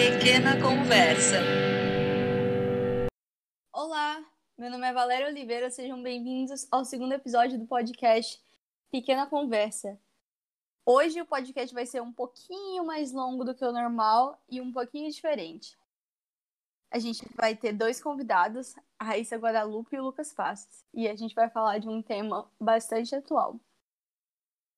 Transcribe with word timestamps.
Pequena 0.00 0.58
Conversa. 0.62 1.36
Olá, 3.70 4.24
meu 4.56 4.70
nome 4.70 4.86
é 4.86 4.94
Valéria 4.94 5.26
Oliveira, 5.26 5.70
sejam 5.70 6.02
bem-vindos 6.02 6.66
ao 6.70 6.86
segundo 6.86 7.12
episódio 7.12 7.58
do 7.58 7.66
podcast 7.66 8.42
Pequena 8.90 9.26
Conversa. 9.26 10.00
Hoje 10.86 11.20
o 11.20 11.26
podcast 11.26 11.74
vai 11.74 11.84
ser 11.84 12.00
um 12.00 12.10
pouquinho 12.10 12.82
mais 12.82 13.12
longo 13.12 13.44
do 13.44 13.54
que 13.54 13.62
o 13.62 13.72
normal 13.72 14.42
e 14.48 14.58
um 14.58 14.72
pouquinho 14.72 15.10
diferente. 15.10 15.78
A 16.90 16.98
gente 16.98 17.22
vai 17.34 17.54
ter 17.54 17.74
dois 17.74 18.02
convidados, 18.02 18.74
a 18.98 19.04
Raíssa 19.04 19.36
Guadalupe 19.36 19.94
e 19.94 20.00
o 20.00 20.04
Lucas 20.04 20.32
Passos, 20.32 20.82
e 20.94 21.08
a 21.08 21.14
gente 21.14 21.34
vai 21.34 21.50
falar 21.50 21.76
de 21.76 21.90
um 21.90 22.00
tema 22.00 22.50
bastante 22.58 23.14
atual. 23.14 23.60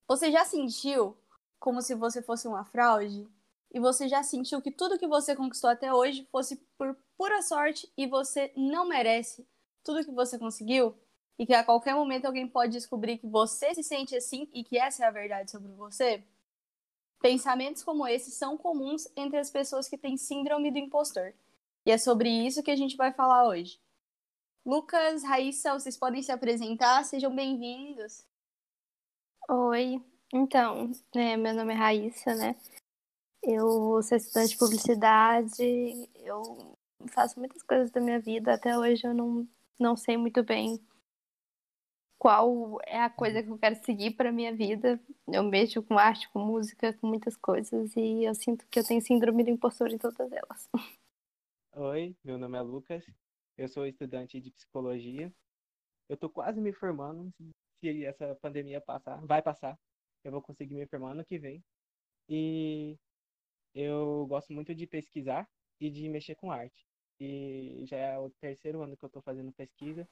Você 0.05 0.29
já 0.29 0.43
sentiu 0.43 1.17
como 1.61 1.81
se 1.81 1.95
você 1.95 2.21
fosse 2.21 2.45
uma 2.45 2.65
fraude? 2.65 3.25
E 3.73 3.79
você 3.79 4.07
já 4.07 4.21
sentiu 4.21 4.61
que 4.61 4.71
tudo 4.71 4.99
que 4.99 5.07
você 5.07 5.35
conquistou 5.35 5.69
até 5.69 5.91
hoje 5.91 6.27
fosse 6.31 6.57
por 6.77 6.95
pura 7.17 7.41
sorte 7.41 7.91
e 7.97 8.05
você 8.05 8.53
não 8.55 8.87
merece 8.87 9.47
tudo 9.83 10.05
que 10.05 10.11
você 10.11 10.37
conseguiu? 10.37 10.95
E 11.39 11.45
que 11.47 11.53
a 11.55 11.63
qualquer 11.63 11.95
momento 11.95 12.25
alguém 12.25 12.47
pode 12.47 12.73
descobrir 12.73 13.17
que 13.17 13.25
você 13.25 13.73
se 13.73 13.81
sente 13.81 14.15
assim 14.15 14.47
e 14.53 14.63
que 14.63 14.77
essa 14.77 15.03
é 15.03 15.07
a 15.07 15.11
verdade 15.11 15.49
sobre 15.49 15.71
você? 15.71 16.23
Pensamentos 17.19 17.83
como 17.83 18.05
esses 18.05 18.35
são 18.35 18.55
comuns 18.55 19.07
entre 19.15 19.39
as 19.39 19.49
pessoas 19.49 19.89
que 19.89 19.97
têm 19.97 20.17
síndrome 20.17 20.69
do 20.69 20.77
impostor. 20.77 21.33
E 21.83 21.91
é 21.91 21.97
sobre 21.97 22.29
isso 22.29 22.61
que 22.61 22.69
a 22.69 22.75
gente 22.75 22.95
vai 22.95 23.11
falar 23.11 23.47
hoje. 23.47 23.81
Lucas, 24.63 25.23
Raíssa, 25.23 25.73
vocês 25.73 25.97
podem 25.97 26.21
se 26.21 26.31
apresentar? 26.31 27.03
Sejam 27.05 27.35
bem-vindos. 27.35 28.23
Oi, 29.49 30.01
então, 30.31 30.91
é, 31.15 31.35
meu 31.35 31.53
nome 31.55 31.73
é 31.73 31.77
Raíssa, 31.77 32.35
né? 32.35 32.55
Eu 33.45 34.01
sou 34.01 34.17
estudante 34.17 34.51
de 34.51 34.57
publicidade, 34.57 35.63
eu 36.23 36.77
faço 37.09 37.37
muitas 37.37 37.61
coisas 37.61 37.91
da 37.91 37.99
minha 37.99 38.17
vida, 38.17 38.53
até 38.53 38.77
hoje 38.77 39.05
eu 39.05 39.13
não, 39.13 39.45
não 39.77 39.97
sei 39.97 40.15
muito 40.15 40.41
bem 40.43 40.79
qual 42.17 42.79
é 42.85 43.01
a 43.01 43.09
coisa 43.09 43.43
que 43.43 43.49
eu 43.49 43.57
quero 43.57 43.75
seguir 43.83 44.11
para 44.11 44.31
minha 44.31 44.55
vida. 44.55 44.97
Eu 45.27 45.43
mexo 45.43 45.83
com 45.83 45.99
arte, 45.99 46.29
com 46.29 46.39
música, 46.39 46.93
com 46.93 47.07
muitas 47.07 47.35
coisas 47.35 47.93
e 47.97 48.23
eu 48.23 48.33
sinto 48.33 48.65
que 48.67 48.79
eu 48.79 48.87
tenho 48.87 49.01
síndrome 49.01 49.43
do 49.43 49.49
impostor 49.49 49.91
em 49.91 49.97
todas 49.97 50.31
elas. 50.31 50.69
Oi, 51.75 52.15
meu 52.23 52.37
nome 52.37 52.57
é 52.57 52.61
Lucas, 52.61 53.05
eu 53.57 53.67
sou 53.67 53.85
estudante 53.85 54.39
de 54.39 54.51
psicologia. 54.51 55.33
Eu 56.07 56.15
tô 56.15 56.29
quase 56.29 56.61
me 56.61 56.71
formando, 56.71 57.29
se 57.81 58.05
essa 58.05 58.35
pandemia 58.35 58.79
passar, 58.79 59.17
vai 59.25 59.41
passar, 59.41 59.77
eu 60.23 60.31
vou 60.31 60.41
conseguir 60.41 60.75
me 60.75 60.87
formar 60.87 61.11
ano 61.11 61.25
que 61.25 61.37
vem. 61.37 61.61
E 62.29 62.97
eu 63.73 64.25
gosto 64.27 64.53
muito 64.53 64.73
de 64.73 64.85
pesquisar 64.85 65.47
e 65.79 65.89
de 65.89 66.07
mexer 66.09 66.35
com 66.35 66.51
arte. 66.51 66.85
E 67.19 67.83
já 67.85 67.97
é 67.97 68.17
o 68.17 68.29
terceiro 68.29 68.81
ano 68.81 68.97
que 68.97 69.03
eu 69.03 69.07
estou 69.07 69.21
fazendo 69.21 69.51
pesquisa. 69.51 70.07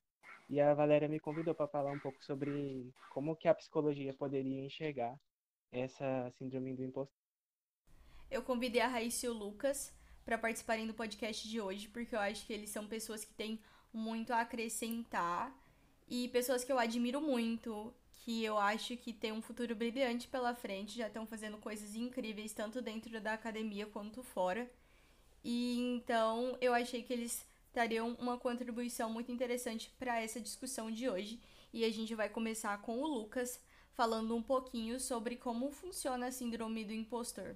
E 0.49 0.59
a 0.59 0.73
Valéria 0.73 1.07
me 1.07 1.19
convidou 1.19 1.55
para 1.55 1.67
falar 1.67 1.91
um 1.91 1.99
pouco 1.99 2.23
sobre 2.23 2.93
como 3.09 3.35
que 3.35 3.47
a 3.47 3.55
psicologia 3.55 4.13
poderia 4.13 4.65
enxergar 4.65 5.17
essa 5.71 6.29
síndrome 6.37 6.73
do 6.75 6.83
impostor. 6.83 7.15
Eu 8.29 8.41
convidei 8.43 8.81
a 8.81 8.87
Raíssa 8.87 9.25
e 9.25 9.29
o 9.29 9.33
Lucas 9.33 9.93
para 10.25 10.37
participarem 10.37 10.87
do 10.87 10.93
podcast 10.93 11.47
de 11.47 11.59
hoje, 11.59 11.87
porque 11.87 12.15
eu 12.15 12.19
acho 12.19 12.45
que 12.45 12.53
eles 12.53 12.69
são 12.69 12.87
pessoas 12.87 13.25
que 13.25 13.33
têm 13.33 13.59
muito 13.93 14.31
a 14.31 14.41
acrescentar 14.41 15.53
e 16.07 16.27
pessoas 16.29 16.63
que 16.63 16.71
eu 16.71 16.79
admiro 16.79 17.21
muito 17.21 17.93
que 18.21 18.43
eu 18.43 18.57
acho 18.57 18.95
que 18.97 19.11
tem 19.11 19.31
um 19.31 19.41
futuro 19.41 19.75
brilhante 19.75 20.27
pela 20.27 20.53
frente, 20.53 20.97
já 20.97 21.07
estão 21.07 21.25
fazendo 21.25 21.57
coisas 21.57 21.95
incríveis 21.95 22.53
tanto 22.53 22.81
dentro 22.81 23.19
da 23.19 23.33
academia 23.33 23.87
quanto 23.87 24.21
fora. 24.21 24.69
E 25.43 25.79
então 25.95 26.55
eu 26.61 26.73
achei 26.73 27.01
que 27.01 27.11
eles 27.11 27.47
teriam 27.73 28.13
uma 28.19 28.37
contribuição 28.37 29.09
muito 29.11 29.31
interessante 29.31 29.89
para 29.97 30.21
essa 30.21 30.39
discussão 30.39 30.91
de 30.91 31.09
hoje. 31.09 31.39
E 31.73 31.83
a 31.83 31.89
gente 31.91 32.13
vai 32.13 32.29
começar 32.29 32.79
com 32.81 32.99
o 32.99 33.07
Lucas 33.07 33.59
falando 33.93 34.35
um 34.35 34.43
pouquinho 34.43 34.99
sobre 34.99 35.35
como 35.35 35.71
funciona 35.71 36.27
a 36.27 36.31
síndrome 36.31 36.85
do 36.85 36.93
impostor. 36.93 37.55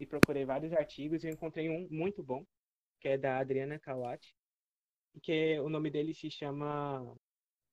E 0.00 0.06
procurei 0.06 0.46
vários 0.46 0.72
artigos 0.72 1.22
e 1.22 1.28
encontrei 1.28 1.68
um 1.68 1.86
muito 1.90 2.22
bom, 2.22 2.46
que 3.00 3.08
é 3.08 3.18
da 3.18 3.38
Adriana 3.38 3.78
Kawati, 3.78 4.34
que 5.22 5.58
o 5.60 5.68
nome 5.68 5.90
dele 5.90 6.14
se 6.14 6.30
chama 6.30 7.14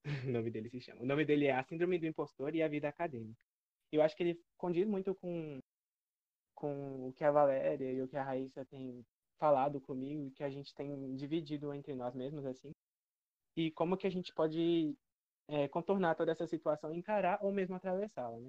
o 0.27 0.31
nome 0.31 0.51
dele 0.51 0.69
se 0.69 0.79
chama. 0.79 1.01
O 1.01 1.05
nome 1.05 1.25
dele 1.25 1.47
é 1.47 1.51
A 1.51 1.63
Síndrome 1.63 1.97
do 1.97 2.05
Impostor 2.05 2.55
e 2.55 2.61
a 2.61 2.67
Vida 2.67 2.87
Acadêmica. 2.87 3.39
Eu 3.91 4.01
acho 4.01 4.15
que 4.15 4.23
ele 4.23 4.39
condiz 4.57 4.87
muito 4.87 5.15
com, 5.15 5.59
com 6.53 7.07
o 7.07 7.13
que 7.13 7.23
a 7.23 7.31
Valéria 7.31 7.91
e 7.91 8.01
o 8.01 8.07
que 8.07 8.17
a 8.17 8.23
Raíssa 8.23 8.65
tem 8.65 9.03
falado 9.37 9.81
comigo, 9.81 10.31
que 10.31 10.43
a 10.43 10.49
gente 10.49 10.73
tem 10.73 11.15
dividido 11.15 11.73
entre 11.73 11.95
nós 11.95 12.13
mesmos, 12.13 12.45
assim. 12.45 12.71
E 13.55 13.71
como 13.71 13.97
que 13.97 14.07
a 14.07 14.09
gente 14.09 14.33
pode 14.33 14.95
é, 15.47 15.67
contornar 15.67 16.15
toda 16.15 16.31
essa 16.31 16.47
situação, 16.47 16.93
encarar 16.93 17.39
ou 17.41 17.51
mesmo 17.51 17.75
atravessá-la, 17.75 18.37
né? 18.37 18.47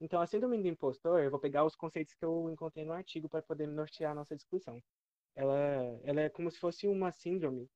Então, 0.00 0.20
a 0.20 0.26
síndrome 0.26 0.60
do 0.60 0.68
impostor, 0.68 1.20
eu 1.20 1.30
vou 1.30 1.40
pegar 1.40 1.64
os 1.64 1.76
conceitos 1.76 2.14
que 2.14 2.24
eu 2.24 2.50
encontrei 2.50 2.84
no 2.84 2.92
artigo 2.92 3.28
para 3.28 3.42
poder 3.42 3.66
nortear 3.66 4.12
a 4.12 4.14
nossa 4.14 4.34
discussão. 4.34 4.82
Ela, 5.36 5.56
ela 6.02 6.20
é 6.22 6.28
como 6.28 6.50
se 6.50 6.58
fosse 6.58 6.86
uma 6.86 7.12
síndrome 7.12 7.68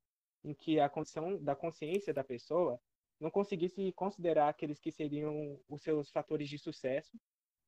em 0.45 0.53
que 0.53 0.81
a 0.81 0.89
condição 0.89 1.43
da 1.43 1.55
consciência 1.55 2.13
da 2.13 2.25
pessoa 2.25 2.81
não 3.21 3.31
conseguisse 3.31 3.93
considerar 3.93 4.49
aqueles 4.49 4.79
que 4.79 4.93
seriam 4.93 5.61
os 5.69 5.83
seus 5.83 6.11
fatores 6.11 6.49
de 6.49 6.59
sucesso, 6.59 7.19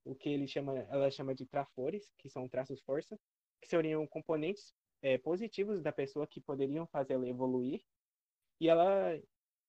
o 0.05 0.15
que 0.15 0.28
ele 0.28 0.47
chama, 0.47 0.78
ela 0.91 1.11
chama 1.11 1.34
de 1.34 1.47
trafores, 1.47 2.12
que 2.19 2.28
são 2.28 2.49
traços 2.49 2.81
força, 2.83 3.19
que 3.60 3.69
seriam 3.69 4.06
componentes 4.06 4.75
é, 5.03 5.19
positivos 5.19 5.83
da 5.83 5.93
pessoa 5.93 6.27
que 6.27 6.41
poderiam 6.41 6.87
fazê-la 6.87 7.27
evoluir, 7.27 7.83
e 8.60 8.69
ela, 8.69 9.19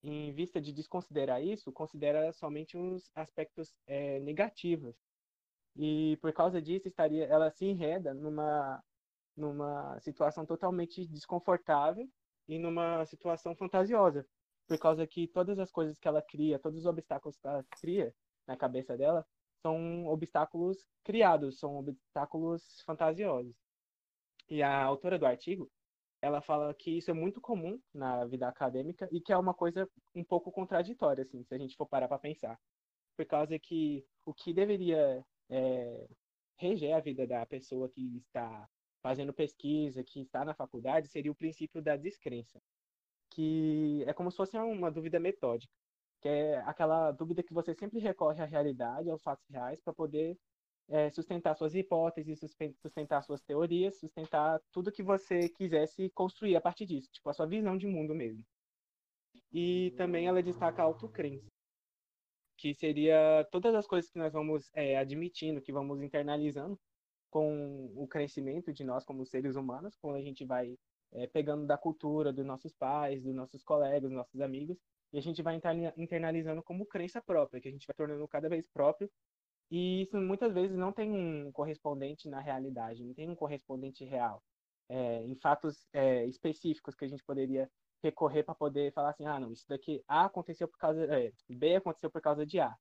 em 0.04 0.34
vista 0.34 0.62
de 0.62 0.74
desconsiderar 0.74 1.44
isso, 1.44 1.72
considera 1.72 2.32
somente 2.34 2.78
os 2.78 3.10
aspectos 3.16 3.74
é, 3.88 4.20
negativos. 4.20 4.96
E 5.76 6.18
por 6.22 6.34
causa 6.34 6.62
disso, 6.62 6.88
estaria, 6.88 7.26
ela 7.26 7.50
se 7.50 7.66
enreda 7.66 8.14
numa, 8.14 8.84
numa 9.36 10.00
situação 10.02 10.46
totalmente 10.46 11.08
desconfortável 11.08 12.08
e 12.48 12.60
numa 12.60 13.06
situação 13.06 13.56
fantasiosa, 13.56 14.28
por 14.72 14.80
causa 14.80 15.06
que 15.06 15.28
todas 15.28 15.60
as 15.60 15.70
coisas 15.70 16.00
que 16.00 16.08
ela 16.08 16.22
cria, 16.22 16.58
todos 16.58 16.80
os 16.80 16.86
obstáculos 16.86 17.38
que 17.38 17.46
ela 17.46 17.62
cria 17.82 18.16
na 18.48 18.56
cabeça 18.56 18.98
dela, 18.98 19.28
são 19.62 20.08
obstáculos 20.08 20.88
criados, 21.04 21.60
são 21.60 21.76
obstáculos 21.76 22.82
fantasiosos. 22.86 23.54
E 24.50 24.64
a 24.64 24.82
autora 24.82 25.20
do 25.20 25.26
artigo, 25.26 25.70
ela 26.22 26.42
fala 26.42 26.74
que 26.74 26.90
isso 26.98 27.12
é 27.12 27.14
muito 27.14 27.42
comum 27.42 27.82
na 27.94 28.24
vida 28.24 28.48
acadêmica 28.48 29.10
e 29.12 29.20
que 29.20 29.34
é 29.34 29.38
uma 29.38 29.54
coisa 29.54 29.90
um 30.16 30.24
pouco 30.24 30.50
contraditória, 30.50 31.24
assim, 31.24 31.44
se 31.44 31.54
a 31.54 31.58
gente 31.58 31.76
for 31.76 31.86
parar 31.86 32.08
para 32.08 32.18
pensar. 32.18 32.58
Por 33.18 33.26
causa 33.26 33.60
que 33.60 34.06
o 34.26 34.34
que 34.34 34.54
deveria 34.54 35.22
é, 35.50 36.08
reger 36.56 36.96
a 36.96 37.02
vida 37.02 37.28
da 37.28 37.46
pessoa 37.46 37.90
que 37.90 38.20
está 38.20 38.70
fazendo 39.04 39.34
pesquisa, 39.34 40.02
que 40.02 40.22
está 40.22 40.46
na 40.46 40.54
faculdade, 40.54 41.10
seria 41.10 41.32
o 41.32 41.36
princípio 41.36 41.82
da 41.82 41.98
descrença 41.98 42.58
que 43.32 44.04
é 44.06 44.14
como 44.14 44.30
se 44.30 44.38
fosse 44.38 44.58
uma 44.58 44.92
dúvida 44.92 45.20
metódica, 45.20 45.74
que 46.22 46.30
é 46.30 46.58
aquela 46.60 47.12
dúvida 47.12 47.42
que 47.42 47.54
você 47.54 47.74
sempre 47.74 48.00
recorre 48.00 48.42
à 48.42 48.46
realidade, 48.46 49.10
aos 49.10 49.24
fatos 49.24 49.48
reais, 49.50 49.82
para 49.82 49.94
poder 49.94 50.38
é, 50.90 51.10
sustentar 51.10 51.56
suas 51.56 51.74
hipóteses, 51.74 52.40
sustentar 52.82 53.24
suas 53.24 53.42
teorias, 53.42 53.98
sustentar 53.98 54.62
tudo 54.72 54.92
que 54.92 55.02
você 55.02 55.50
quisesse 55.50 56.10
construir 56.12 56.56
a 56.56 56.62
partir 56.62 56.86
disso, 56.86 57.10
tipo 57.12 57.30
a 57.30 57.34
sua 57.34 57.48
visão 57.48 57.78
de 57.78 57.88
mundo 57.88 58.14
mesmo. 58.14 58.44
E 59.52 59.92
também 59.98 60.28
ela 60.28 60.44
destaca 60.44 60.82
a 60.82 60.86
autocrença, 60.86 61.48
que 62.58 62.74
seria 62.76 63.48
todas 63.52 63.74
as 63.74 63.88
coisas 63.88 64.12
que 64.12 64.20
nós 64.20 64.34
vamos 64.34 64.70
é, 64.74 64.98
admitindo, 64.98 65.62
que 65.62 65.72
vamos 65.72 66.02
internalizando 66.02 66.80
com 67.30 67.92
o 67.96 68.08
crescimento 68.08 68.74
de 68.74 68.84
nós 68.84 69.06
como 69.06 69.26
seres 69.26 69.56
humanos, 69.56 69.98
quando 70.02 70.18
a 70.18 70.22
gente 70.22 70.46
vai 70.46 70.78
é, 71.14 71.28
pegando 71.28 71.66
da 71.66 71.78
cultura 71.78 72.32
dos 72.32 72.46
nossos 72.46 72.74
pais, 72.74 73.22
dos 73.22 73.34
nossos 73.34 73.64
colegas, 73.64 74.04
dos 74.04 74.12
nossos 74.12 74.40
amigos, 74.42 74.78
e 75.14 75.18
a 75.18 75.22
gente 75.22 75.42
vai 75.42 75.60
internalizando 75.98 76.64
como 76.64 76.86
crença 76.86 77.22
própria, 77.22 77.60
que 77.60 77.68
a 77.68 77.72
gente 77.72 77.86
vai 77.86 77.96
tornando 77.96 78.28
cada 78.28 78.48
vez 78.48 78.68
próprio, 78.70 79.10
e 79.70 80.04
isso 80.04 80.18
muitas 80.18 80.54
vezes 80.54 80.76
não 80.76 80.92
tem 80.92 81.12
um 81.12 81.52
correspondente 81.52 82.30
na 82.30 82.40
realidade, 82.40 83.04
não 83.04 83.14
tem 83.14 83.30
um 83.30 83.36
correspondente 83.36 84.04
real, 84.06 84.44
é, 84.90 85.24
em 85.24 85.36
fatos 85.36 85.88
é, 85.94 86.26
específicos 86.26 86.96
que 86.96 87.06
a 87.06 87.08
gente 87.08 87.24
poderia 87.24 87.70
recorrer 88.04 88.44
para 88.44 88.56
poder 88.56 88.92
falar 88.94 89.12
assim, 89.12 89.26
ah, 89.26 89.40
não, 89.40 89.52
isso 89.52 89.66
daqui 89.68 90.04
A 90.08 90.26
aconteceu 90.26 90.68
por 90.68 90.78
causa, 90.78 91.04
é, 91.06 91.32
B 91.50 91.76
aconteceu 91.76 92.10
por 92.10 92.22
causa 92.22 92.46
de 92.46 92.60
A. 92.60 92.76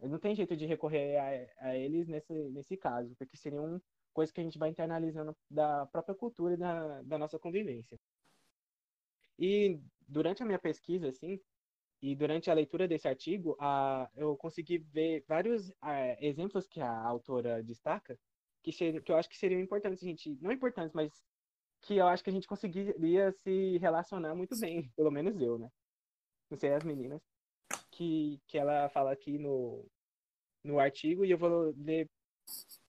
Não 0.00 0.18
tem 0.18 0.34
jeito 0.34 0.56
de 0.56 0.66
recorrer 0.66 1.16
a, 1.60 1.68
a 1.68 1.76
eles 1.76 2.08
nesse, 2.08 2.32
nesse 2.50 2.76
caso, 2.76 3.14
porque 3.18 3.36
seria 3.36 3.60
um 3.60 3.80
coisa 4.12 4.32
que 4.32 4.40
a 4.40 4.44
gente 4.44 4.58
vai 4.58 4.70
internalizando 4.70 5.36
da 5.50 5.86
própria 5.86 6.14
cultura 6.14 6.54
e 6.54 6.56
da, 6.56 7.02
da 7.02 7.18
nossa 7.18 7.38
convivência. 7.38 7.98
E 9.38 9.80
durante 10.06 10.42
a 10.42 10.46
minha 10.46 10.58
pesquisa, 10.58 11.08
assim, 11.08 11.40
e 12.02 12.14
durante 12.16 12.50
a 12.50 12.54
leitura 12.54 12.88
desse 12.88 13.08
artigo, 13.08 13.56
a, 13.60 14.10
eu 14.16 14.36
consegui 14.36 14.78
ver 14.78 15.24
vários 15.28 15.72
a, 15.80 16.22
exemplos 16.24 16.66
que 16.66 16.80
a 16.80 17.00
autora 17.02 17.62
destaca 17.62 18.18
que, 18.62 18.72
ser, 18.72 19.02
que 19.02 19.12
eu 19.12 19.16
acho 19.16 19.28
que 19.28 19.36
seriam 19.36 19.60
importantes, 19.60 20.00
gente. 20.00 20.36
Não 20.40 20.52
importantes, 20.52 20.94
mas 20.94 21.10
que 21.82 21.96
eu 21.96 22.06
acho 22.06 22.22
que 22.22 22.30
a 22.30 22.32
gente 22.32 22.46
conseguiria 22.46 23.32
se 23.32 23.78
relacionar 23.78 24.34
muito 24.34 24.58
bem, 24.58 24.90
pelo 24.96 25.10
menos 25.10 25.40
eu, 25.40 25.58
né? 25.58 25.68
Não 26.50 26.58
sei 26.58 26.72
as 26.74 26.84
meninas, 26.84 27.22
que, 27.90 28.40
que 28.46 28.58
ela 28.58 28.88
fala 28.90 29.12
aqui 29.12 29.38
no, 29.38 29.86
no 30.64 30.78
artigo, 30.78 31.24
e 31.24 31.30
eu 31.30 31.38
vou 31.38 31.74
ler 31.76 32.08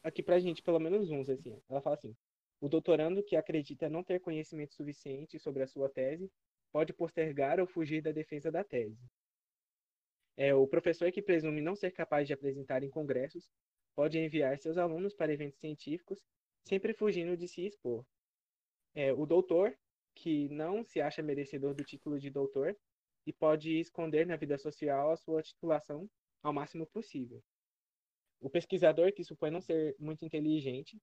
aqui 0.03 0.23
pra 0.23 0.39
gente 0.39 0.61
pelo 0.61 0.79
menos 0.79 1.09
uns, 1.09 1.29
assim. 1.29 1.61
Ela 1.69 1.81
fala 1.81 1.95
assim: 1.95 2.15
o 2.59 2.69
doutorando 2.69 3.23
que 3.23 3.35
acredita 3.35 3.89
não 3.89 4.03
ter 4.03 4.19
conhecimento 4.19 4.75
suficiente 4.75 5.39
sobre 5.39 5.63
a 5.63 5.67
sua 5.67 5.89
tese 5.89 6.31
pode 6.71 6.93
postergar 6.93 7.59
ou 7.59 7.67
fugir 7.67 8.01
da 8.01 8.11
defesa 8.11 8.51
da 8.51 8.63
tese. 8.63 8.97
É, 10.37 10.53
o 10.53 10.67
professor 10.67 11.11
que 11.11 11.21
presume 11.21 11.61
não 11.61 11.75
ser 11.75 11.91
capaz 11.91 12.27
de 12.27 12.33
apresentar 12.33 12.83
em 12.83 12.89
congressos 12.89 13.49
pode 13.95 14.17
enviar 14.17 14.57
seus 14.57 14.77
alunos 14.77 15.13
para 15.13 15.33
eventos 15.33 15.59
científicos, 15.59 16.19
sempre 16.63 16.93
fugindo 16.93 17.35
de 17.35 17.47
se 17.47 17.65
expor. 17.65 18.05
É, 18.95 19.11
o 19.13 19.25
doutor, 19.25 19.77
que 20.15 20.49
não 20.49 20.83
se 20.83 21.01
acha 21.01 21.21
merecedor 21.21 21.73
do 21.73 21.83
título 21.83 22.19
de 22.19 22.29
doutor 22.29 22.77
e 23.25 23.33
pode 23.33 23.79
esconder 23.79 24.25
na 24.25 24.35
vida 24.35 24.57
social 24.57 25.11
a 25.11 25.17
sua 25.17 25.41
titulação 25.41 26.09
ao 26.41 26.53
máximo 26.53 26.85
possível. 26.85 27.41
O 28.41 28.49
pesquisador, 28.49 29.13
que 29.13 29.23
supõe 29.23 29.51
não 29.51 29.61
ser 29.61 29.95
muito 29.99 30.25
inteligente, 30.25 30.99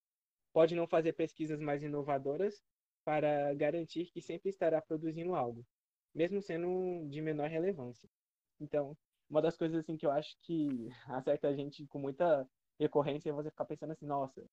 pode 0.53 0.75
não 0.75 0.87
fazer 0.87 1.13
pesquisas 1.13 1.61
mais 1.61 1.83
inovadoras 1.83 2.63
para 3.05 3.55
garantir 3.55 4.07
que 4.07 4.21
sempre 4.21 4.51
estará 4.51 4.83
produzindo 4.83 5.35
algo, 5.35 5.65
mesmo 6.15 6.43
sendo 6.43 7.07
de 7.09 7.21
menor 7.23 7.49
relevância. 7.49 8.09
Então, 8.61 8.97
uma 9.31 9.41
das 9.41 9.57
coisas 9.57 9.79
assim 9.79 9.97
que 9.97 10.07
eu 10.07 10.11
acho 10.11 10.37
que 10.43 10.89
acerta 11.09 11.49
a 11.49 11.55
gente 11.55 11.87
com 11.87 11.99
muita 11.99 12.47
recorrência 12.79 13.31
é 13.31 13.33
você 13.33 13.51
ficar 13.51 13.65
pensando 13.65 13.93
assim, 13.93 14.07
nossa, 14.07 14.45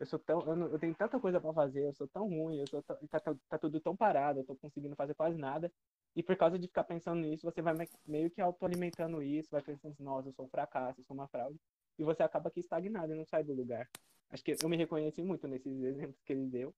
eu 0.00 0.06
sou 0.06 0.18
tão, 0.18 0.40
eu, 0.42 0.56
não, 0.56 0.66
eu 0.68 0.78
tenho 0.78 0.94
tanta 0.94 1.20
coisa 1.20 1.40
para 1.40 1.52
fazer, 1.52 1.86
eu 1.86 1.94
sou 1.94 2.08
tão 2.08 2.28
ruim, 2.28 2.58
eu 2.58 2.66
sou 2.66 2.82
tá, 2.82 2.96
tá, 3.20 3.34
tá, 3.48 3.58
tudo 3.58 3.80
tão 3.80 3.96
parado, 3.96 4.40
eu 4.40 4.44
tô 4.44 4.56
conseguindo 4.56 4.96
fazer 4.96 5.14
quase 5.14 5.38
nada. 5.38 5.72
E 6.16 6.22
por 6.22 6.36
causa 6.36 6.58
de 6.58 6.66
ficar 6.66 6.84
pensando 6.84 7.20
nisso, 7.20 7.44
você 7.44 7.62
vai 7.62 7.74
meio 8.06 8.30
que 8.30 8.40
autoalimentando 8.40 9.22
isso, 9.22 9.50
vai 9.50 9.62
pensando 9.62 9.92
assim, 9.92 10.02
nossa, 10.02 10.28
eu 10.28 10.32
sou 10.32 10.46
um 10.46 10.48
fracasso, 10.48 11.00
eu 11.00 11.04
sou 11.04 11.14
uma 11.14 11.28
fraude. 11.28 11.58
E 11.98 12.04
você 12.04 12.22
acaba 12.22 12.48
aqui 12.48 12.60
estagnado 12.60 13.12
e 13.12 13.16
não 13.16 13.24
sai 13.24 13.44
do 13.44 13.52
lugar. 13.52 13.88
Acho 14.30 14.42
que 14.42 14.56
eu 14.62 14.68
me 14.68 14.76
reconheci 14.76 15.22
muito 15.22 15.46
nesses 15.46 15.82
exemplos 15.82 16.20
que 16.24 16.32
ele 16.32 16.46
deu. 16.46 16.74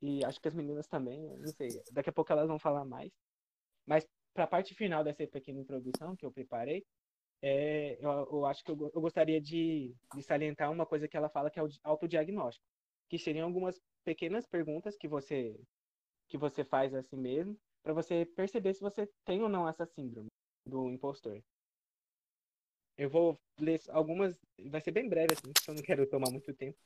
E 0.00 0.24
acho 0.24 0.40
que 0.40 0.48
as 0.48 0.54
meninas 0.54 0.86
também, 0.86 1.20
não 1.38 1.52
sei, 1.52 1.68
daqui 1.92 2.10
a 2.10 2.12
pouco 2.12 2.32
elas 2.32 2.48
vão 2.48 2.58
falar 2.58 2.84
mais. 2.84 3.12
Mas 3.86 4.06
para 4.34 4.44
a 4.44 4.48
parte 4.48 4.74
final 4.74 5.04
dessa 5.04 5.26
pequena 5.26 5.60
introdução 5.60 6.16
que 6.16 6.26
eu 6.26 6.32
preparei, 6.32 6.84
é, 7.40 7.96
eu, 8.00 8.10
eu, 8.10 8.46
acho 8.46 8.64
que 8.64 8.70
eu, 8.70 8.90
eu 8.94 9.00
gostaria 9.00 9.40
de, 9.40 9.94
de, 10.14 10.22
salientar 10.22 10.70
uma 10.70 10.86
coisa 10.86 11.08
que 11.08 11.16
ela 11.16 11.28
fala 11.28 11.50
que 11.50 11.58
é 11.58 11.62
o 11.62 11.68
autodiagnóstico, 11.82 12.64
que 13.08 13.18
seriam 13.18 13.46
algumas 13.46 13.80
pequenas 14.04 14.46
perguntas 14.46 14.96
que 14.96 15.08
você 15.08 15.58
que 16.28 16.38
você 16.38 16.64
faz 16.64 16.94
a 16.94 17.02
si 17.02 17.16
mesmo 17.16 17.58
para 17.82 17.92
você 17.92 18.24
perceber 18.24 18.74
se 18.74 18.80
você 18.80 19.08
tem 19.24 19.42
ou 19.42 19.48
não 19.48 19.68
essa 19.68 19.84
síndrome 19.84 20.28
do 20.64 20.88
impostor. 20.88 21.42
Eu 22.96 23.08
vou 23.08 23.40
ler 23.58 23.80
algumas, 23.88 24.38
vai 24.66 24.80
ser 24.80 24.90
bem 24.90 25.08
breve 25.08 25.32
assim, 25.32 25.52
porque 25.52 25.70
eu 25.70 25.74
não 25.74 25.82
quero 25.82 26.06
tomar 26.06 26.30
muito 26.30 26.52
tempo. 26.54 26.78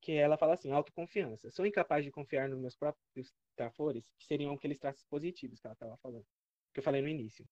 Que 0.00 0.12
ela 0.12 0.36
fala 0.36 0.54
assim, 0.54 0.70
autoconfiança. 0.70 1.50
Sou 1.50 1.64
incapaz 1.64 2.04
de 2.04 2.10
confiar 2.10 2.48
nos 2.48 2.58
meus 2.58 2.76
próprios 2.76 3.32
trafores, 3.56 4.12
que 4.18 4.26
seriam 4.26 4.52
aqueles 4.52 4.78
traços 4.78 5.04
positivos 5.04 5.60
que 5.60 5.66
ela 5.66 5.74
estava 5.74 5.96
falando, 5.98 6.26
que 6.72 6.80
eu 6.80 6.84
falei 6.84 7.00
no 7.00 7.08
início. 7.08 7.46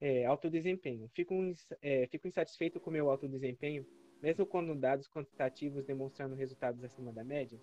É, 0.00 0.24
autodesempenho. 0.26 1.08
Fico, 1.14 1.34
é, 1.80 2.06
fico 2.08 2.26
insatisfeito 2.26 2.80
com 2.80 2.90
meu 2.90 3.10
autodesempenho, 3.10 3.86
mesmo 4.20 4.46
quando 4.46 4.74
dados 4.74 5.08
quantitativos 5.08 5.84
demonstrando 5.84 6.34
resultados 6.34 6.82
acima 6.84 7.12
da 7.12 7.24
média. 7.24 7.60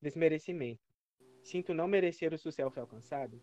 Desmerecimento. 0.00 0.82
Sinto 1.42 1.74
não 1.74 1.88
merecer 1.88 2.32
o 2.32 2.38
sucesso 2.38 2.80
alcançado. 2.80 3.40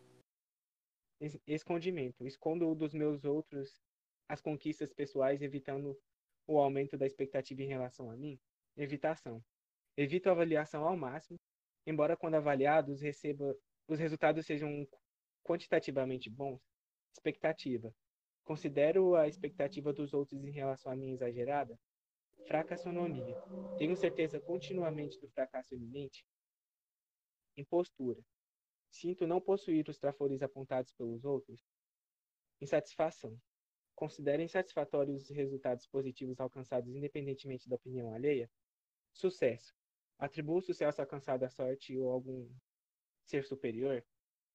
Es 1.20 1.38
escondimento. 1.48 2.26
Escondo 2.26 2.74
dos 2.76 2.94
meus 2.94 3.24
outros 3.24 3.82
as 4.28 4.42
conquistas 4.42 4.94
pessoais, 4.94 5.42
evitando 5.42 5.98
o 6.48 6.60
aumento 6.60 6.98
da 6.98 7.06
expectativa 7.06 7.62
em 7.62 7.68
relação 7.68 8.10
a 8.10 8.16
mim. 8.16 8.40
Evitação. 8.78 9.44
Evito 9.98 10.30
a 10.30 10.32
avaliação 10.34 10.86
ao 10.86 10.98
máximo, 10.98 11.38
embora 11.86 12.18
quando 12.18 12.36
avaliados 12.36 13.02
receba 13.02 13.56
os 13.88 14.00
resultados 14.00 14.46
sejam 14.46 14.88
quantitativamente 15.44 16.30
bons, 16.30 16.60
Expectativa. 17.16 17.96
Considero 18.44 19.16
a 19.16 19.28
expectativa 19.28 19.94
dos 19.94 20.14
outros 20.14 20.44
em 20.44 20.52
relação 20.52 20.92
a 20.92 20.96
mim 20.96 21.12
exagerada? 21.12 21.80
Fracassonomia. 22.46 23.36
Tenho 23.78 23.96
certeza 23.96 24.40
continuamente 24.40 25.20
do 25.20 25.30
fracasso 25.30 25.74
iminente? 25.74 26.26
Impostura. 27.56 28.22
Sinto 28.92 29.26
não 29.26 29.40
possuir 29.40 29.88
os 29.88 29.98
trafores 29.98 30.44
apontados 30.44 30.94
pelos 30.94 31.24
outros? 31.24 31.60
Insatisfação. 32.62 33.40
Considero 33.96 34.42
insatisfatórios 34.42 35.24
os 35.24 35.30
resultados 35.30 35.88
positivos 35.88 36.40
alcançados 36.40 36.94
independentemente 36.94 37.70
da 37.70 37.76
opinião 37.76 38.14
alheia? 38.14 38.50
Sucesso. 39.14 39.74
Atribuo 40.20 40.58
o 40.58 40.62
sucesso 40.62 41.02
alcançado 41.02 41.44
à 41.44 41.50
sorte 41.50 41.98
ou 41.98 42.12
algum 42.12 42.50
ser 43.26 43.46
superior? 43.46 44.04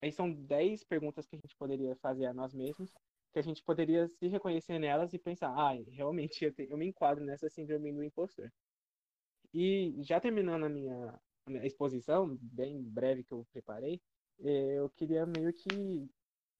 Aí 0.02 0.12
são 0.12 0.30
10 0.32 0.84
perguntas 0.84 1.26
que 1.26 1.36
a 1.36 1.38
gente 1.38 1.56
poderia 1.56 1.96
fazer 1.96 2.26
a 2.26 2.34
nós 2.34 2.54
mesmos, 2.54 2.92
que 3.32 3.38
a 3.38 3.42
gente 3.42 3.62
poderia 3.62 4.08
se 4.08 4.28
reconhecer 4.28 4.78
nelas 4.78 5.12
e 5.12 5.18
pensar, 5.18 5.50
ah, 5.50 5.72
realmente 5.88 6.44
eu, 6.44 6.52
te, 6.52 6.66
eu 6.70 6.76
me 6.76 6.86
enquadro 6.86 7.24
nessa 7.24 7.48
síndrome 7.48 7.92
do 7.92 8.02
impostor. 8.02 8.50
E 9.52 9.94
já 10.02 10.20
terminando 10.20 10.64
a 10.64 10.68
minha, 10.68 11.20
a 11.46 11.50
minha 11.50 11.66
exposição, 11.66 12.36
bem 12.40 12.82
breve 12.82 13.24
que 13.24 13.32
eu 13.32 13.46
preparei, 13.52 14.00
eh, 14.40 14.78
eu 14.78 14.88
queria 14.90 15.26
meio 15.26 15.52
que 15.52 16.08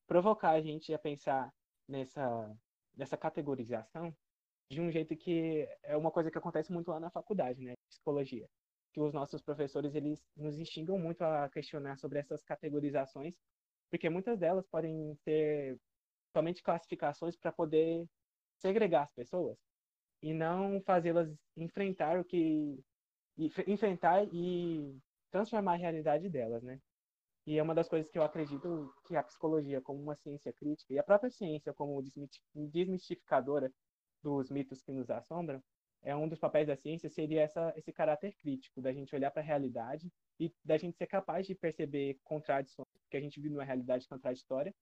provocar 0.07 0.51
a 0.51 0.61
gente 0.61 0.93
a 0.93 0.99
pensar 0.99 1.53
nessa, 1.89 2.57
nessa 2.97 3.17
categorização 3.17 4.15
de 4.71 4.81
um 4.81 4.91
jeito 4.91 5.17
que 5.17 5.69
é 5.83 5.97
uma 5.97 6.11
coisa 6.11 6.31
que 6.31 6.39
acontece 6.39 6.73
muito 6.73 6.91
lá 6.91 7.01
na 7.01 7.11
faculdade, 7.11 7.63
né, 7.63 7.75
psicologia 7.89 8.49
que 8.93 9.01
os 9.01 9.13
nossos 9.13 9.43
professores 9.43 9.95
eles 9.95 10.21
nos 10.37 10.59
instigam 10.59 10.99
muito 10.99 11.23
a 11.23 11.49
questionar 11.49 11.97
sobre 11.97 12.19
essas 12.19 12.43
categorizações, 12.43 13.35
porque 13.91 14.11
muitas 14.11 14.39
delas 14.39 14.67
podem 14.67 15.15
ser 15.17 15.79
somente 16.37 16.63
classificações 16.63 17.37
para 17.37 17.53
poder 17.53 18.07
segregar 18.59 19.03
as 19.05 19.13
pessoas 19.13 19.59
e 20.23 20.35
não 20.35 20.81
fazê-las 20.83 21.35
enfrentar 21.57 22.19
o 22.21 22.25
que 22.25 22.79
enfrentar 23.67 24.25
e 24.33 24.99
transformar 25.31 25.75
a 25.75 25.77
realidade 25.77 26.29
delas, 26.29 26.63
né? 26.63 26.79
E 27.47 27.59
é 27.59 27.63
uma 27.63 27.75
das 27.75 27.89
coisas 27.89 28.11
que 28.11 28.19
eu 28.19 28.23
acredito 28.23 28.95
que 29.07 29.17
a 29.17 29.23
psicologia, 29.23 29.81
como 29.81 30.03
uma 30.03 30.15
ciência 30.15 30.53
crítica, 30.53 30.93
e 30.93 30.99
a 30.99 31.03
própria 31.03 31.31
ciência, 31.31 31.73
como 31.73 32.03
desmistificadora 32.55 33.73
dos 34.23 34.51
mitos 34.51 34.83
que 34.83 34.93
nos 34.93 35.11
assombram, 35.11 35.63
é 36.03 36.15
um 36.17 36.29
dos 36.29 36.39
papéis 36.39 36.67
da 36.67 36.77
ciência 36.77 37.11
seria 37.11 37.43
essa, 37.43 37.73
esse 37.77 37.93
caráter 37.93 38.35
crítico, 38.37 38.81
da 38.81 38.93
gente 38.93 39.15
olhar 39.15 39.31
para 39.31 39.43
a 39.43 39.45
realidade 39.45 40.11
e 40.39 40.53
da 40.65 40.79
gente 40.79 40.97
ser 40.97 41.07
capaz 41.07 41.47
de 41.47 41.55
perceber 41.55 42.19
contradições, 42.25 42.89
porque 43.03 43.17
a 43.17 43.21
gente 43.21 43.41
vive 43.41 43.53
numa 43.53 43.65
realidade 43.65 44.09
contraditória, 44.09 44.75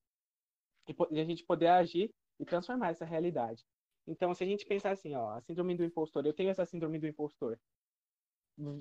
e, 1.11 1.21
a 1.21 1.25
gente 1.25 1.45
poder 1.45 1.69
agir 1.69 2.11
e 2.39 2.45
transformar 2.45 2.91
essa 2.91 3.05
realidade. 3.05 3.65
Então, 4.07 4.33
se 4.33 4.43
a 4.43 4.47
gente 4.47 4.65
pensar 4.65 4.93
assim, 4.93 5.15
ó, 5.15 5.31
a 5.31 5.41
síndrome 5.41 5.77
do 5.77 5.85
impostor, 5.85 6.25
eu 6.25 6.33
tenho 6.33 6.51
essa 6.51 6.65
síndrome 6.65 6.99
do 6.99 7.07
impostor, 7.07 7.59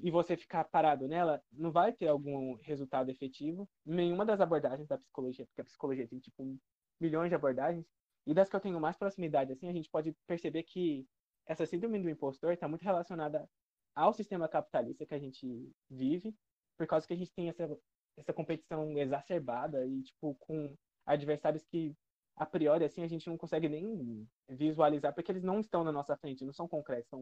e 0.02 0.10
você 0.10 0.36
ficar 0.36 0.64
parado 0.66 1.08
nela, 1.08 1.42
não 1.52 1.72
vai 1.72 1.94
ter 1.94 2.08
algum 2.08 2.56
resultado 2.56 3.10
efetivo 3.10 3.70
nenhuma 3.86 4.26
das 4.26 4.42
abordagens 4.42 4.88
da 4.88 4.98
psicologia, 4.98 5.46
porque 5.46 5.62
a 5.62 5.66
psicologia 5.66 6.08
tem, 6.08 6.20
tipo, 6.20 6.58
milhões 7.00 7.30
de 7.30 7.36
abordagens, 7.36 7.86
e 8.26 8.34
das 8.34 8.50
que 8.50 8.56
eu 8.56 8.60
tenho 8.60 8.80
mais 8.80 8.98
proximidade, 8.98 9.52
assim, 9.54 9.70
a 9.70 9.74
gente 9.74 9.90
pode 9.90 10.14
perceber 10.26 10.64
que 10.64 11.08
essa 11.46 11.66
síndrome 11.66 12.02
do 12.02 12.10
impostor 12.10 12.54
está 12.54 12.68
muito 12.68 12.82
relacionada 12.82 13.48
ao 13.96 14.14
sistema 14.14 14.50
capitalista 14.50 15.06
que 15.06 15.14
a 15.14 15.20
gente 15.20 15.72
vive, 15.90 16.36
por 16.76 16.86
causa 16.88 17.08
que 17.08 17.14
a 17.14 17.18
gente 17.18 17.32
tem 17.32 17.50
essa, 17.50 17.78
essa 18.18 18.34
competição 18.34 18.98
exacerbada 18.98 19.86
e, 19.86 20.02
tipo, 20.04 20.36
com 20.36 20.76
adversários 21.06 21.64
que, 21.66 21.96
a 22.36 22.46
priori, 22.46 22.84
assim, 22.84 23.04
a 23.04 23.08
gente 23.08 23.28
não 23.30 23.38
consegue 23.38 23.70
nem 23.70 24.28
visualizar, 24.50 25.14
porque 25.14 25.32
eles 25.32 25.44
não 25.44 25.60
estão 25.60 25.84
na 25.84 25.92
nossa 25.92 26.18
frente, 26.18 26.44
não 26.44 26.54
são 26.54 26.68
concretos, 26.68 27.10
são, 27.10 27.22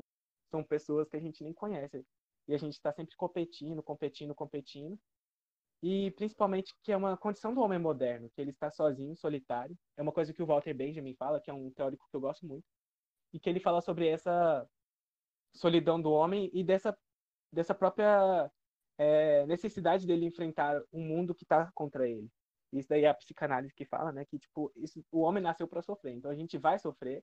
são 0.50 0.64
pessoas 0.64 1.08
que 1.08 1.18
a 1.18 1.22
gente 1.22 1.44
nem 1.44 1.54
conhece. 1.54 2.04
E 2.48 2.54
a 2.54 2.58
gente 2.58 2.74
está 2.74 2.92
sempre 2.92 3.16
competindo, 3.16 3.82
competindo, 3.82 4.36
competindo. 4.36 5.00
E 5.84 6.12
principalmente 6.12 6.74
que 6.84 6.92
é 6.92 6.98
uma 6.98 7.18
condição 7.18 7.54
do 7.54 7.62
homem 7.62 7.80
moderno, 7.80 8.30
que 8.34 8.42
ele 8.42 8.52
está 8.52 8.72
sozinho, 8.72 9.16
solitário. 9.16 9.78
É 9.98 10.02
uma 10.02 10.12
coisa 10.12 10.34
que 10.34 10.42
o 10.42 10.46
Walter 10.46 10.74
Benjamin 10.74 11.16
fala, 11.16 11.42
que 11.42 11.50
é 11.50 11.54
um 11.54 11.72
teórico 11.72 12.08
que 12.10 12.16
eu 12.16 12.22
gosto 12.22 12.46
muito 12.46 12.66
e 13.36 13.40
que 13.40 13.50
ele 13.50 13.60
fala 13.60 13.82
sobre 13.82 14.08
essa 14.08 14.66
solidão 15.54 16.02
do 16.02 16.10
homem 16.12 16.50
e 16.54 16.64
dessa, 16.64 16.98
dessa 17.52 17.76
própria 17.76 18.50
é, 18.98 19.46
necessidade 19.46 20.08
dele 20.08 20.26
enfrentar 20.26 20.82
um 20.92 21.06
mundo 21.06 21.36
que 21.36 21.44
está 21.44 21.70
contra 21.74 22.08
ele. 22.08 22.30
Isso 22.72 22.88
daí 22.88 23.04
é 23.04 23.10
a 23.10 23.14
psicanálise 23.14 23.74
que 23.74 23.86
fala, 23.86 24.14
né? 24.14 24.24
Que 24.26 24.40
tipo, 24.40 24.72
isso, 24.78 25.04
o 25.12 25.20
homem 25.20 25.44
nasceu 25.44 25.68
para 25.68 25.82
sofrer, 25.82 26.14
então 26.14 26.32
a 26.32 26.36
gente 26.36 26.58
vai 26.58 26.80
sofrer 26.80 27.22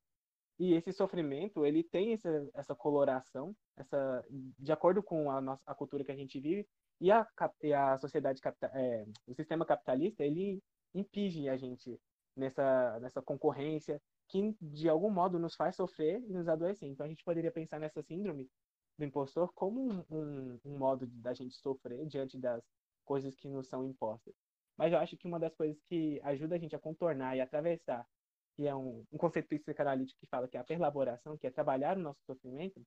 E 0.58 0.74
esse 0.74 0.92
sofrimento, 0.92 1.64
ele 1.64 1.82
tem 1.82 2.12
essa, 2.12 2.48
essa 2.54 2.74
coloração, 2.74 3.54
essa, 3.76 4.24
de 4.58 4.70
acordo 4.70 5.02
com 5.02 5.30
a, 5.30 5.40
nossa, 5.40 5.62
a 5.66 5.74
cultura 5.74 6.04
que 6.04 6.12
a 6.12 6.16
gente 6.16 6.38
vive, 6.40 6.66
e 7.00 7.10
a, 7.10 7.26
e 7.62 7.72
a 7.72 7.98
sociedade, 7.98 8.40
capital, 8.40 8.70
é, 8.74 9.04
o 9.26 9.34
sistema 9.34 9.66
capitalista, 9.66 10.22
ele 10.24 10.62
impinge 10.94 11.48
a 11.48 11.56
gente 11.56 11.98
nessa, 12.36 13.00
nessa 13.00 13.22
concorrência 13.22 14.00
que, 14.28 14.54
de 14.60 14.88
algum 14.88 15.10
modo, 15.10 15.38
nos 15.38 15.54
faz 15.54 15.74
sofrer 15.74 16.22
e 16.22 16.32
nos 16.32 16.48
adoecer. 16.48 16.88
Então, 16.88 17.04
a 17.04 17.08
gente 17.08 17.24
poderia 17.24 17.50
pensar 17.50 17.80
nessa 17.80 18.02
síndrome 18.02 18.48
do 18.98 19.04
impostor 19.04 19.52
como 19.54 19.80
um, 19.80 20.04
um, 20.10 20.60
um 20.64 20.78
modo 20.78 21.06
da 21.06 21.34
gente 21.34 21.56
sofrer 21.56 22.06
diante 22.06 22.38
das 22.38 22.62
coisas 23.04 23.34
que 23.34 23.48
nos 23.48 23.68
são 23.68 23.84
impostas. 23.84 24.34
Mas 24.76 24.92
eu 24.92 24.98
acho 24.98 25.16
que 25.16 25.26
uma 25.26 25.38
das 25.38 25.54
coisas 25.54 25.80
que 25.88 26.20
ajuda 26.22 26.54
a 26.54 26.58
gente 26.58 26.74
a 26.74 26.78
contornar 26.78 27.36
e 27.36 27.40
atravessar, 27.40 28.06
que 28.54 28.66
é 28.66 28.74
um, 28.74 29.04
um 29.12 29.18
conceito 29.18 29.48
psicanalítico 29.48 30.20
que 30.20 30.26
fala 30.26 30.48
que 30.48 30.56
é 30.56 30.60
a 30.60 30.64
perlaboração, 30.64 31.36
que 31.36 31.46
é 31.46 31.50
trabalhar 31.50 31.96
o 31.96 32.00
nosso 32.00 32.20
sofrimento, 32.24 32.80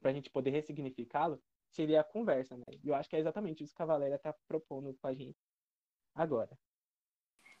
para 0.00 0.10
a 0.10 0.14
gente 0.14 0.30
poder 0.30 0.50
ressignificá-lo, 0.50 1.40
seria 1.72 2.00
a 2.00 2.04
conversa, 2.04 2.56
né? 2.56 2.64
E 2.82 2.88
eu 2.88 2.94
acho 2.94 3.08
que 3.08 3.16
é 3.16 3.18
exatamente 3.18 3.64
isso 3.64 3.74
que 3.74 3.82
a 3.82 3.86
Valéria 3.86 4.16
está 4.16 4.34
propondo 4.46 4.94
com 4.94 5.06
a 5.06 5.14
gente 5.14 5.36
agora. 6.14 6.56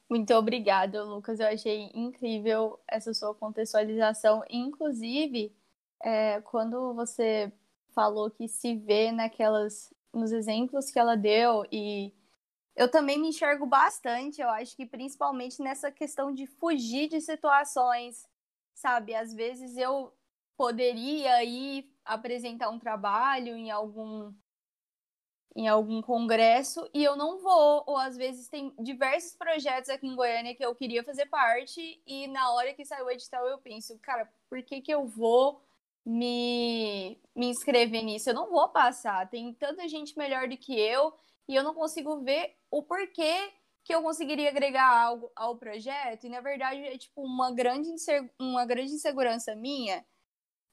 Muito 0.08 0.32
obrigada, 0.34 1.02
Lucas. 1.04 1.40
Eu 1.40 1.48
achei 1.48 1.90
incrível 1.92 2.78
essa 2.86 3.12
sua 3.12 3.34
contextualização. 3.34 4.44
Inclusive, 4.48 5.52
é, 6.00 6.40
quando 6.42 6.94
você 6.94 7.52
falou 7.92 8.30
que 8.30 8.46
se 8.46 8.76
vê 8.76 9.10
naquelas, 9.10 9.92
nos 10.12 10.30
exemplos 10.30 10.90
que 10.90 10.98
ela 10.98 11.16
deu 11.16 11.66
e 11.72 12.14
eu 12.76 12.90
também 12.90 13.18
me 13.18 13.28
enxergo 13.28 13.64
bastante, 13.66 14.40
eu 14.40 14.50
acho 14.50 14.76
que 14.76 14.84
principalmente 14.84 15.62
nessa 15.62 15.90
questão 15.90 16.32
de 16.32 16.46
fugir 16.46 17.08
de 17.08 17.20
situações, 17.22 18.28
sabe? 18.74 19.14
Às 19.14 19.32
vezes 19.32 19.76
eu 19.78 20.12
poderia 20.56 21.42
ir 21.42 21.90
apresentar 22.04 22.68
um 22.68 22.78
trabalho 22.78 23.56
em 23.56 23.70
algum 23.70 24.32
em 25.56 25.66
algum 25.68 26.02
congresso 26.02 26.86
e 26.92 27.02
eu 27.02 27.16
não 27.16 27.38
vou, 27.38 27.82
ou 27.86 27.96
às 27.96 28.14
vezes 28.14 28.46
tem 28.46 28.74
diversos 28.78 29.34
projetos 29.36 29.88
aqui 29.88 30.06
em 30.06 30.14
Goiânia 30.14 30.54
que 30.54 30.62
eu 30.62 30.74
queria 30.74 31.02
fazer 31.02 31.24
parte 31.26 31.98
e 32.06 32.26
na 32.28 32.52
hora 32.52 32.74
que 32.74 32.84
saiu 32.84 33.06
o 33.06 33.10
edital 33.10 33.46
eu 33.46 33.56
penso, 33.56 33.98
cara, 34.00 34.30
por 34.50 34.62
que 34.62 34.82
que 34.82 34.92
eu 34.92 35.06
vou 35.06 35.62
me, 36.04 37.18
me 37.34 37.46
inscrever 37.46 38.04
nisso? 38.04 38.28
Eu 38.28 38.34
não 38.34 38.50
vou 38.50 38.68
passar, 38.68 39.30
tem 39.30 39.50
tanta 39.54 39.88
gente 39.88 40.18
melhor 40.18 40.46
do 40.46 40.58
que 40.58 40.78
eu 40.78 41.14
e 41.48 41.54
eu 41.54 41.62
não 41.62 41.74
consigo 41.74 42.20
ver 42.20 42.54
o 42.76 42.82
porquê 42.82 43.52
que 43.82 43.94
eu 43.94 44.02
conseguiria 44.02 44.50
agregar 44.50 44.86
algo 44.86 45.30
ao 45.34 45.56
projeto 45.56 46.24
e 46.24 46.28
na 46.28 46.40
verdade 46.42 46.80
é 46.80 46.98
tipo 46.98 47.22
uma 47.22 47.50
grande, 47.50 47.88
uma 48.38 48.66
grande 48.66 48.92
insegurança 48.92 49.54
minha 49.54 50.04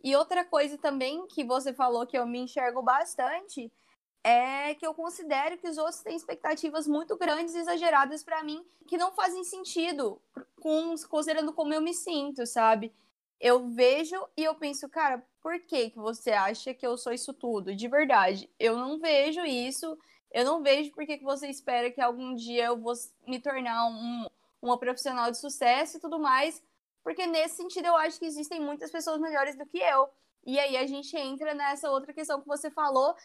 e 0.04 0.14
outra 0.14 0.44
coisa 0.44 0.78
também 0.78 1.26
que 1.28 1.46
você 1.46 1.74
falou 1.74 2.06
que 2.06 2.18
eu 2.18 2.26
me 2.26 2.40
enxergo 2.40 2.82
bastante 2.82 3.72
é 4.22 4.76
que 4.76 4.86
eu 4.86 4.94
considero 4.94 5.58
que 5.58 5.68
os 5.68 5.78
outros 5.78 6.02
têm 6.02 6.16
expectativas 6.16 6.88
muito 6.88 7.16
grandes 7.18 7.56
e 7.56 7.60
exageradas 7.60 8.22
para 8.22 8.44
mim 8.44 8.66
que 8.86 8.98
não 8.98 9.14
fazem 9.14 9.46
sentido 9.46 10.22
com, 10.60 10.94
considerando 11.10 11.54
como 11.54 11.74
eu 11.74 11.82
me 11.82 11.94
sinto, 11.94 12.46
sabe? 12.46 12.94
Eu 13.40 13.70
vejo 13.70 14.16
e 14.36 14.44
eu 14.44 14.56
penso, 14.56 14.90
cara, 14.90 15.26
por 15.42 15.58
que, 15.62 15.90
que 15.92 16.00
você 16.00 16.32
acha 16.32 16.74
que 16.74 16.86
eu 16.86 16.98
sou 16.98 17.14
isso 17.14 17.34
tudo? 17.34 17.76
De 17.76 17.88
verdade, 17.88 18.50
eu 18.60 18.78
não 18.78 19.00
vejo 19.00 19.42
isso, 19.46 19.98
eu 20.34 20.44
não 20.44 20.64
vejo 20.64 20.92
por 20.92 21.06
que, 21.06 21.18
você 21.20 21.48
espera 21.48 21.92
que 21.92 22.02
algum 22.02 22.34
dia 22.34 22.66
eu 22.66 22.78
vou 22.78 22.94
me 23.28 23.40
tornar 23.40 23.86
um, 23.86 24.26
uma 24.60 24.80
profissional 24.80 25.30
de 25.30 25.38
sucesso 25.38 25.98
e 25.98 26.00
tudo 26.00 26.20
mais, 26.20 26.62
porque 27.04 27.28
nesse 27.28 27.58
sentido 27.58 27.86
eu 27.86 27.96
acho 27.96 28.18
que 28.18 28.26
existem 28.26 28.60
muitas 28.60 28.90
pessoas 28.90 29.22
melhores 29.22 29.56
do 29.56 29.66
que 29.66 29.78
eu. 29.78 30.10
E 30.46 30.60
aí 30.60 30.76
a 30.76 30.88
gente 30.88 31.16
entra 31.16 31.54
nessa 31.54 31.90
outra 31.92 32.12
questão 32.12 32.42
que 32.42 32.48
você 32.48 32.72
falou, 32.72 33.16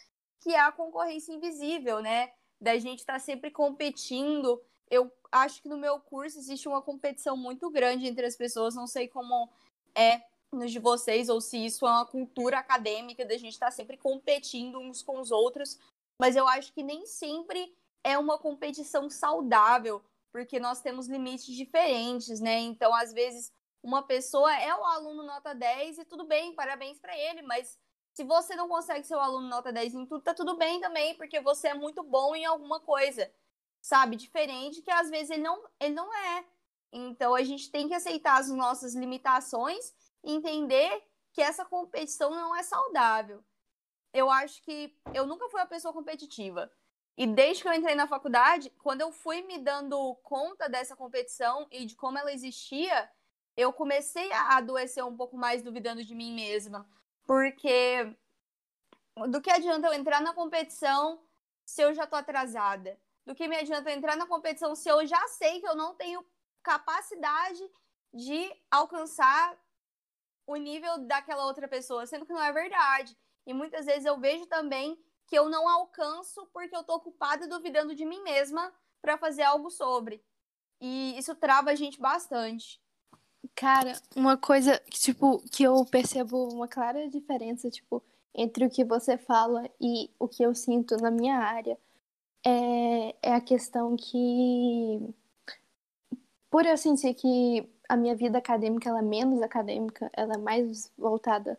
que 0.41 0.55
é 0.55 0.61
a 0.61 0.71
concorrência 0.71 1.33
invisível, 1.33 2.01
né? 2.01 2.31
Da 2.61 2.79
gente 2.79 3.01
estar 3.01 3.15
tá 3.15 3.19
sempre 3.19 3.51
competindo. 3.51 4.61
Eu 4.91 5.11
acho 5.33 5.63
que 5.63 5.69
no 5.69 5.79
meu 5.79 5.99
curso 5.99 6.39
existe 6.39 6.69
uma 6.69 6.83
competição 6.83 7.37
muito 7.37 7.71
grande 7.71 8.07
entre 8.07 8.27
as 8.27 8.37
pessoas, 8.37 8.75
não 8.75 8.87
sei 8.87 9.09
como 9.09 9.49
é 9.95 10.23
nos 10.53 10.71
de 10.71 10.79
vocês, 10.79 11.29
ou 11.29 11.41
se 11.41 11.65
isso 11.65 11.87
é 11.87 11.91
uma 11.91 12.07
cultura 12.07 12.59
acadêmica 12.59 13.25
da 13.25 13.37
gente 13.37 13.55
estar 13.55 13.67
tá 13.67 13.73
sempre 13.73 13.97
competindo 13.97 14.79
uns 14.79 15.03
com 15.03 15.21
os 15.21 15.31
outros, 15.31 15.79
mas 16.19 16.37
eu 16.37 16.47
acho 16.49 16.73
que 16.73 16.83
nem 16.83 17.07
sempre 17.07 17.75
é 18.03 18.19
uma 18.19 18.39
competição 18.39 19.09
saudável, 19.09 20.03
porque 20.33 20.59
nós 20.59 20.81
temos 20.81 21.07
limites 21.07 21.55
diferentes, 21.55 22.41
né? 22.41 22.59
Então, 22.61 22.95
às 22.95 23.13
vezes, 23.13 23.53
uma 23.83 24.03
pessoa 24.03 24.53
é 24.55 24.75
o 24.75 24.85
aluno 24.85 25.23
nota 25.23 25.55
10 25.55 25.99
e 25.99 26.05
tudo 26.05 26.25
bem, 26.27 26.55
parabéns 26.55 26.99
para 26.99 27.17
ele, 27.17 27.43
mas 27.43 27.79
se 28.13 28.25
você 28.25 28.57
não 28.57 28.69
consegue 28.69 29.07
ser 29.07 29.15
o 29.15 29.21
aluno 29.21 29.49
nota 29.49 29.73
10 29.73 29.95
em 29.95 30.07
tudo, 30.07 30.23
tá 30.23 30.35
tudo 30.35 30.57
bem 30.57 30.81
também, 30.81 31.15
porque 31.17 31.41
você 31.41 31.69
é 31.69 31.75
muito 31.75 32.03
bom 32.03 32.35
em 32.35 32.45
alguma 32.45 32.81
coisa, 32.81 33.31
sabe? 33.81 34.17
Diferente 34.17 34.83
que 34.83 34.91
às 34.91 35.09
vezes 35.09 35.31
ele 35.31 35.43
não, 35.43 35.63
ele 35.79 35.95
não 35.95 36.13
é. 36.13 36.45
Então 36.93 37.35
a 37.35 37.43
gente 37.45 37.71
tem 37.71 37.87
que 37.87 37.95
aceitar 37.95 38.41
as 38.41 38.49
nossas 38.49 38.95
limitações 38.95 39.95
e 40.25 40.33
entender 40.33 41.03
que 41.33 41.41
essa 41.41 41.65
competição 41.65 42.31
não 42.31 42.57
é 42.57 42.63
saudável. 42.63 43.45
Eu 44.19 44.29
acho 44.31 44.61
que 44.63 44.93
eu 45.15 45.25
nunca 45.25 45.49
fui 45.49 45.61
uma 45.61 45.67
pessoa 45.67 45.95
competitiva. 45.95 46.69
E 47.17 47.25
desde 47.25 47.63
que 47.63 47.69
eu 47.69 47.73
entrei 47.73 47.95
na 47.95 48.09
faculdade, 48.09 48.69
quando 48.83 49.01
eu 49.01 49.13
fui 49.13 49.43
me 49.43 49.59
dando 49.59 50.17
conta 50.25 50.69
dessa 50.69 50.97
competição 50.97 51.69
e 51.71 51.85
de 51.85 51.95
como 51.95 52.19
ela 52.19 52.33
existia, 52.33 53.09
eu 53.57 53.73
comecei 53.73 54.33
a 54.33 54.57
adoecer 54.57 55.05
um 55.05 55.17
pouco 55.17 55.37
mais 55.37 55.63
duvidando 55.63 56.03
de 56.05 56.17
mim 56.17 56.35
mesma. 56.35 56.89
Porque 57.25 58.13
do 59.29 59.41
que 59.41 59.51
adianta 59.51 59.87
eu 59.87 59.95
entrar 59.95 60.21
na 60.21 60.35
competição 60.35 61.23
se 61.65 61.81
eu 61.83 61.95
já 61.95 62.05
tô 62.05 62.17
atrasada? 62.17 62.99
Do 63.25 63.37
que 63.37 63.47
me 63.47 63.57
adianta 63.57 63.89
eu 63.89 63.97
entrar 63.97 64.17
na 64.17 64.27
competição 64.27 64.75
se 64.75 64.89
eu 64.89 65.07
já 65.07 65.29
sei 65.29 65.61
que 65.61 65.69
eu 65.69 65.77
não 65.77 65.95
tenho 65.95 66.27
capacidade 66.61 67.63
de 68.13 68.53
alcançar 68.69 69.57
o 70.45 70.57
nível 70.57 70.99
daquela 71.07 71.47
outra 71.47 71.69
pessoa, 71.69 72.05
sendo 72.05 72.27
que 72.27 72.33
não 72.33 72.43
é 72.43 72.53
verdade. 72.53 73.17
E 73.49 73.55
muitas 73.55 73.87
vezes 73.87 74.05
eu 74.05 74.21
vejo 74.21 74.45
também 74.45 74.99
que 75.27 75.35
eu 75.35 75.49
não 75.49 75.67
alcanço 75.67 76.47
porque 76.53 76.77
eu 76.77 76.85
tô 76.85 76.97
ocupada 76.97 77.49
duvidando 77.49 77.95
de 77.95 78.05
mim 78.05 78.23
mesma 78.23 78.71
para 79.01 79.17
fazer 79.17 79.43
algo 79.43 79.71
sobre. 79.71 80.23
E 80.79 81.17
isso 81.19 81.35
trava 81.35 81.71
a 81.71 81.75
gente 81.75 81.99
bastante. 81.99 82.79
Cara, 83.55 83.95
uma 84.15 84.37
coisa 84.37 84.79
que, 84.81 85.01
tipo, 85.01 85.43
que 85.51 85.63
eu 85.63 85.83
percebo 85.87 86.47
uma 86.53 86.69
clara 86.69 87.09
diferença, 87.09 87.71
tipo, 87.71 88.05
entre 88.35 88.67
o 88.67 88.71
que 88.71 88.85
você 88.85 89.17
fala 89.17 89.65
e 89.81 90.11
o 90.19 90.29
que 90.29 90.43
eu 90.43 90.55
sinto 90.55 90.99
na 90.99 91.11
minha 91.11 91.39
área 91.39 91.79
é, 92.45 93.17
é 93.23 93.35
a 93.35 93.41
questão 93.41 93.97
que, 93.97 95.15
por 96.51 96.67
eu 96.67 96.77
sentir 96.77 97.15
que 97.15 97.67
a 97.89 97.97
minha 97.97 98.15
vida 98.15 98.37
acadêmica 98.37 98.91
ela 98.91 98.99
é 98.99 99.03
menos 99.03 99.41
acadêmica, 99.41 100.11
ela 100.13 100.35
é 100.35 100.39
mais 100.39 100.93
voltada 100.99 101.59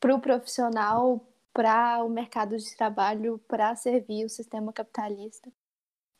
para 0.00 0.14
o 0.14 0.20
profissional, 0.20 1.26
para 1.52 2.04
o 2.04 2.08
mercado 2.08 2.56
de 2.56 2.76
trabalho, 2.76 3.38
para 3.48 3.74
servir 3.76 4.24
o 4.24 4.30
sistema 4.30 4.72
capitalista. 4.72 5.50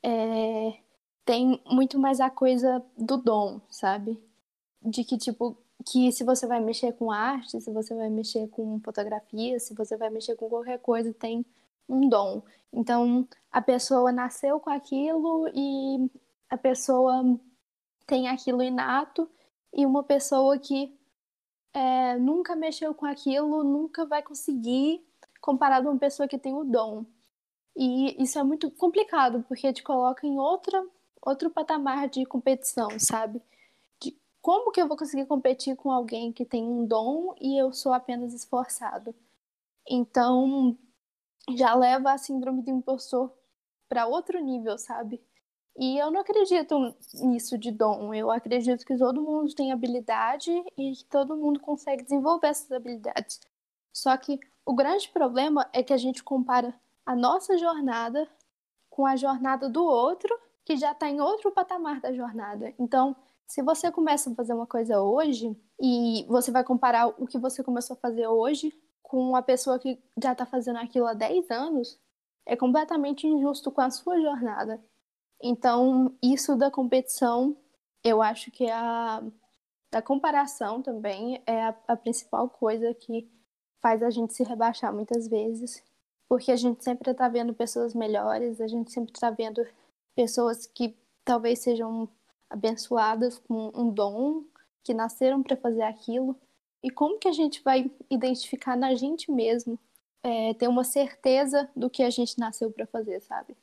É, 0.03 0.79
tem 1.25 1.61
muito 1.67 1.99
mais 1.99 2.21
a 2.21 2.31
coisa 2.31 2.85
do 2.97 3.17
dom, 3.17 3.61
sabe? 3.71 4.21
de 4.87 5.05
que, 5.05 5.19
tipo, 5.19 5.57
que 5.85 6.13
se 6.13 6.25
você 6.25 6.47
vai 6.47 6.61
mexer 6.61 6.93
com 6.93 7.11
arte, 7.11 7.61
se 7.61 7.71
você 7.71 7.95
vai 7.95 8.09
mexer 8.09 8.49
com 8.49 8.81
fotografia, 8.81 9.59
se 9.59 9.75
você 9.75 9.97
vai 9.97 10.11
mexer 10.11 10.37
com 10.37 10.49
qualquer 10.49 10.79
coisa, 10.79 11.13
tem 11.13 11.45
um 11.89 12.09
dom. 12.09 12.43
Então, 12.73 13.29
a 13.51 13.61
pessoa 13.61 14.13
nasceu 14.13 14.61
com 14.61 14.71
aquilo 14.71 15.49
e 15.55 16.11
a 16.49 16.57
pessoa 16.57 17.23
tem 18.07 18.29
aquilo 18.29 18.63
inato, 18.63 19.29
e 19.73 19.85
uma 19.85 20.03
pessoa 20.03 20.59
que 20.59 20.96
é, 21.77 22.17
nunca 22.17 22.57
mexeu 22.57 22.95
com 22.95 23.05
aquilo 23.05 23.63
nunca 23.63 24.07
vai 24.07 24.23
conseguir 24.23 25.07
comparado 25.43 25.89
a 25.89 25.93
uma 25.93 25.99
pessoa 25.99 26.27
que 26.27 26.39
tem 26.39 26.55
o 26.55 26.65
dom. 26.65 27.05
E 27.77 28.23
isso 28.23 28.39
é 28.39 28.43
muito 28.43 28.71
complicado, 28.71 29.45
porque 29.47 29.73
te 29.73 29.83
coloca 29.83 30.27
em 30.27 30.39
outra, 30.39 30.83
outro 31.21 31.51
patamar 31.51 32.09
de 32.09 32.25
competição, 32.25 32.89
sabe? 32.99 33.43
como 34.41 34.71
que 34.71 34.81
eu 34.81 34.87
vou 34.87 34.97
conseguir 34.97 35.27
competir 35.27 35.75
com 35.75 35.91
alguém 35.91 36.33
que 36.33 36.45
tem 36.45 36.63
um 36.63 36.87
dom 36.87 37.35
e 37.41 37.61
eu 37.61 37.73
sou 37.73 37.93
apenas 37.93 38.33
esforçado? 38.33 39.13
Então, 39.89 40.79
já 41.57 41.75
leva 41.75 42.13
a 42.13 42.19
síndrome 42.19 42.63
do 42.63 42.71
impostor 42.71 43.33
para 43.89 44.07
outro 44.07 44.39
nível, 44.41 44.79
sabe? 44.79 45.21
E 45.79 45.99
eu 45.99 46.11
não 46.11 46.21
acredito 46.21 46.95
nisso 47.15 47.59
de 47.59 47.71
dom. 47.71 48.15
Eu 48.15 48.31
acredito 48.31 48.85
que 48.85 48.97
todo 48.97 49.23
mundo 49.23 49.55
tem 49.55 49.73
habilidade 49.73 50.51
e 50.77 50.93
que 50.93 51.05
todo 51.05 51.37
mundo 51.37 51.61
consegue 51.61 52.03
desenvolver 52.03 52.49
essas 52.49 52.73
habilidades. 52.73 53.41
Só 53.93 54.17
que 54.17 54.41
o 54.65 54.75
grande 54.75 55.09
problema 55.11 55.69
é 55.73 55.83
que 55.83 55.93
a 55.93 55.99
gente 55.99 56.25
compara 56.25 56.75
a 57.05 57.15
nossa 57.15 57.57
jornada 57.59 58.29
com 58.89 59.07
a 59.07 59.15
jornada 59.17 59.69
do 59.69 59.85
outro, 59.85 60.35
que 60.65 60.77
já 60.77 60.93
está 60.93 61.09
em 61.09 61.21
outro 61.21 61.53
patamar 61.53 62.01
da 62.01 62.13
jornada. 62.13 62.73
Então, 62.79 63.15
se 63.47 63.63
você 63.63 63.93
começa 63.93 64.31
a 64.31 64.35
fazer 64.35 64.55
uma 64.55 64.67
coisa 64.67 65.01
hoje 65.01 65.55
e 65.81 66.25
você 66.29 66.51
vai 66.51 66.65
comparar 66.65 67.07
o 67.07 67.27
que 67.27 67.39
você 67.39 67.63
começou 67.63 67.95
a 67.95 68.01
fazer 68.01 68.27
hoje 68.27 68.73
com 69.03 69.19
uma 69.19 69.43
pessoa 69.43 69.79
que 69.79 70.03
já 70.21 70.33
está 70.33 70.47
fazendo 70.47 70.79
aquilo 70.79 71.07
há 71.07 71.15
10 71.15 71.51
anos, 71.51 72.01
é 72.45 72.57
completamente 72.57 73.27
injusto 73.27 73.71
com 73.71 73.83
a 73.83 73.91
sua 73.91 74.21
jornada. 74.21 74.83
Então, 75.43 76.17
isso 76.23 76.57
da 76.57 76.71
competição, 76.71 77.57
eu 78.03 78.23
acho 78.23 78.51
que 78.51 78.65
é 78.65 78.73
a 78.73 79.23
da 79.91 80.03
comparação 80.03 80.83
também 80.83 81.43
é 81.47 81.63
a, 81.63 81.75
a 81.89 81.97
principal 81.97 82.51
coisa 82.51 82.93
que 82.93 83.31
faz 83.81 84.03
a 84.03 84.11
gente 84.11 84.35
se 84.35 84.43
rebaixar 84.43 84.93
muitas 84.93 85.29
vezes, 85.29 85.83
porque 86.29 86.51
a 86.51 86.57
gente 86.57 86.83
sempre 86.83 87.13
está 87.13 87.29
vendo 87.29 87.55
pessoas 87.55 87.95
melhores, 87.95 88.61
a 88.61 88.67
gente 88.67 88.93
sempre 88.93 89.13
está 89.15 89.31
vendo 89.31 89.67
pessoas 90.15 90.67
que 90.67 90.97
talvez 91.25 91.61
sejam 91.61 92.09
abençoadas 92.51 93.39
com 93.39 93.71
um 93.75 93.91
dom, 93.91 94.45
que 94.83 94.93
nasceram 94.93 95.43
para 95.43 95.57
fazer 95.57 95.83
aquilo. 95.83 96.37
E 96.83 96.91
como 96.91 97.19
que 97.19 97.29
a 97.29 97.33
gente 97.33 97.63
vai 97.63 97.91
identificar 98.11 98.77
na 98.77 98.95
gente 98.95 99.31
mesmo, 99.31 99.79
é, 100.23 100.55
ter 100.55 100.69
uma 100.69 100.85
certeza 100.85 101.71
do 101.75 101.89
que 101.89 102.03
a 102.03 102.11
gente 102.11 102.39
nasceu 102.39 102.71
para 102.71 102.87
fazer, 102.87 103.21
sabe? 103.21 103.57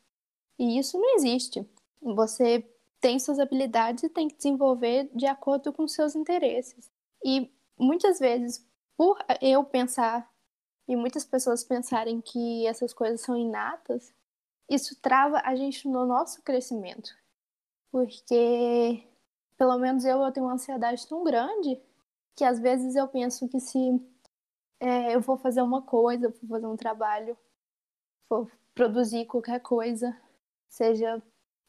E 0.57 0.77
isso 0.77 0.99
não 0.99 1.15
existe. 1.15 1.67
Você 2.01 2.67
tem 2.99 3.19
suas 3.19 3.39
habilidades 3.39 4.03
e 4.03 4.09
tem 4.09 4.27
que 4.27 4.37
desenvolver 4.37 5.09
de 5.13 5.25
acordo 5.25 5.73
com 5.73 5.87
seus 5.87 6.15
interesses. 6.15 6.89
E 7.23 7.51
muitas 7.77 8.19
vezes, 8.19 8.65
por 8.95 9.17
eu 9.41 9.63
pensar 9.63 10.31
e 10.87 10.95
muitas 10.95 11.25
pessoas 11.25 11.63
pensarem 11.63 12.21
que 12.21 12.67
essas 12.67 12.93
coisas 12.93 13.21
são 13.21 13.37
inatas, 13.37 14.13
isso 14.69 14.99
trava 15.01 15.41
a 15.43 15.55
gente 15.55 15.87
no 15.87 16.05
nosso 16.05 16.41
crescimento. 16.41 17.11
Porque, 17.91 19.03
pelo 19.57 19.77
menos 19.77 20.03
eu, 20.05 20.21
eu 20.21 20.31
tenho 20.31 20.45
uma 20.45 20.53
ansiedade 20.53 21.07
tão 21.07 21.23
grande 21.23 21.81
que 22.35 22.43
às 22.43 22.59
vezes 22.59 22.95
eu 22.95 23.07
penso 23.07 23.47
que 23.47 23.59
se 23.59 24.01
é, 24.79 25.15
eu 25.15 25.21
vou 25.21 25.37
fazer 25.37 25.61
uma 25.61 25.81
coisa, 25.81 26.29
vou 26.29 26.49
fazer 26.49 26.67
um 26.67 26.75
trabalho, 26.75 27.37
vou 28.29 28.49
produzir 28.73 29.25
qualquer 29.25 29.59
coisa, 29.59 30.17
seja 30.73 31.21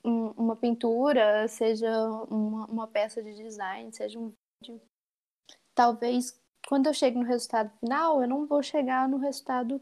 um, 0.03 0.31
uma 0.31 0.57
pintura, 0.57 1.47
seja 1.47 1.91
uma, 2.31 2.67
uma 2.67 2.89
peça 2.89 3.23
de 3.23 3.35
design, 3.35 3.93
seja 3.93 4.19
um 4.19 4.33
vídeo, 4.63 4.81
talvez 5.75 6.41
quando 6.67 6.87
eu 6.87 6.95
chego 6.95 7.19
no 7.19 7.27
resultado 7.27 7.71
final, 7.79 8.23
eu 8.23 8.29
não 8.29 8.47
vou 8.47 8.63
chegar 8.63 9.07
no 9.07 9.19
resultado 9.19 9.79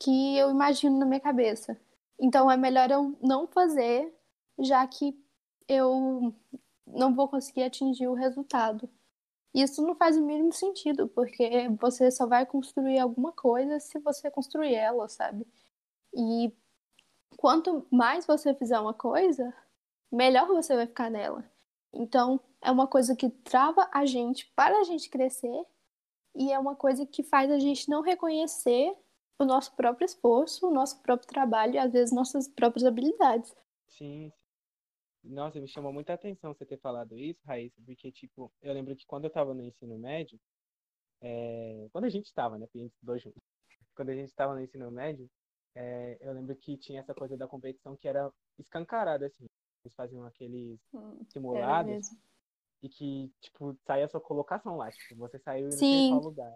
que 0.00 0.38
eu 0.38 0.50
imagino 0.50 0.98
na 0.98 1.04
minha 1.04 1.20
cabeça. 1.20 1.78
Então 2.18 2.50
é 2.50 2.56
melhor 2.56 2.90
eu 2.90 3.18
não 3.20 3.46
fazer, 3.46 4.14
já 4.58 4.86
que 4.86 5.14
eu 5.68 6.34
não 6.86 7.14
vou 7.14 7.28
conseguir 7.28 7.64
atingir 7.64 8.08
o 8.08 8.14
resultado. 8.14 8.88
Isso 9.52 9.82
não 9.82 9.94
faz 9.94 10.16
o 10.16 10.24
mínimo 10.24 10.54
sentido, 10.54 11.06
porque 11.08 11.68
você 11.78 12.10
só 12.10 12.26
vai 12.26 12.46
construir 12.46 12.98
alguma 12.98 13.32
coisa 13.32 13.78
se 13.78 13.98
você 13.98 14.30
construir 14.30 14.74
ela, 14.74 15.06
sabe? 15.06 15.46
E 16.14 16.50
quanto 17.36 17.86
mais 17.90 18.26
você 18.26 18.54
fizer 18.54 18.78
uma 18.78 18.94
coisa, 18.94 19.54
melhor 20.10 20.46
você 20.46 20.74
vai 20.74 20.86
ficar 20.86 21.10
nela. 21.10 21.44
Então, 21.92 22.40
é 22.62 22.70
uma 22.70 22.86
coisa 22.86 23.14
que 23.16 23.30
trava 23.30 23.88
a 23.92 24.04
gente 24.04 24.50
para 24.54 24.78
a 24.80 24.84
gente 24.84 25.08
crescer 25.08 25.64
e 26.34 26.52
é 26.52 26.58
uma 26.58 26.76
coisa 26.76 27.06
que 27.06 27.22
faz 27.22 27.50
a 27.50 27.58
gente 27.58 27.88
não 27.88 28.02
reconhecer 28.02 28.94
o 29.38 29.44
nosso 29.44 29.74
próprio 29.76 30.04
esforço, 30.04 30.66
o 30.66 30.72
nosso 30.72 31.00
próprio 31.02 31.28
trabalho 31.28 31.74
e 31.74 31.78
às 31.78 31.92
vezes 31.92 32.14
nossas 32.14 32.48
próprias 32.48 32.84
habilidades. 32.84 33.54
Sim. 33.86 34.32
Nossa, 35.22 35.60
me 35.60 35.68
chamou 35.68 35.92
muita 35.92 36.14
atenção 36.14 36.54
você 36.54 36.64
ter 36.64 36.78
falado 36.78 37.18
isso, 37.18 37.40
Raíssa, 37.44 37.80
porque, 37.84 38.10
tipo, 38.10 38.52
eu 38.62 38.72
lembro 38.72 38.94
que 38.96 39.06
quando 39.06 39.24
eu 39.24 39.30
tava 39.30 39.52
no 39.52 39.62
ensino 39.62 39.98
médio, 39.98 40.38
é... 41.20 41.88
quando 41.92 42.04
a 42.04 42.08
gente 42.08 42.26
estava, 42.26 42.58
né, 42.58 42.66
a 42.72 42.78
gente 42.78 42.92
estudou 42.92 43.18
junto, 43.18 43.40
quando 43.94 44.10
a 44.10 44.14
gente 44.14 44.28
estava 44.28 44.54
no 44.54 44.60
ensino 44.60 44.90
médio, 44.90 45.28
é... 45.78 46.18
eu 46.20 46.32
lembro 46.32 46.56
que 46.56 46.76
tinha 46.76 47.00
essa 47.00 47.14
coisa 47.14 47.36
da 47.36 47.46
competição 47.46 47.96
que 47.96 48.08
era 48.08 48.30
escancarada, 48.58 49.26
assim. 49.26 49.46
Eles 49.84 49.94
faziam 49.94 50.26
aqueles 50.26 50.78
hum, 50.92 51.24
simulados 51.28 52.10
e 52.82 52.88
que, 52.88 53.32
tipo, 53.40 53.76
saía 53.86 54.04
a 54.04 54.08
sua 54.08 54.20
colocação 54.20 54.76
lá, 54.76 54.90
tipo, 54.90 55.16
você 55.16 55.38
saiu 55.38 55.68
e 55.68 55.76
tinha 55.76 56.10
qual 56.10 56.22
lugar. 56.22 56.54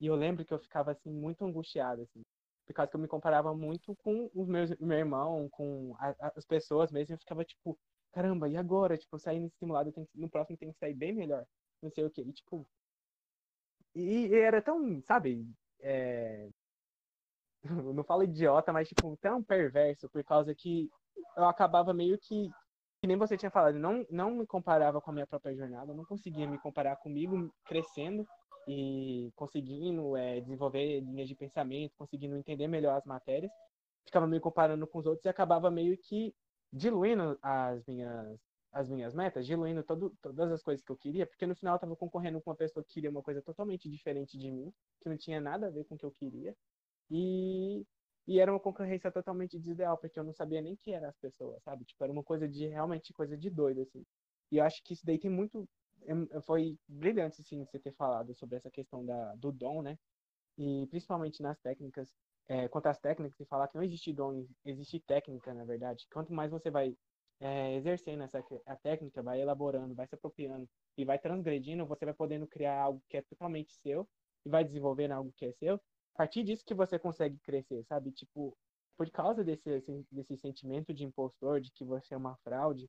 E 0.00 0.06
eu 0.06 0.14
lembro 0.14 0.44
que 0.44 0.52
eu 0.52 0.58
ficava, 0.58 0.92
assim, 0.92 1.10
muito 1.10 1.44
angustiado, 1.44 2.02
assim, 2.02 2.22
por 2.66 2.74
causa 2.74 2.90
que 2.90 2.96
eu 2.96 3.00
me 3.00 3.08
comparava 3.08 3.54
muito 3.54 3.94
com 3.96 4.30
os 4.34 4.48
meus, 4.48 4.70
meu 4.78 4.98
irmão, 4.98 5.48
com 5.50 5.94
a, 5.98 6.32
as 6.36 6.44
pessoas 6.46 6.90
mesmo, 6.90 7.14
eu 7.14 7.18
ficava, 7.18 7.44
tipo, 7.44 7.78
caramba, 8.12 8.48
e 8.48 8.56
agora? 8.56 8.96
Tipo, 8.96 9.18
sair 9.18 9.40
nesse 9.40 9.56
simulado, 9.58 9.92
tenho, 9.92 10.08
no 10.14 10.30
próximo 10.30 10.56
tem 10.56 10.72
que 10.72 10.78
sair 10.78 10.94
bem 10.94 11.12
melhor, 11.12 11.44
não 11.82 11.90
sei 11.90 12.04
o 12.04 12.10
quê, 12.10 12.22
e, 12.22 12.32
tipo, 12.32 12.66
e, 13.94 14.28
e 14.28 14.34
era 14.34 14.62
tão, 14.62 15.02
sabe, 15.02 15.46
é... 15.80 16.48
não 17.94 18.04
falo 18.04 18.24
idiota, 18.24 18.72
mas, 18.72 18.88
tipo, 18.88 19.16
tão 19.20 19.42
perverso, 19.42 20.08
por 20.08 20.22
causa 20.24 20.54
que 20.54 20.88
eu 21.36 21.44
acabava 21.44 21.92
meio 21.92 22.18
que 22.18 22.50
que 23.00 23.06
nem 23.06 23.16
você 23.16 23.34
tinha 23.36 23.50
falado, 23.50 23.78
não, 23.78 24.06
não 24.10 24.30
me 24.30 24.46
comparava 24.46 25.00
com 25.00 25.10
a 25.10 25.14
minha 25.14 25.26
própria 25.26 25.56
jornada, 25.56 25.94
não 25.94 26.04
conseguia 26.04 26.46
me 26.46 26.58
comparar 26.58 26.96
comigo 26.96 27.50
crescendo 27.64 28.26
e 28.68 29.32
conseguindo 29.34 30.14
é, 30.16 30.40
desenvolver 30.40 31.00
linhas 31.00 31.26
de 31.26 31.34
pensamento, 31.34 31.96
conseguindo 31.96 32.36
entender 32.36 32.68
melhor 32.68 32.96
as 32.96 33.06
matérias. 33.06 33.50
Ficava 34.04 34.26
me 34.26 34.38
comparando 34.38 34.86
com 34.86 34.98
os 34.98 35.06
outros 35.06 35.24
e 35.24 35.30
acabava 35.30 35.70
meio 35.70 35.96
que 35.96 36.34
diluindo 36.70 37.38
as 37.42 37.84
minhas, 37.86 38.38
as 38.70 38.88
minhas 38.88 39.14
metas, 39.14 39.46
diluindo 39.46 39.82
todo, 39.82 40.12
todas 40.22 40.52
as 40.52 40.62
coisas 40.62 40.84
que 40.84 40.92
eu 40.92 40.96
queria, 40.96 41.26
porque 41.26 41.46
no 41.46 41.56
final 41.56 41.74
eu 41.74 41.76
estava 41.76 41.96
concorrendo 41.96 42.40
com 42.40 42.50
uma 42.50 42.56
pessoa 42.56 42.84
que 42.84 42.92
queria 42.92 43.10
uma 43.10 43.22
coisa 43.22 43.40
totalmente 43.40 43.88
diferente 43.88 44.36
de 44.36 44.50
mim, 44.50 44.70
que 45.00 45.08
não 45.08 45.16
tinha 45.16 45.40
nada 45.40 45.68
a 45.68 45.70
ver 45.70 45.84
com 45.84 45.94
o 45.94 45.98
que 45.98 46.04
eu 46.04 46.12
queria. 46.12 46.54
E 47.10 47.84
e 48.26 48.38
era 48.38 48.52
uma 48.52 48.60
concorrência 48.60 49.10
totalmente 49.10 49.58
desleal, 49.58 49.98
porque 49.98 50.18
eu 50.18 50.22
não 50.24 50.32
sabia 50.32 50.60
nem 50.62 50.76
quem 50.76 50.94
eram 50.94 51.08
as 51.08 51.16
pessoas, 51.18 51.62
sabe? 51.64 51.84
Tipo, 51.84 52.04
era 52.04 52.12
uma 52.12 52.22
coisa 52.22 52.48
de, 52.48 52.66
realmente, 52.68 53.12
coisa 53.12 53.36
de 53.36 53.50
doido, 53.50 53.80
assim. 53.82 54.04
E 54.52 54.58
eu 54.58 54.64
acho 54.64 54.82
que 54.84 54.92
isso 54.94 55.04
daí 55.04 55.18
tem 55.18 55.30
muito... 55.30 55.68
É, 56.04 56.40
foi 56.42 56.78
brilhante, 56.88 57.40
assim, 57.40 57.64
você 57.64 57.78
ter 57.80 57.92
falado 57.94 58.32
sobre 58.34 58.56
essa 58.56 58.70
questão 58.70 59.04
da, 59.04 59.34
do 59.34 59.50
dom, 59.50 59.82
né? 59.82 59.98
E 60.58 60.86
principalmente 60.88 61.42
nas 61.42 61.58
técnicas, 61.60 62.14
é, 62.48 62.68
quanto 62.68 62.86
às 62.86 62.98
técnicas, 63.00 63.40
e 63.40 63.46
falar 63.46 63.68
que 63.68 63.76
não 63.76 63.82
existe 63.84 64.12
dom, 64.12 64.46
existe 64.64 65.00
técnica, 65.00 65.52
na 65.54 65.64
verdade. 65.64 66.06
Quanto 66.12 66.32
mais 66.32 66.50
você 66.50 66.70
vai 66.70 66.96
é, 67.40 67.74
exercendo 67.74 68.22
essa 68.22 68.44
a 68.66 68.76
técnica, 68.76 69.22
vai 69.22 69.40
elaborando, 69.40 69.94
vai 69.94 70.06
se 70.06 70.14
apropriando 70.14 70.68
e 70.96 71.04
vai 71.04 71.18
transgredindo, 71.18 71.86
você 71.86 72.04
vai 72.04 72.14
podendo 72.14 72.46
criar 72.46 72.80
algo 72.80 73.02
que 73.08 73.16
é 73.16 73.22
totalmente 73.22 73.72
seu 73.82 74.08
e 74.44 74.50
vai 74.50 74.64
desenvolvendo 74.64 75.12
algo 75.12 75.32
que 75.32 75.46
é 75.46 75.52
seu 75.52 75.80
a 76.14 76.18
partir 76.18 76.44
disso 76.44 76.64
que 76.64 76.74
você 76.74 76.98
consegue 76.98 77.38
crescer, 77.40 77.84
sabe? 77.84 78.12
Tipo, 78.12 78.56
por 78.96 79.10
causa 79.10 79.42
desse, 79.42 79.82
desse 80.10 80.36
sentimento 80.36 80.92
de 80.92 81.04
impostor, 81.04 81.60
de 81.60 81.70
que 81.72 81.84
você 81.84 82.14
é 82.14 82.16
uma 82.16 82.36
fraude, 82.44 82.88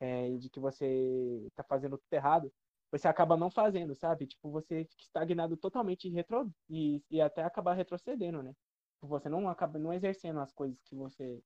é, 0.00 0.30
de 0.38 0.48
que 0.50 0.58
você 0.58 1.46
tá 1.54 1.62
fazendo 1.64 1.98
tudo 1.98 2.12
errado, 2.12 2.52
você 2.90 3.08
acaba 3.08 3.36
não 3.36 3.50
fazendo, 3.50 3.94
sabe? 3.94 4.26
Tipo, 4.26 4.50
você 4.50 4.84
fica 4.84 5.02
estagnado 5.02 5.56
totalmente 5.56 6.08
retro, 6.08 6.50
e, 6.68 7.02
e 7.10 7.20
até 7.20 7.42
acabar 7.42 7.74
retrocedendo, 7.74 8.42
né? 8.42 8.54
Tipo, 8.94 9.08
você 9.08 9.28
não 9.28 9.48
acaba 9.48 9.78
não 9.78 9.92
exercendo 9.92 10.40
as 10.40 10.52
coisas 10.52 10.80
que 10.84 10.94
você 10.94 11.42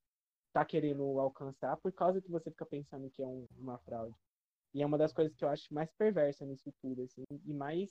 tá 0.52 0.64
querendo 0.64 1.20
alcançar 1.20 1.76
por 1.76 1.92
causa 1.92 2.20
que 2.20 2.30
você 2.30 2.50
fica 2.50 2.66
pensando 2.66 3.10
que 3.10 3.22
é 3.22 3.26
um, 3.26 3.46
uma 3.58 3.78
fraude. 3.80 4.16
E 4.74 4.82
é 4.82 4.86
uma 4.86 4.98
das 4.98 5.12
coisas 5.12 5.34
que 5.34 5.44
eu 5.44 5.48
acho 5.48 5.72
mais 5.72 5.90
perversa 5.92 6.44
nisso 6.44 6.72
tudo, 6.80 7.02
assim, 7.02 7.24
e 7.44 7.54
mais 7.54 7.90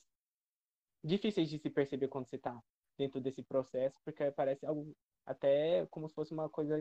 difíceis 1.04 1.50
de 1.50 1.60
se 1.60 1.70
perceber 1.70 2.08
quando 2.08 2.28
você 2.28 2.38
tá 2.38 2.60
dentro 2.98 3.20
desse 3.20 3.42
processo, 3.44 3.96
porque 4.04 4.32
parece 4.32 4.66
algo 4.66 4.96
até 5.26 5.86
como 5.88 6.08
se 6.08 6.14
fosse 6.14 6.34
uma 6.34 6.48
coisa 6.50 6.80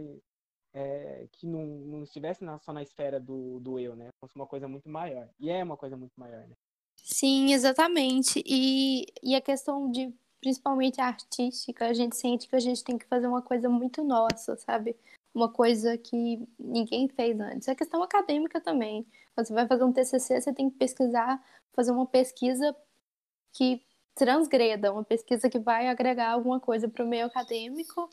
é, 0.74 1.26
que 1.32 1.46
não, 1.46 1.64
não 1.64 2.02
estivesse 2.02 2.44
na, 2.44 2.58
só 2.58 2.72
na 2.72 2.82
esfera 2.82 3.20
do, 3.20 3.60
do 3.60 3.78
eu, 3.78 3.94
né? 3.94 4.08
Fosse 4.20 4.34
uma 4.34 4.46
coisa 4.46 4.66
muito 4.66 4.88
maior. 4.88 5.28
E 5.38 5.48
é 5.48 5.62
uma 5.62 5.76
coisa 5.76 5.96
muito 5.96 6.12
maior, 6.16 6.46
né? 6.46 6.54
Sim, 6.96 7.52
exatamente. 7.52 8.42
E, 8.44 9.06
e 9.22 9.34
a 9.36 9.40
questão 9.40 9.90
de, 9.90 10.12
principalmente 10.40 11.00
artística, 11.00 11.86
a 11.86 11.92
gente 11.92 12.16
sente 12.16 12.48
que 12.48 12.56
a 12.56 12.60
gente 12.60 12.82
tem 12.82 12.98
que 12.98 13.06
fazer 13.06 13.26
uma 13.26 13.42
coisa 13.42 13.68
muito 13.68 14.02
nossa, 14.02 14.56
sabe? 14.56 14.96
Uma 15.32 15.48
coisa 15.48 15.96
que 15.96 16.46
ninguém 16.58 17.08
fez 17.08 17.38
antes. 17.38 17.68
É 17.68 17.74
questão 17.74 18.02
acadêmica 18.02 18.60
também. 18.60 19.06
Você 19.36 19.52
vai 19.52 19.66
fazer 19.66 19.84
um 19.84 19.92
TCC, 19.92 20.40
você 20.40 20.52
tem 20.52 20.70
que 20.70 20.76
pesquisar, 20.76 21.42
fazer 21.72 21.92
uma 21.92 22.06
pesquisa 22.06 22.74
que 23.52 23.80
transgreda, 24.14 24.92
uma 24.92 25.04
pesquisa 25.04 25.50
que 25.50 25.58
vai 25.58 25.88
agregar 25.88 26.30
alguma 26.30 26.60
coisa 26.60 26.88
para 26.88 27.04
o 27.04 27.08
meio 27.08 27.26
acadêmico, 27.26 28.08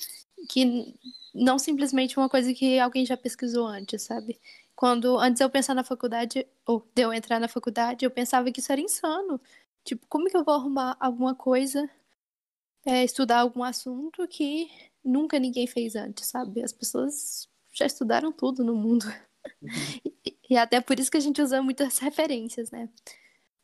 que 0.50 0.96
não 1.34 1.60
simplesmente 1.60 2.18
uma 2.18 2.30
coisa 2.30 2.54
que 2.54 2.80
alguém 2.80 3.06
já 3.06 3.16
pesquisou 3.16 3.66
antes, 3.68 4.02
sabe? 4.04 4.40
Quando 4.76 5.18
antes 5.20 5.40
eu 5.42 5.50
pensar 5.50 5.76
na 5.76 5.84
faculdade, 5.84 6.48
ou 6.66 6.88
de 6.96 7.04
eu 7.04 7.14
entrar 7.14 7.40
na 7.40 7.48
faculdade, 7.48 8.04
eu 8.04 8.12
pensava 8.12 8.52
que 8.52 8.60
isso 8.60 8.72
era 8.72 8.82
insano. 8.82 9.40
Tipo, 9.84 10.06
como 10.08 10.30
que 10.30 10.36
eu 10.38 10.44
vou 10.44 10.56
arrumar 10.56 10.98
alguma 11.00 11.36
coisa, 11.36 11.90
é, 12.86 13.04
estudar 13.04 13.42
algum 13.42 13.64
assunto 13.64 14.28
que 14.28 14.70
nunca 15.04 15.40
ninguém 15.40 15.68
fez 15.68 15.96
antes, 15.96 16.28
sabe? 16.28 16.64
As 16.64 16.74
pessoas 16.74 17.48
já 17.72 17.86
estudaram 17.86 18.32
tudo 18.32 18.64
no 18.64 18.76
mundo. 18.76 19.06
Uhum. 19.62 19.72
E 20.52 20.58
até 20.58 20.82
por 20.82 21.00
isso 21.00 21.10
que 21.10 21.16
a 21.16 21.22
gente 21.22 21.42
usa 21.42 21.62
muitas 21.62 21.98
referências, 22.00 22.72
né? 22.72 22.90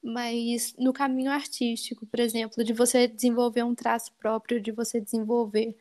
Mas 0.07 0.73
no 0.77 0.93
caminho 0.93 1.29
artístico, 1.29 2.05
por 2.05 2.17
exemplo, 2.21 2.63
de 2.63 2.71
você 2.71 3.09
desenvolver 3.09 3.63
um 3.63 3.75
traço 3.75 4.13
próprio, 4.13 4.61
de 4.61 4.71
você 4.71 5.01
desenvolver 5.01 5.77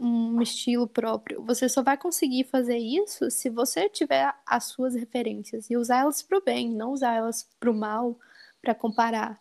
um 0.00 0.42
estilo 0.42 0.88
próprio, 0.88 1.44
você 1.44 1.68
só 1.68 1.80
vai 1.80 1.96
conseguir 1.96 2.42
fazer 2.44 2.76
isso 2.76 3.30
se 3.30 3.48
você 3.48 3.88
tiver 3.88 4.34
as 4.44 4.64
suas 4.64 4.96
referências 4.96 5.70
e 5.70 5.76
usar 5.76 6.00
elas 6.00 6.22
para 6.22 6.38
o 6.38 6.42
bem, 6.42 6.74
não 6.74 6.92
usar 6.92 7.14
elas 7.14 7.48
para 7.60 7.70
o 7.70 7.74
mal, 7.74 8.18
para 8.60 8.74
comparar. 8.74 9.40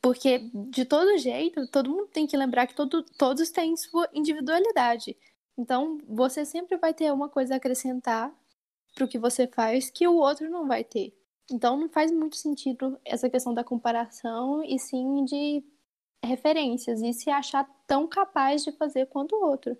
Porque, 0.00 0.48
de 0.70 0.84
todo 0.84 1.18
jeito, 1.18 1.66
todo 1.68 1.90
mundo 1.90 2.06
tem 2.08 2.28
que 2.28 2.36
lembrar 2.36 2.68
que 2.68 2.74
todo, 2.74 3.02
todos 3.02 3.50
têm 3.50 3.76
sua 3.76 4.08
individualidade. 4.14 5.16
Então, 5.58 5.98
você 6.06 6.44
sempre 6.44 6.76
vai 6.76 6.94
ter 6.94 7.12
uma 7.12 7.28
coisa 7.28 7.54
a 7.54 7.56
acrescentar 7.56 8.32
para 8.94 9.04
o 9.04 9.08
que 9.08 9.18
você 9.18 9.48
faz 9.48 9.90
que 9.90 10.06
o 10.06 10.14
outro 10.14 10.48
não 10.48 10.68
vai 10.68 10.84
ter. 10.84 11.12
Então, 11.50 11.76
não 11.76 11.88
faz 11.88 12.10
muito 12.10 12.36
sentido 12.36 12.98
essa 13.04 13.28
questão 13.28 13.52
da 13.52 13.62
comparação 13.62 14.62
e 14.64 14.78
sim 14.78 15.24
de 15.24 15.62
referências 16.24 17.02
e 17.02 17.12
se 17.12 17.30
achar 17.30 17.68
tão 17.86 18.08
capaz 18.08 18.64
de 18.64 18.72
fazer 18.72 19.06
quanto 19.06 19.36
o 19.36 19.44
outro. 19.44 19.76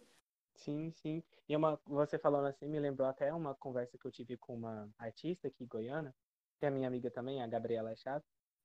Sim, 0.54 0.90
sim. 0.92 1.22
E 1.48 1.56
uma, 1.56 1.80
você 1.86 2.18
falando 2.18 2.46
assim 2.46 2.68
me 2.68 2.78
lembrou 2.78 3.08
até 3.08 3.32
uma 3.32 3.54
conversa 3.54 3.98
que 3.98 4.06
eu 4.06 4.12
tive 4.12 4.36
com 4.36 4.54
uma 4.54 4.88
artista 4.98 5.48
aqui 5.48 5.64
goiana, 5.66 6.14
que 6.58 6.66
é 6.66 6.70
minha 6.70 6.86
amiga 6.86 7.10
também, 7.10 7.42
a 7.42 7.46
Gabriela 7.46 7.94
Chato 7.96 8.24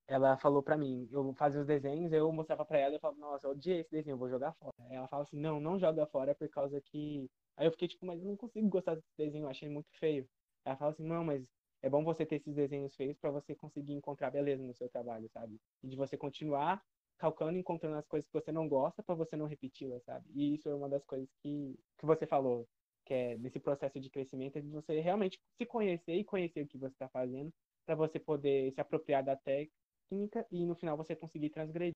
ela 0.09 0.35
falou 0.37 0.63
para 0.63 0.75
mim, 0.75 1.07
eu 1.11 1.33
fazia 1.35 1.61
os 1.61 1.67
desenhos, 1.67 2.11
eu 2.11 2.31
mostrava 2.31 2.65
para 2.65 2.79
ela, 2.79 2.95
eu 2.95 2.99
falava, 2.99 3.19
nossa, 3.19 3.45
eu 3.45 3.51
odiei 3.51 3.81
esse 3.81 3.91
desenho, 3.91 4.15
eu 4.15 4.17
vou 4.17 4.27
jogar 4.27 4.53
fora. 4.53 4.73
Ela 4.89 5.07
fala 5.07 5.23
assim, 5.23 5.37
não, 5.37 5.59
não 5.59 5.79
joga 5.79 6.05
fora 6.07 6.33
por 6.33 6.49
causa 6.49 6.81
que. 6.81 7.29
Aí 7.55 7.67
eu 7.67 7.71
fiquei 7.71 7.87
tipo, 7.87 8.05
mas 8.05 8.19
eu 8.19 8.27
não 8.27 8.35
consigo 8.35 8.67
gostar 8.67 8.95
desse 8.95 9.07
desenho, 9.15 9.45
eu 9.45 9.49
achei 9.49 9.69
muito 9.69 9.89
feio. 9.99 10.27
Ela 10.65 10.75
fala 10.75 10.91
assim, 10.91 11.03
não, 11.03 11.23
mas 11.23 11.45
é 11.81 11.89
bom 11.89 12.03
você 12.03 12.25
ter 12.25 12.35
esses 12.35 12.55
desenhos 12.55 12.95
feios 12.95 13.17
para 13.17 13.31
você 13.31 13.55
conseguir 13.55 13.93
encontrar 13.93 14.31
beleza 14.31 14.63
no 14.63 14.73
seu 14.73 14.89
trabalho, 14.89 15.29
sabe? 15.29 15.59
E 15.83 15.87
de 15.87 15.95
você 15.95 16.17
continuar 16.17 16.83
calcando, 17.17 17.57
encontrando 17.57 17.97
as 17.97 18.07
coisas 18.07 18.27
que 18.27 18.33
você 18.33 18.51
não 18.51 18.67
gosta 18.67 19.03
para 19.03 19.15
você 19.15 19.35
não 19.35 19.45
repeti-las, 19.45 20.03
sabe? 20.03 20.25
E 20.33 20.55
isso 20.55 20.69
é 20.69 20.75
uma 20.75 20.89
das 20.89 21.03
coisas 21.05 21.29
que, 21.41 21.77
que 21.97 22.05
você 22.05 22.25
falou, 22.25 22.67
que 23.05 23.13
é 23.13 23.37
nesse 23.37 23.59
processo 23.59 23.99
de 23.99 24.09
crescimento, 24.09 24.57
é 24.57 24.61
de 24.61 24.69
você 24.69 24.99
realmente 24.99 25.37
se 25.57 25.65
conhecer 25.65 26.15
e 26.15 26.23
conhecer 26.23 26.63
o 26.63 26.67
que 26.67 26.77
você 26.77 26.93
está 26.93 27.09
fazendo 27.09 27.51
para 27.85 27.95
você 27.95 28.19
poder 28.19 28.71
se 28.71 28.79
apropriar 28.79 29.23
da 29.23 29.35
técnica 29.35 30.45
e 30.51 30.65
no 30.65 30.75
final 30.75 30.95
você 30.95 31.15
conseguir 31.15 31.49
transgredir. 31.49 31.93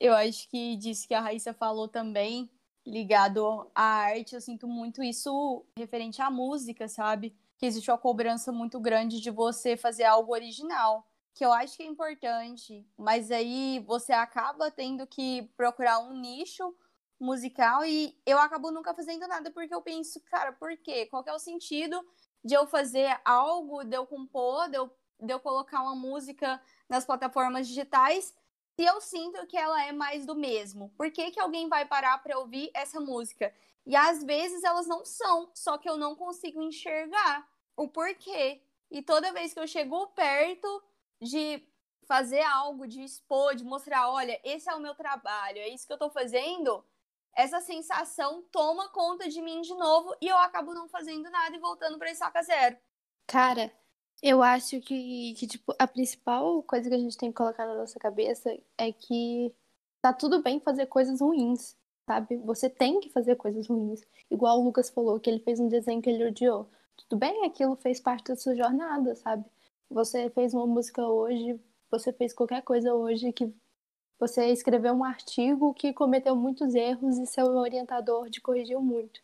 Eu 0.00 0.14
acho 0.14 0.48
que 0.48 0.76
disse 0.76 1.06
que 1.06 1.14
a 1.14 1.20
Raíssa 1.20 1.54
falou 1.54 1.88
também, 1.88 2.50
ligado 2.86 3.70
à 3.74 3.82
arte, 3.82 4.34
eu 4.34 4.40
sinto 4.40 4.66
muito 4.66 5.02
isso 5.02 5.64
referente 5.78 6.20
à 6.20 6.30
música, 6.30 6.88
sabe? 6.88 7.34
Que 7.64 7.68
existe 7.68 7.90
uma 7.90 7.96
cobrança 7.96 8.52
muito 8.52 8.78
grande 8.78 9.22
de 9.22 9.30
você 9.30 9.74
fazer 9.74 10.04
algo 10.04 10.34
original, 10.34 11.08
que 11.32 11.42
eu 11.42 11.50
acho 11.50 11.78
que 11.78 11.82
é 11.82 11.86
importante, 11.86 12.86
mas 12.94 13.30
aí 13.30 13.82
você 13.86 14.12
acaba 14.12 14.70
tendo 14.70 15.06
que 15.06 15.50
procurar 15.56 15.98
um 16.00 16.12
nicho 16.12 16.76
musical 17.18 17.82
e 17.86 18.14
eu 18.26 18.38
acabo 18.38 18.70
nunca 18.70 18.92
fazendo 18.92 19.26
nada 19.26 19.50
porque 19.50 19.74
eu 19.74 19.80
penso, 19.80 20.20
cara, 20.26 20.52
por 20.52 20.76
quê? 20.76 21.06
Qual 21.06 21.24
é 21.26 21.32
o 21.32 21.38
sentido 21.38 22.06
de 22.44 22.52
eu 22.52 22.66
fazer 22.66 23.18
algo, 23.24 23.82
de 23.82 23.96
eu 23.96 24.06
compor, 24.06 24.68
de 24.68 24.76
eu 24.76 24.94
de 25.18 25.32
eu 25.32 25.40
colocar 25.40 25.80
uma 25.80 25.94
música 25.94 26.60
nas 26.86 27.06
plataformas 27.06 27.66
digitais 27.66 28.34
se 28.78 28.84
eu 28.84 29.00
sinto 29.00 29.46
que 29.46 29.56
ela 29.56 29.82
é 29.82 29.90
mais 29.90 30.26
do 30.26 30.34
mesmo? 30.34 30.92
Por 30.98 31.10
que, 31.10 31.30
que 31.30 31.40
alguém 31.40 31.66
vai 31.70 31.86
parar 31.86 32.18
para 32.18 32.38
ouvir 32.38 32.70
essa 32.74 33.00
música? 33.00 33.54
E 33.86 33.96
às 33.96 34.22
vezes 34.22 34.62
elas 34.64 34.86
não 34.86 35.02
são, 35.02 35.50
só 35.54 35.78
que 35.78 35.88
eu 35.88 35.96
não 35.96 36.14
consigo 36.14 36.60
enxergar 36.60 37.53
o 37.76 37.88
porquê. 37.88 38.62
E 38.90 39.02
toda 39.02 39.32
vez 39.32 39.52
que 39.52 39.60
eu 39.60 39.66
chego 39.66 40.06
perto 40.08 40.82
de 41.20 41.62
fazer 42.06 42.42
algo, 42.42 42.86
de 42.86 43.02
expor, 43.02 43.54
de 43.54 43.64
mostrar, 43.64 44.10
olha, 44.10 44.40
esse 44.44 44.68
é 44.68 44.74
o 44.74 44.80
meu 44.80 44.94
trabalho, 44.94 45.58
é 45.58 45.68
isso 45.68 45.86
que 45.86 45.92
eu 45.92 45.98
tô 45.98 46.10
fazendo, 46.10 46.84
essa 47.34 47.60
sensação 47.60 48.42
toma 48.52 48.88
conta 48.90 49.28
de 49.28 49.40
mim 49.40 49.60
de 49.62 49.74
novo 49.74 50.14
e 50.20 50.28
eu 50.28 50.36
acabo 50.36 50.72
não 50.72 50.88
fazendo 50.88 51.28
nada 51.30 51.56
e 51.56 51.58
voltando 51.58 51.98
para 51.98 52.10
estaca 52.10 52.42
zero. 52.42 52.76
Cara, 53.26 53.72
eu 54.22 54.42
acho 54.42 54.80
que, 54.80 55.34
que, 55.34 55.46
tipo, 55.46 55.74
a 55.78 55.86
principal 55.86 56.62
coisa 56.62 56.88
que 56.88 56.94
a 56.94 56.98
gente 56.98 57.16
tem 57.16 57.30
que 57.30 57.36
colocar 57.36 57.66
na 57.66 57.74
nossa 57.74 57.98
cabeça 57.98 58.56
é 58.78 58.92
que 58.92 59.52
tá 60.00 60.12
tudo 60.12 60.42
bem 60.42 60.60
fazer 60.60 60.86
coisas 60.86 61.20
ruins, 61.20 61.76
sabe? 62.08 62.36
Você 62.38 62.70
tem 62.70 63.00
que 63.00 63.10
fazer 63.10 63.36
coisas 63.36 63.66
ruins. 63.66 64.02
Igual 64.30 64.60
o 64.60 64.64
Lucas 64.64 64.90
falou, 64.90 65.18
que 65.18 65.28
ele 65.28 65.40
fez 65.40 65.58
um 65.58 65.68
desenho 65.68 66.00
que 66.00 66.10
ele 66.10 66.26
odiou. 66.26 66.70
Tudo 66.96 67.18
bem, 67.18 67.44
aquilo 67.44 67.76
fez 67.76 68.00
parte 68.00 68.28
da 68.28 68.36
sua 68.36 68.54
jornada, 68.54 69.14
sabe? 69.16 69.44
Você 69.90 70.30
fez 70.30 70.54
uma 70.54 70.66
música 70.66 71.06
hoje, 71.06 71.60
você 71.90 72.12
fez 72.12 72.32
qualquer 72.32 72.62
coisa 72.62 72.94
hoje 72.94 73.32
que 73.32 73.52
você 74.18 74.46
escreveu 74.46 74.94
um 74.94 75.04
artigo 75.04 75.74
que 75.74 75.92
cometeu 75.92 76.34
muitos 76.36 76.74
erros 76.74 77.18
e 77.18 77.26
seu 77.26 77.46
orientador 77.46 78.30
te 78.30 78.40
corrigiu 78.40 78.80
muito. 78.80 79.20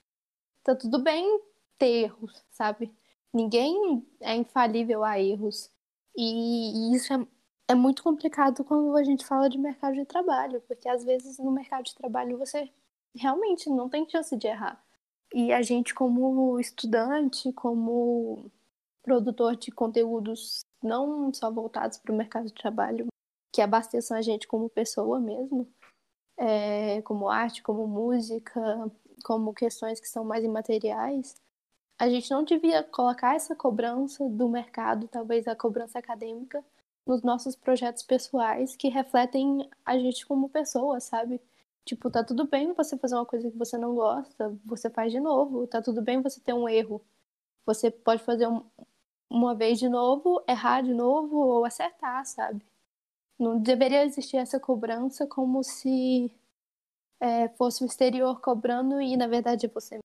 Tá 0.62 0.74
tudo 0.74 1.02
bem 1.02 1.40
ter 1.78 2.04
erros, 2.04 2.44
sabe? 2.50 2.92
Ninguém 3.32 4.06
é 4.20 4.34
infalível 4.34 5.04
a 5.04 5.18
erros. 5.18 5.70
E, 6.16 6.92
e 6.92 6.96
isso 6.96 7.12
é, 7.12 7.26
é 7.68 7.74
muito 7.74 8.02
complicado 8.02 8.64
quando 8.64 8.96
a 8.96 9.04
gente 9.04 9.24
fala 9.24 9.48
de 9.48 9.58
mercado 9.58 9.94
de 9.94 10.04
trabalho, 10.04 10.60
porque 10.68 10.88
às 10.88 11.04
vezes 11.04 11.38
no 11.38 11.50
mercado 11.52 11.84
de 11.84 11.94
trabalho 11.94 12.38
você 12.38 12.70
realmente 13.14 13.70
não 13.70 13.88
tem 13.88 14.08
chance 14.08 14.36
de 14.36 14.46
errar. 14.46 14.82
E 15.32 15.52
a 15.52 15.62
gente, 15.62 15.94
como 15.94 16.58
estudante, 16.58 17.52
como 17.52 18.50
produtor 19.02 19.56
de 19.56 19.70
conteúdos 19.70 20.64
não 20.82 21.32
só 21.32 21.50
voltados 21.50 21.98
para 21.98 22.12
o 22.12 22.16
mercado 22.16 22.46
de 22.46 22.54
trabalho, 22.54 23.06
que 23.52 23.62
abasteçam 23.62 24.16
a 24.16 24.22
gente 24.22 24.46
como 24.48 24.68
pessoa 24.68 25.20
mesmo, 25.20 25.68
é, 26.36 27.02
como 27.02 27.28
arte, 27.28 27.62
como 27.62 27.86
música, 27.86 28.60
como 29.24 29.54
questões 29.54 30.00
que 30.00 30.08
são 30.08 30.24
mais 30.24 30.44
imateriais, 30.44 31.34
a 32.00 32.08
gente 32.08 32.30
não 32.30 32.42
devia 32.42 32.82
colocar 32.82 33.36
essa 33.36 33.54
cobrança 33.54 34.26
do 34.26 34.48
mercado, 34.48 35.06
talvez 35.06 35.46
a 35.46 35.54
cobrança 35.54 35.98
acadêmica, 35.98 36.64
nos 37.06 37.22
nossos 37.22 37.54
projetos 37.54 38.02
pessoais 38.02 38.74
que 38.74 38.88
refletem 38.88 39.68
a 39.84 39.98
gente 39.98 40.24
como 40.26 40.48
pessoa, 40.48 40.98
sabe? 40.98 41.40
Tipo, 41.90 42.08
tá 42.08 42.22
tudo 42.22 42.46
bem 42.46 42.72
você 42.72 42.96
fazer 42.96 43.16
uma 43.16 43.26
coisa 43.26 43.50
que 43.50 43.58
você 43.58 43.76
não 43.76 43.96
gosta, 43.96 44.56
você 44.64 44.88
faz 44.88 45.10
de 45.10 45.18
novo. 45.18 45.66
Tá 45.66 45.82
tudo 45.82 46.00
bem 46.00 46.22
você 46.22 46.40
ter 46.40 46.52
um 46.52 46.68
erro. 46.68 47.04
Você 47.66 47.90
pode 47.90 48.22
fazer 48.22 48.46
um, 48.46 48.64
uma 49.28 49.56
vez 49.56 49.76
de 49.76 49.88
novo, 49.88 50.40
errar 50.48 50.82
de 50.82 50.94
novo 50.94 51.36
ou 51.36 51.64
acertar, 51.64 52.24
sabe? 52.26 52.64
Não 53.36 53.58
deveria 53.58 54.04
existir 54.04 54.36
essa 54.36 54.60
cobrança 54.60 55.26
como 55.26 55.64
se 55.64 56.32
é, 57.18 57.48
fosse 57.48 57.82
o 57.82 57.86
exterior 57.86 58.40
cobrando 58.40 59.00
e 59.00 59.16
na 59.16 59.26
verdade 59.26 59.66
é 59.66 59.68
você 59.68 59.98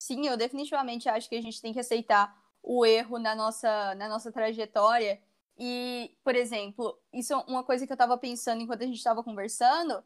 sim, 0.00 0.26
eu 0.26 0.36
definitivamente 0.36 1.08
acho 1.08 1.28
que 1.28 1.36
a 1.36 1.40
gente 1.40 1.62
tem 1.62 1.72
que 1.72 1.78
aceitar 1.78 2.36
o 2.64 2.84
erro 2.84 3.16
na 3.20 3.36
nossa, 3.36 3.94
na 3.94 4.08
nossa 4.08 4.32
trajetória. 4.32 5.22
E, 5.56 6.16
por 6.24 6.34
exemplo, 6.34 6.98
isso 7.12 7.32
é 7.32 7.36
uma 7.46 7.62
coisa 7.62 7.86
que 7.86 7.92
eu 7.92 7.94
estava 7.94 8.18
pensando 8.18 8.60
enquanto 8.60 8.82
a 8.82 8.86
gente 8.86 8.96
estava 8.98 9.22
conversando, 9.22 10.02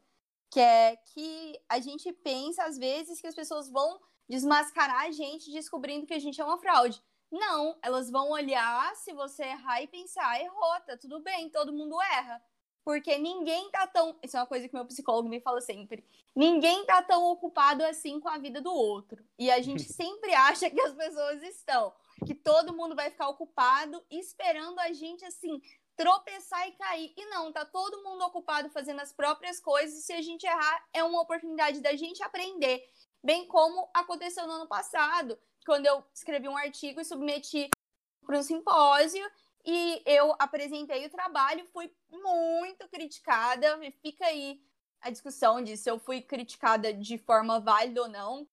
que 0.50 0.60
é 0.60 0.96
que 0.96 1.60
a 1.68 1.78
gente 1.78 2.12
pensa, 2.12 2.64
às 2.64 2.76
vezes, 2.76 3.20
que 3.20 3.26
as 3.26 3.34
pessoas 3.34 3.70
vão 3.70 4.00
desmascarar 4.28 5.02
a 5.02 5.10
gente 5.10 5.50
descobrindo 5.50 6.06
que 6.06 6.14
a 6.14 6.18
gente 6.18 6.40
é 6.40 6.44
uma 6.44 6.58
fraude. 6.58 7.02
Não, 7.30 7.78
elas 7.82 8.10
vão 8.10 8.30
olhar 8.30 8.94
se 8.96 9.12
você 9.12 9.44
errar 9.44 9.82
e 9.82 9.86
pensar, 9.86 10.40
errou, 10.40 10.80
tá 10.86 10.96
tudo 10.96 11.20
bem, 11.20 11.48
todo 11.48 11.72
mundo 11.72 12.00
erra. 12.02 12.42
Porque 12.84 13.18
ninguém 13.18 13.70
tá 13.70 13.86
tão. 13.86 14.18
Isso 14.22 14.36
é 14.36 14.40
uma 14.40 14.46
coisa 14.46 14.66
que 14.66 14.74
meu 14.74 14.86
psicólogo 14.86 15.28
me 15.28 15.40
fala 15.40 15.60
sempre. 15.60 16.04
Ninguém 16.34 16.84
tá 16.86 17.02
tão 17.02 17.24
ocupado 17.24 17.84
assim 17.84 18.18
com 18.18 18.28
a 18.28 18.38
vida 18.38 18.60
do 18.60 18.72
outro. 18.72 19.22
E 19.38 19.50
a 19.50 19.60
gente 19.60 19.82
sempre 19.92 20.34
acha 20.34 20.70
que 20.70 20.80
as 20.80 20.94
pessoas 20.94 21.42
estão. 21.42 21.92
Que 22.26 22.34
todo 22.34 22.74
mundo 22.74 22.96
vai 22.96 23.10
ficar 23.10 23.28
ocupado 23.28 24.02
esperando 24.10 24.78
a 24.80 24.92
gente, 24.92 25.24
assim, 25.24 25.60
tropeçar 26.00 26.66
e 26.66 26.72
cair. 26.72 27.12
E 27.14 27.26
não, 27.26 27.52
tá 27.52 27.62
todo 27.62 28.02
mundo 28.02 28.24
ocupado 28.24 28.70
fazendo 28.70 29.00
as 29.00 29.12
próprias 29.12 29.60
coisas. 29.60 29.98
E 29.98 30.02
se 30.02 30.14
a 30.14 30.22
gente 30.22 30.46
errar, 30.46 30.88
é 30.94 31.04
uma 31.04 31.20
oportunidade 31.20 31.80
da 31.80 31.94
gente 31.94 32.22
aprender. 32.22 32.88
Bem 33.22 33.46
como 33.46 33.86
aconteceu 33.92 34.46
no 34.46 34.54
ano 34.54 34.66
passado, 34.66 35.38
quando 35.66 35.84
eu 35.84 36.02
escrevi 36.14 36.48
um 36.48 36.56
artigo 36.56 37.02
e 37.02 37.04
submeti 37.04 37.68
para 38.24 38.38
um 38.38 38.42
simpósio 38.42 39.30
e 39.62 40.02
eu 40.06 40.34
apresentei 40.38 41.04
o 41.04 41.10
trabalho, 41.10 41.68
fui 41.70 41.94
muito 42.08 42.88
criticada. 42.88 43.78
Fica 44.00 44.24
aí 44.24 44.58
a 45.02 45.10
discussão 45.10 45.62
de 45.62 45.76
se 45.76 45.90
eu 45.90 45.98
fui 45.98 46.22
criticada 46.22 46.94
de 46.94 47.18
forma 47.18 47.60
válida 47.60 48.00
ou 48.00 48.08
não. 48.08 48.48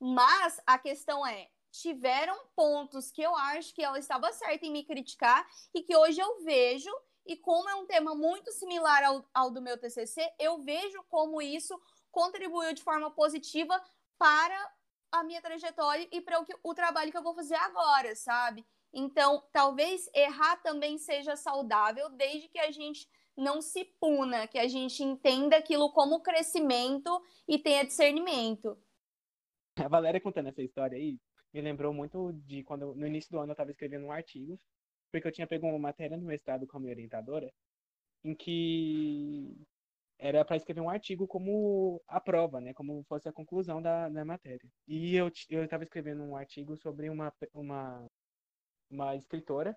Mas 0.00 0.58
a 0.66 0.78
questão 0.78 1.26
é: 1.26 1.50
tiveram 1.80 2.36
pontos 2.54 3.10
que 3.10 3.22
eu 3.22 3.34
acho 3.34 3.74
que 3.74 3.82
ela 3.82 3.98
estava 3.98 4.32
certa 4.32 4.66
em 4.66 4.72
me 4.72 4.84
criticar 4.84 5.46
e 5.74 5.82
que 5.82 5.96
hoje 5.96 6.20
eu 6.20 6.42
vejo, 6.42 6.90
e 7.24 7.36
como 7.36 7.68
é 7.68 7.74
um 7.74 7.86
tema 7.86 8.14
muito 8.14 8.52
similar 8.52 9.04
ao, 9.04 9.28
ao 9.34 9.50
do 9.50 9.62
meu 9.62 9.78
TCC, 9.78 10.32
eu 10.38 10.62
vejo 10.62 11.02
como 11.08 11.42
isso 11.42 11.78
contribuiu 12.10 12.72
de 12.72 12.82
forma 12.82 13.10
positiva 13.10 13.80
para 14.18 14.72
a 15.12 15.22
minha 15.22 15.42
trajetória 15.42 16.08
e 16.10 16.20
para 16.20 16.40
o, 16.40 16.46
o 16.62 16.74
trabalho 16.74 17.10
que 17.10 17.18
eu 17.18 17.22
vou 17.22 17.34
fazer 17.34 17.56
agora, 17.56 18.14
sabe? 18.14 18.64
Então, 18.92 19.42
talvez 19.52 20.08
errar 20.14 20.56
também 20.62 20.98
seja 20.98 21.36
saudável, 21.36 22.08
desde 22.10 22.48
que 22.48 22.58
a 22.58 22.70
gente 22.70 23.08
não 23.36 23.60
se 23.60 23.84
puna, 24.00 24.46
que 24.46 24.58
a 24.58 24.66
gente 24.66 25.02
entenda 25.02 25.56
aquilo 25.56 25.92
como 25.92 26.22
crescimento 26.22 27.22
e 27.46 27.58
tenha 27.58 27.84
discernimento. 27.84 28.78
A 29.76 29.88
Valéria 29.88 30.20
contando 30.20 30.48
essa 30.48 30.62
história 30.62 30.96
aí 30.96 31.18
me 31.56 31.62
lembrou 31.62 31.92
muito 31.94 32.32
de 32.44 32.62
quando 32.64 32.94
no 32.94 33.06
início 33.06 33.30
do 33.30 33.38
ano 33.38 33.50
eu 33.50 33.54
estava 33.54 33.70
escrevendo 33.70 34.06
um 34.06 34.12
artigo, 34.12 34.60
porque 35.12 35.26
eu 35.28 35.32
tinha 35.32 35.46
pego 35.46 35.66
uma 35.68 35.78
matéria 35.78 36.16
no 36.16 36.26
mestrado 36.26 36.66
com 36.66 36.76
a 36.78 36.80
minha 36.80 36.92
orientadora, 36.92 37.52
em 38.24 38.34
que 38.34 39.56
era 40.18 40.44
para 40.44 40.56
escrever 40.56 40.80
um 40.80 40.90
artigo 40.90 41.26
como 41.28 42.02
a 42.08 42.20
prova, 42.20 42.60
né, 42.60 42.72
como 42.74 43.04
fosse 43.04 43.28
a 43.28 43.32
conclusão 43.32 43.82
da, 43.82 44.08
da 44.08 44.24
matéria. 44.24 44.68
E 44.88 45.16
eu 45.16 45.28
estava 45.28 45.84
escrevendo 45.84 46.22
um 46.22 46.36
artigo 46.36 46.76
sobre 46.76 47.10
uma 47.10 47.32
uma 47.54 48.06
uma 48.90 49.16
escritora 49.16 49.76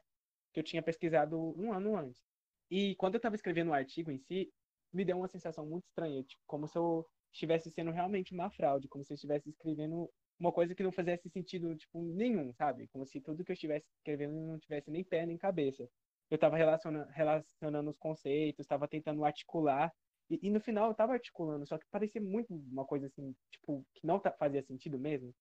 que 0.54 0.60
eu 0.60 0.64
tinha 0.64 0.84
pesquisado 0.84 1.38
um 1.60 1.74
ano 1.74 1.98
antes. 1.98 2.22
E 2.70 2.96
quando 2.96 3.16
eu 3.16 3.20
estava 3.20 3.36
escrevendo 3.36 3.70
o 3.72 3.74
artigo 3.74 4.12
em 4.12 4.18
si, 4.20 4.52
me 4.94 5.06
deu 5.06 5.18
uma 5.18 5.28
sensação 5.28 5.66
muito 5.66 5.86
estranha, 5.86 6.24
tipo, 6.24 6.42
como 6.48 6.68
se 6.68 6.78
eu 6.78 7.06
estivesse 7.32 7.72
sendo 7.72 7.92
realmente 7.92 8.34
uma 8.34 8.50
fraude, 8.50 8.88
como 8.88 9.04
se 9.04 9.14
eu 9.14 9.16
estivesse 9.16 9.50
escrevendo 9.50 10.10
uma 10.40 10.52
coisa 10.52 10.74
que 10.76 10.84
não 10.84 10.92
fizesse 10.92 11.30
sentido, 11.30 11.76
tipo, 11.76 12.02
nenhum, 12.02 12.54
sabe? 12.54 12.88
Como 12.90 13.06
se 13.06 13.20
tudo 13.22 13.44
que 13.44 13.52
eu 13.52 13.54
estivesse 13.54 13.88
escrevendo 13.98 14.34
não 14.34 14.60
tivesse 14.60 14.90
nem 14.90 15.04
pé 15.04 15.26
nem 15.26 15.38
cabeça. 15.38 15.90
Eu 16.30 16.36
estava 16.36 16.56
relacionando, 16.58 17.10
relacionando 17.12 17.90
os 17.90 17.98
conceitos, 17.98 18.64
estava 18.64 18.88
tentando 18.88 19.26
articular, 19.26 19.92
e, 20.30 20.40
e, 20.44 20.50
no 20.50 20.60
final 20.62 20.86
eu 20.88 20.92
estava 20.92 21.14
articulando, 21.14 21.66
só 21.66 21.78
que 21.78 21.86
parecia 21.90 22.22
muito 22.22 22.54
uma 22.54 22.86
coisa 22.86 23.08
assim, 23.08 23.36
tipo, 23.52 23.86
que 23.94 24.06
não 24.06 24.22
fazia 24.38 24.62
sentido 24.64 25.00
mesmo. 25.00 25.34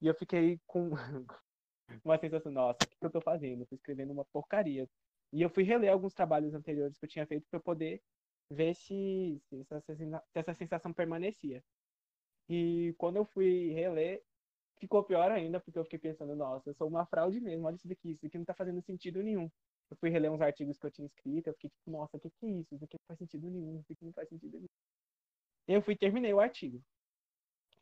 E 0.00 0.06
eu 0.06 0.14
fiquei 0.14 0.60
com 0.66 0.90
uma 2.04 2.18
sensação, 2.18 2.52
nossa, 2.52 2.84
o 2.84 2.88
que 2.88 2.96
eu 3.02 3.08
estou 3.08 3.22
fazendo? 3.22 3.66
Tô 3.66 3.74
escrevendo 3.76 4.12
uma 4.12 4.24
porcaria. 4.26 4.88
E 5.32 5.42
eu 5.42 5.50
fui 5.50 5.64
reler 5.64 5.92
alguns 5.92 6.14
trabalhos 6.14 6.54
anteriores 6.54 6.98
que 6.98 7.04
eu 7.04 7.08
tinha 7.08 7.26
feito 7.26 7.46
para 7.50 7.60
poder 7.60 8.02
ver 8.50 8.74
se, 8.74 9.40
se, 9.48 9.60
essa, 9.70 9.80
se 9.96 10.04
essa 10.34 10.54
sensação 10.54 10.92
permanecia. 10.92 11.64
E 12.48 12.94
quando 12.98 13.16
eu 13.16 13.24
fui 13.24 13.70
reler, 13.72 14.22
ficou 14.82 15.04
pior 15.04 15.30
ainda, 15.30 15.60
porque 15.60 15.78
eu 15.78 15.84
fiquei 15.84 15.98
pensando, 16.00 16.34
nossa, 16.34 16.70
eu 16.70 16.74
sou 16.74 16.88
uma 16.88 17.06
fraude 17.06 17.40
mesmo, 17.40 17.66
olha 17.66 17.76
isso 17.76 17.86
daqui, 17.86 18.10
isso 18.10 18.26
aqui 18.26 18.36
não 18.36 18.44
tá 18.44 18.52
fazendo 18.54 18.82
sentido 18.82 19.22
nenhum. 19.22 19.48
Eu 19.88 19.96
fui 19.96 20.10
reler 20.10 20.32
uns 20.32 20.40
artigos 20.40 20.76
que 20.76 20.86
eu 20.86 20.90
tinha 20.90 21.06
escrito, 21.06 21.46
eu 21.46 21.54
fiquei 21.54 21.70
tipo, 21.70 21.90
nossa, 21.90 22.16
o 22.16 22.20
que, 22.20 22.28
que 22.30 22.46
é 22.46 22.48
isso? 22.50 22.74
Isso 22.74 22.84
aqui 22.84 22.96
não 22.98 23.06
faz 23.06 23.18
sentido 23.18 23.48
nenhum, 23.48 23.80
isso 23.80 23.92
aqui 23.92 24.04
não 24.04 24.12
faz 24.12 24.28
sentido 24.28 24.54
nenhum. 24.54 24.68
Eu 25.68 25.82
fui 25.82 25.96
terminei 25.96 26.34
o 26.34 26.40
artigo. 26.40 26.82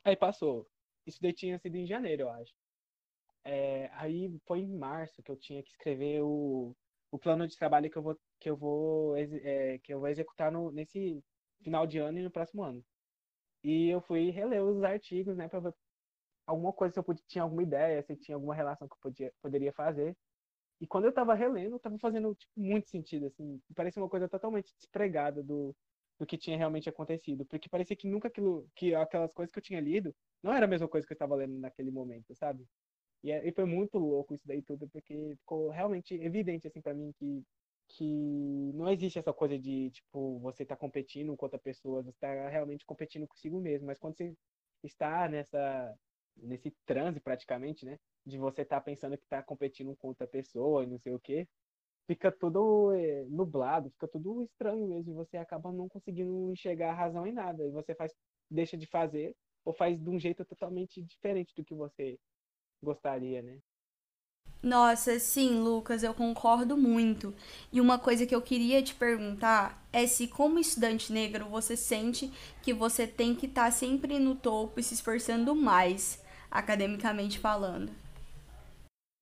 Aí 0.03 0.15
passou. 0.15 0.67
Isso 1.07 1.19
daí 1.21 1.33
tinha 1.33 1.57
sido 1.59 1.75
em 1.75 1.87
janeiro, 1.87 2.23
eu 2.23 2.29
acho. 2.29 2.53
É, 3.43 3.89
aí 3.93 4.37
foi 4.45 4.59
em 4.59 4.77
março 4.77 5.23
que 5.23 5.31
eu 5.31 5.37
tinha 5.37 5.63
que 5.63 5.69
escrever 5.71 6.21
o, 6.21 6.75
o 7.11 7.19
plano 7.19 7.47
de 7.47 7.57
trabalho 7.57 7.89
que 7.89 7.97
eu 7.97 8.03
vou 8.03 8.19
que 8.39 8.49
eu 8.49 8.55
vou 8.57 9.17
é, 9.17 9.79
que 9.79 9.93
eu 9.93 9.99
vou 9.99 10.09
executar 10.09 10.51
no, 10.51 10.71
nesse 10.71 11.23
final 11.63 11.87
de 11.87 11.97
ano 11.99 12.19
e 12.19 12.23
no 12.23 12.31
próximo 12.31 12.63
ano. 12.63 12.83
E 13.63 13.89
eu 13.89 14.01
fui 14.01 14.31
reler 14.31 14.63
os 14.63 14.83
artigos, 14.83 15.37
né, 15.37 15.47
ver 15.47 15.73
alguma 16.45 16.73
coisa 16.73 16.93
se 16.93 16.99
eu 16.99 17.03
podia, 17.03 17.23
tinha 17.27 17.43
alguma 17.43 17.63
ideia, 17.63 18.03
se 18.03 18.15
tinha 18.17 18.35
alguma 18.35 18.55
relação 18.55 18.87
que 18.87 18.93
eu 18.93 18.99
podia, 19.01 19.33
poderia 19.41 19.73
fazer. 19.73 20.15
E 20.81 20.87
quando 20.87 21.05
eu 21.05 21.13
tava 21.13 21.33
relendo, 21.35 21.79
tava 21.79 21.97
fazendo 21.99 22.35
tipo, 22.35 22.51
muito 22.59 22.89
sentido, 22.89 23.27
assim, 23.27 23.61
parecia 23.75 24.01
uma 24.01 24.09
coisa 24.09 24.27
totalmente 24.29 24.73
despregada 24.77 25.43
do, 25.43 25.75
do 26.19 26.25
que 26.25 26.37
tinha 26.37 26.57
realmente 26.57 26.89
acontecido, 26.89 27.45
porque 27.45 27.69
parecia 27.69 27.95
que 27.95 28.07
nunca 28.07 28.27
aquilo, 28.29 28.67
que 28.75 28.95
aquelas 28.95 29.33
coisas 29.33 29.51
que 29.51 29.59
eu 29.59 29.63
tinha 29.63 29.79
lido 29.81 30.15
não 30.43 30.53
era 30.53 30.65
a 30.65 30.69
mesma 30.69 30.87
coisa 30.87 31.05
que 31.05 31.13
eu 31.13 31.15
estava 31.15 31.35
lendo 31.35 31.59
naquele 31.59 31.91
momento, 31.91 32.35
sabe? 32.35 32.65
E, 33.23 33.31
é, 33.31 33.47
e 33.47 33.51
foi 33.53 33.65
muito 33.65 33.97
louco 33.97 34.33
isso 34.33 34.47
daí 34.47 34.61
tudo, 34.61 34.89
porque 34.89 35.35
ficou 35.39 35.69
realmente 35.69 36.13
evidente, 36.15 36.67
assim, 36.67 36.81
para 36.81 36.93
mim 36.93 37.11
que, 37.13 37.43
que 37.89 38.71
não 38.73 38.89
existe 38.89 39.19
essa 39.19 39.33
coisa 39.33 39.57
de, 39.59 39.91
tipo, 39.91 40.39
você 40.39 40.65
tá 40.65 40.75
competindo 40.75 41.35
com 41.37 41.45
outra 41.45 41.59
pessoa, 41.59 42.03
você 42.03 42.13
tá 42.19 42.49
realmente 42.49 42.85
competindo 42.85 43.27
consigo 43.27 43.59
mesmo. 43.59 43.87
Mas 43.87 43.99
quando 43.99 44.15
você 44.15 44.35
está 44.83 45.27
nessa, 45.29 45.95
nesse 46.41 46.71
transe, 46.85 47.19
praticamente, 47.19 47.85
né? 47.85 47.99
De 48.25 48.37
você 48.37 48.61
estar 48.63 48.77
tá 48.77 48.81
pensando 48.81 49.17
que 49.17 49.27
tá 49.27 49.41
competindo 49.41 49.95
com 49.95 50.09
outra 50.09 50.27
pessoa 50.27 50.83
e 50.83 50.87
não 50.87 50.99
sei 50.99 51.13
o 51.13 51.19
quê, 51.19 51.47
fica 52.07 52.31
tudo 52.31 52.91
é, 52.93 53.23
nublado, 53.25 53.89
fica 53.91 54.07
tudo 54.07 54.43
estranho 54.43 54.87
mesmo. 54.87 55.11
E 55.11 55.15
você 55.15 55.37
acaba 55.37 55.71
não 55.71 55.87
conseguindo 55.87 56.51
enxergar 56.51 56.91
a 56.91 56.95
razão 56.95 57.25
em 57.25 57.33
nada. 57.33 57.65
E 57.65 57.71
você 57.71 57.95
faz, 57.95 58.13
deixa 58.49 58.77
de 58.77 58.85
fazer 58.87 59.35
ou 59.63 59.73
faz 59.73 59.99
de 59.99 60.09
um 60.09 60.19
jeito 60.19 60.43
totalmente 60.45 61.01
diferente 61.01 61.53
do 61.55 61.63
que 61.63 61.75
você 61.75 62.19
gostaria, 62.81 63.41
né? 63.41 63.59
Nossa, 64.63 65.17
sim, 65.17 65.59
Lucas, 65.59 66.03
eu 66.03 66.13
concordo 66.13 66.77
muito. 66.77 67.33
E 67.71 67.81
uma 67.81 67.97
coisa 67.97 68.27
que 68.27 68.35
eu 68.35 68.41
queria 68.41 68.81
te 68.83 68.93
perguntar 68.93 69.83
é 69.91 70.05
se, 70.05 70.27
como 70.27 70.59
estudante 70.59 71.11
negro, 71.11 71.45
você 71.45 71.75
sente 71.75 72.31
que 72.61 72.71
você 72.71 73.07
tem 73.07 73.33
que 73.33 73.47
estar 73.47 73.65
tá 73.65 73.71
sempre 73.71 74.19
no 74.19 74.35
topo 74.35 74.79
e 74.79 74.83
se 74.83 74.93
esforçando 74.93 75.55
mais, 75.55 76.20
academicamente 76.51 77.39
falando. 77.39 77.91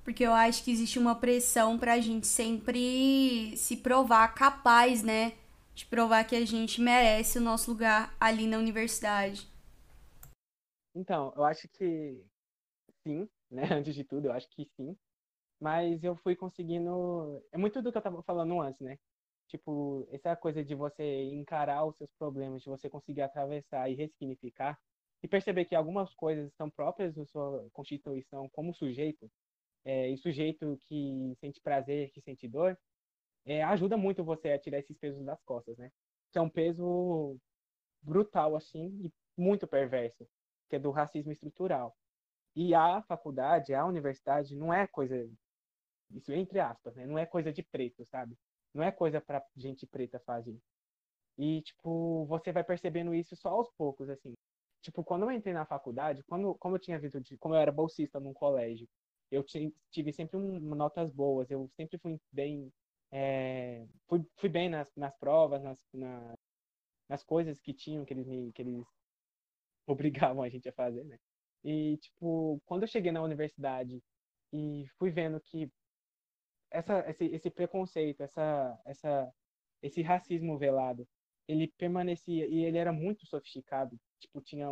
Porque 0.04 0.26
eu 0.26 0.34
acho 0.34 0.64
que 0.64 0.72
existe 0.72 0.98
uma 0.98 1.16
pressão 1.16 1.78
pra 1.78 2.00
gente 2.00 2.26
sempre 2.26 3.56
se 3.56 3.78
provar 3.78 4.34
capaz, 4.34 5.04
né? 5.04 5.34
De 5.76 5.86
provar 5.86 6.24
que 6.24 6.36
a 6.36 6.46
gente 6.46 6.82
merece 6.82 7.38
o 7.38 7.42
nosso 7.42 7.72
lugar 7.72 8.16
ali 8.20 8.48
na 8.48 8.58
universidade. 8.58 9.48
Então, 10.96 11.32
eu 11.36 11.44
acho 11.44 11.68
que 11.70 12.26
sim, 13.04 13.30
né? 13.52 13.64
Antes 13.72 13.94
de 13.94 14.04
tudo, 14.04 14.28
eu 14.28 14.34
acho 14.34 14.50
que 14.50 14.66
sim. 14.76 14.98
Mas 15.60 16.04
eu 16.04 16.16
fui 16.16 16.36
conseguindo. 16.36 17.44
É 17.52 17.58
muito 17.58 17.82
do 17.82 17.92
que 17.92 17.98
eu 17.98 18.02
tava 18.02 18.24
falando 18.24 18.60
antes, 18.62 18.82
né? 18.82 18.98
Tipo, 19.48 20.08
essa 20.12 20.36
coisa 20.36 20.64
de 20.64 20.76
você 20.76 21.24
encarar 21.26 21.84
os 21.86 21.96
seus 21.98 22.10
problemas, 22.18 22.62
de 22.62 22.70
você 22.70 22.90
conseguir 22.90 23.22
atravessar 23.22 23.90
e 23.90 23.96
ressignificar, 23.96 24.80
e 25.22 25.28
perceber 25.28 25.66
que 25.66 25.76
algumas 25.76 26.14
coisas 26.16 26.48
estão 26.50 26.70
próprias 26.70 27.14
da 27.16 27.26
sua 27.26 27.70
constituição 27.72 28.50
como 28.50 28.74
sujeito, 28.74 29.30
é, 29.86 30.10
e 30.10 30.18
sujeito 30.18 30.78
que 30.88 31.34
sente 31.40 31.62
prazer, 31.62 32.12
que 32.12 32.22
sente 32.22 32.48
dor, 32.48 32.78
é, 33.46 33.64
ajuda 33.64 33.98
muito 33.98 34.24
você 34.24 34.52
a 34.52 34.60
tirar 34.60 34.80
esses 34.80 34.98
pesos 34.98 35.24
das 35.26 35.42
costas, 35.44 35.78
né? 35.78 35.92
Que 36.32 36.38
é 36.40 36.42
um 36.42 36.50
peso 36.50 37.38
brutal, 38.02 38.56
assim, 38.56 38.88
e 39.06 39.14
muito 39.38 39.68
perverso, 39.68 40.28
que 40.70 40.76
é 40.76 40.80
do 40.80 40.92
racismo 40.92 41.32
estrutural. 41.32 41.96
E 42.56 42.74
a 42.76 43.02
faculdade, 43.04 43.74
a 43.74 43.86
universidade, 43.86 44.56
não 44.56 44.74
é 44.74 44.88
coisa, 44.88 45.30
isso 46.12 46.32
entre 46.34 46.60
aspas, 46.60 46.96
né? 46.96 47.06
Não 47.06 47.18
é 47.18 47.26
coisa 47.26 47.52
de 47.54 47.64
preto, 47.64 48.06
sabe? 48.06 48.38
Não 48.74 48.84
é 48.84 48.92
coisa 48.92 49.22
para 49.22 49.44
gente 49.56 49.88
preta 49.88 50.20
fazer. 50.20 50.58
E, 51.38 51.62
tipo, 51.62 52.26
você 52.26 52.52
vai 52.52 52.64
percebendo 52.64 53.14
isso 53.16 53.36
só 53.36 53.50
aos 53.50 53.70
poucos, 53.78 54.10
assim. 54.10 54.34
Tipo, 54.82 55.04
quando 55.04 55.24
eu 55.24 55.32
entrei 55.32 55.54
na 55.54 55.66
faculdade, 55.66 56.24
quando, 56.24 56.56
como 56.56 56.76
eu 56.76 56.80
tinha 56.80 57.00
visto, 57.00 57.20
de, 57.22 57.38
como 57.38 57.54
eu 57.56 57.60
era 57.60 57.72
bolsista 57.72 58.20
num 58.20 58.34
colégio, 58.34 58.88
eu 59.32 59.44
tive 59.92 60.12
sempre 60.14 60.38
um, 60.38 60.60
notas 60.60 61.12
boas, 61.12 61.52
eu 61.52 61.70
sempre 61.76 61.98
fui 62.00 62.20
bem, 62.32 62.72
é, 63.12 63.86
fui, 64.08 64.26
fui 64.38 64.50
bem 64.50 64.70
nas, 64.70 64.94
nas 64.96 65.16
provas, 65.18 65.62
nas, 65.64 65.80
na, 65.94 66.34
nas 67.10 67.24
coisas 67.24 67.60
que 67.60 67.74
tinham, 67.74 68.06
que 68.06 68.14
eles, 68.14 68.28
me, 68.28 68.52
que 68.54 68.62
eles 68.62 68.86
obrigavam 69.88 70.44
a 70.44 70.50
gente 70.50 70.70
a 70.70 70.74
fazer, 70.74 71.04
né? 71.06 71.20
E, 71.64 71.98
tipo, 71.98 72.62
quando 72.66 72.84
eu 72.84 72.88
cheguei 72.88 73.12
na 73.12 73.22
universidade 73.22 74.02
e 74.54 74.86
fui 74.98 75.12
vendo 75.12 75.40
que 75.42 75.72
essa, 76.72 77.00
esse, 77.10 77.26
esse 77.26 77.50
preconceito, 77.50 78.22
essa, 78.22 78.80
essa, 78.86 79.34
esse 79.82 80.02
racismo 80.02 80.58
velado, 80.58 81.08
ele 81.48 81.68
permanecia 81.78 82.48
e 82.48 82.64
ele 82.66 82.78
era 82.78 82.92
muito 82.94 83.26
sofisticado. 83.26 84.00
Tipo, 84.20 84.42
tinha 84.42 84.68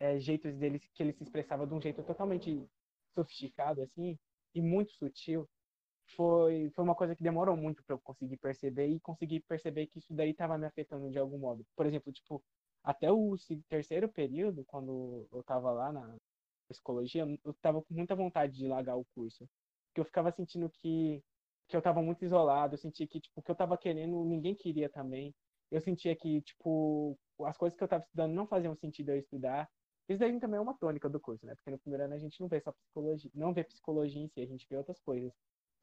é, 0.00 0.18
jeitos 0.18 0.56
dele 0.56 0.78
que 0.80 1.02
ele 1.02 1.12
se 1.12 1.22
expressava 1.24 1.66
de 1.66 1.74
um 1.74 1.80
jeito 1.80 2.02
totalmente 2.04 2.66
sofisticado, 3.14 3.82
assim, 3.82 4.18
e 4.54 4.62
muito 4.62 4.92
sutil. 4.92 5.48
Foi, 6.16 6.70
foi 6.74 6.84
uma 6.84 6.94
coisa 6.94 7.14
que 7.14 7.22
demorou 7.22 7.56
muito 7.56 7.82
para 7.84 7.94
eu 7.94 8.00
conseguir 8.00 8.38
perceber 8.38 8.86
e 8.88 9.00
conseguir 9.00 9.40
perceber 9.40 9.86
que 9.88 9.98
isso 9.98 10.14
daí 10.14 10.30
estava 10.30 10.58
me 10.58 10.66
afetando 10.66 11.10
de 11.10 11.18
algum 11.18 11.38
modo. 11.38 11.66
Por 11.76 11.86
exemplo, 11.86 12.12
tipo, 12.12 12.42
até 12.82 13.10
o 13.12 13.36
terceiro 13.68 14.08
período, 14.08 14.64
quando 14.64 15.28
eu 15.32 15.40
estava 15.40 15.70
lá 15.72 15.92
na 15.92 16.16
psicologia, 16.68 17.24
eu 17.44 17.50
estava 17.52 17.82
com 17.82 17.94
muita 17.94 18.14
vontade 18.14 18.54
de 18.56 18.66
largar 18.68 18.96
o 18.96 19.04
curso. 19.14 19.48
Porque 19.88 20.00
eu 20.00 20.04
ficava 20.04 20.30
sentindo 20.32 20.70
que, 20.70 21.22
que 21.68 21.76
eu 21.76 21.78
estava 21.78 22.02
muito 22.02 22.24
isolado, 22.24 22.74
eu 22.74 22.78
sentia 22.78 23.06
que, 23.06 23.20
tipo, 23.20 23.40
o 23.40 23.42
que 23.42 23.50
eu 23.50 23.54
estava 23.54 23.76
querendo, 23.78 24.24
ninguém 24.24 24.54
queria 24.54 24.88
também. 24.88 25.34
Eu 25.70 25.80
sentia 25.80 26.16
que, 26.16 26.42
tipo, 26.42 27.18
as 27.44 27.56
coisas 27.56 27.76
que 27.76 27.82
eu 27.82 27.86
estava 27.86 28.02
estudando 28.04 28.32
não 28.34 28.46
faziam 28.46 28.74
sentido 28.76 29.10
eu 29.10 29.18
estudar. 29.18 29.68
Isso 30.08 30.18
daí 30.20 30.38
também 30.40 30.58
é 30.58 30.60
uma 30.60 30.76
tônica 30.78 31.08
do 31.08 31.20
curso, 31.20 31.44
né? 31.46 31.54
Porque 31.56 31.70
no 31.70 31.78
primeiro 31.78 32.04
ano 32.04 32.14
a 32.14 32.18
gente 32.18 32.40
não 32.40 32.48
vê 32.48 32.60
só 32.60 32.72
psicologia, 32.72 33.30
não 33.34 33.52
vê 33.52 33.64
psicologia 33.64 34.22
em 34.22 34.28
si, 34.28 34.40
a 34.40 34.46
gente 34.46 34.66
vê 34.70 34.76
outras 34.76 35.00
coisas. 35.00 35.32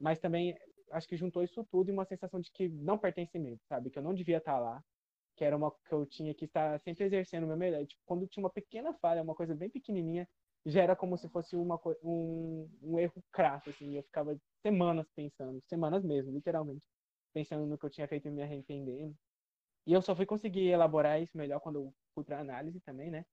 Mas 0.00 0.18
também 0.18 0.56
acho 0.92 1.08
que 1.08 1.16
juntou 1.16 1.42
isso 1.42 1.64
tudo 1.70 1.90
em 1.90 1.92
uma 1.92 2.04
sensação 2.04 2.40
de 2.40 2.50
que 2.52 2.68
não 2.68 2.98
pertencimento, 2.98 3.62
sabe? 3.68 3.90
Que 3.90 3.98
eu 3.98 4.02
não 4.02 4.14
devia 4.14 4.38
estar 4.38 4.58
lá, 4.58 4.82
que 5.36 5.44
era 5.44 5.56
uma 5.56 5.70
que 5.70 5.92
eu 5.92 6.06
tinha 6.06 6.34
que 6.34 6.46
estar 6.46 6.80
sempre 6.80 7.04
exercendo 7.04 7.44
o 7.44 7.46
meu 7.48 7.56
melhor. 7.56 7.86
Tipo, 7.86 8.02
quando 8.06 8.26
tinha 8.26 8.42
uma 8.42 8.50
pequena 8.50 8.94
falha, 9.00 9.22
uma 9.22 9.34
coisa 9.34 9.54
bem 9.54 9.70
pequenininha, 9.70 10.28
já 10.64 10.82
era 10.82 10.96
como 10.96 11.16
se 11.16 11.28
fosse 11.28 11.56
uma, 11.56 11.80
um, 12.02 12.68
um 12.82 12.98
erro 12.98 13.22
crasso, 13.32 13.70
assim. 13.70 13.96
Eu 13.96 14.02
ficava 14.04 14.36
semanas 14.62 15.06
pensando, 15.14 15.62
semanas 15.68 16.04
mesmo, 16.04 16.32
literalmente, 16.32 16.86
pensando 17.32 17.66
no 17.66 17.78
que 17.78 17.86
eu 17.86 17.90
tinha 17.90 18.08
feito 18.08 18.28
e 18.28 18.30
me 18.30 18.42
arrependendo. 18.42 19.16
E 19.86 19.92
eu 19.92 20.02
só 20.02 20.14
fui 20.16 20.26
conseguir 20.26 20.68
elaborar 20.68 21.20
isso 21.22 21.36
melhor 21.36 21.60
quando 21.60 21.76
eu 21.80 21.94
fui 22.14 22.24
para 22.24 22.40
análise 22.40 22.80
também, 22.80 23.10
né? 23.10 23.24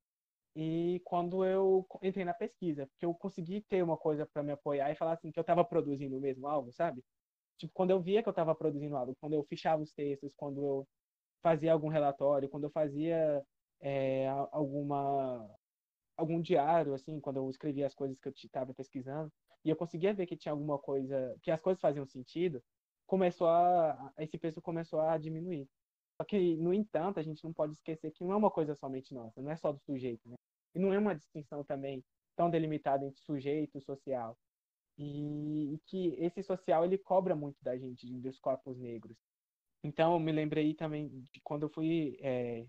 E 0.55 1.01
quando 1.05 1.45
eu 1.45 1.87
entrei 2.03 2.25
na 2.25 2.33
pesquisa, 2.33 2.87
porque 2.87 3.05
eu 3.05 3.13
consegui 3.15 3.61
ter 3.63 3.83
uma 3.83 3.97
coisa 3.97 4.25
para 4.25 4.43
me 4.43 4.51
apoiar 4.51 4.91
e 4.91 4.95
falar 4.95 5.13
assim 5.13 5.31
que 5.31 5.39
eu 5.39 5.41
estava 5.41 5.65
produzindo 5.65 6.19
mesmo 6.21 6.47
algo, 6.47 6.71
sabe? 6.73 7.03
Tipo, 7.57 7.73
quando 7.73 7.91
eu 7.91 8.01
via 8.01 8.23
que 8.23 8.29
eu 8.29 8.31
estava 8.31 8.55
produzindo 8.55 8.95
algo, 8.97 9.15
quando 9.19 9.33
eu 9.33 9.45
fichava 9.45 9.81
os 9.83 9.93
textos, 9.93 10.33
quando 10.35 10.63
eu 10.65 10.89
fazia 11.43 11.73
algum 11.73 11.89
relatório, 11.89 12.49
quando 12.49 12.65
eu 12.65 12.71
fazia 12.71 13.43
é, 13.81 14.27
alguma 14.51 15.49
algum 16.17 16.41
diário, 16.41 16.93
assim, 16.93 17.19
quando 17.19 17.37
eu 17.37 17.49
escrevia 17.49 17.87
as 17.87 17.95
coisas 17.95 18.19
que 18.19 18.27
eu 18.27 18.33
estava 18.33 18.73
pesquisando, 18.73 19.31
e 19.65 19.69
eu 19.69 19.75
conseguia 19.75 20.13
ver 20.13 20.25
que 20.27 20.37
tinha 20.37 20.51
alguma 20.51 20.77
coisa, 20.79 21.35
que 21.41 21.51
as 21.51 21.61
coisas 21.61 21.81
faziam 21.81 22.05
sentido, 22.05 22.63
começou 23.05 23.47
a, 23.47 24.13
esse 24.17 24.37
peso 24.37 24.61
começou 24.61 25.01
a 25.01 25.17
diminuir. 25.17 25.67
Só 26.17 26.23
que, 26.25 26.55
no 26.57 26.73
entanto, 26.73 27.19
a 27.19 27.23
gente 27.23 27.43
não 27.43 27.53
pode 27.53 27.73
esquecer 27.73 28.11
que 28.11 28.23
não 28.23 28.33
é 28.33 28.35
uma 28.35 28.51
coisa 28.51 28.75
somente 28.75 29.13
nossa, 29.13 29.41
não 29.41 29.51
é 29.51 29.55
só 29.55 29.71
do 29.71 29.79
sujeito, 29.79 30.27
né? 30.29 30.35
E 30.75 30.79
não 30.79 30.93
é 30.93 30.97
uma 30.97 31.15
distinção 31.15 31.63
também 31.63 32.03
tão 32.35 32.49
delimitada 32.49 33.05
entre 33.05 33.21
sujeito 33.21 33.77
e 33.77 33.81
social. 33.81 34.37
E, 34.97 35.73
e 35.73 35.79
que 35.87 36.15
esse 36.19 36.43
social, 36.43 36.85
ele 36.85 36.97
cobra 36.97 37.35
muito 37.35 37.57
da 37.63 37.77
gente, 37.77 38.07
dos 38.21 38.39
corpos 38.39 38.77
negros. 38.77 39.17
Então, 39.83 40.13
eu 40.13 40.19
me 40.19 40.31
lembrei 40.31 40.73
também 40.73 41.09
de 41.09 41.41
quando 41.43 41.63
eu 41.63 41.69
fui... 41.69 42.17
É, 42.21 42.65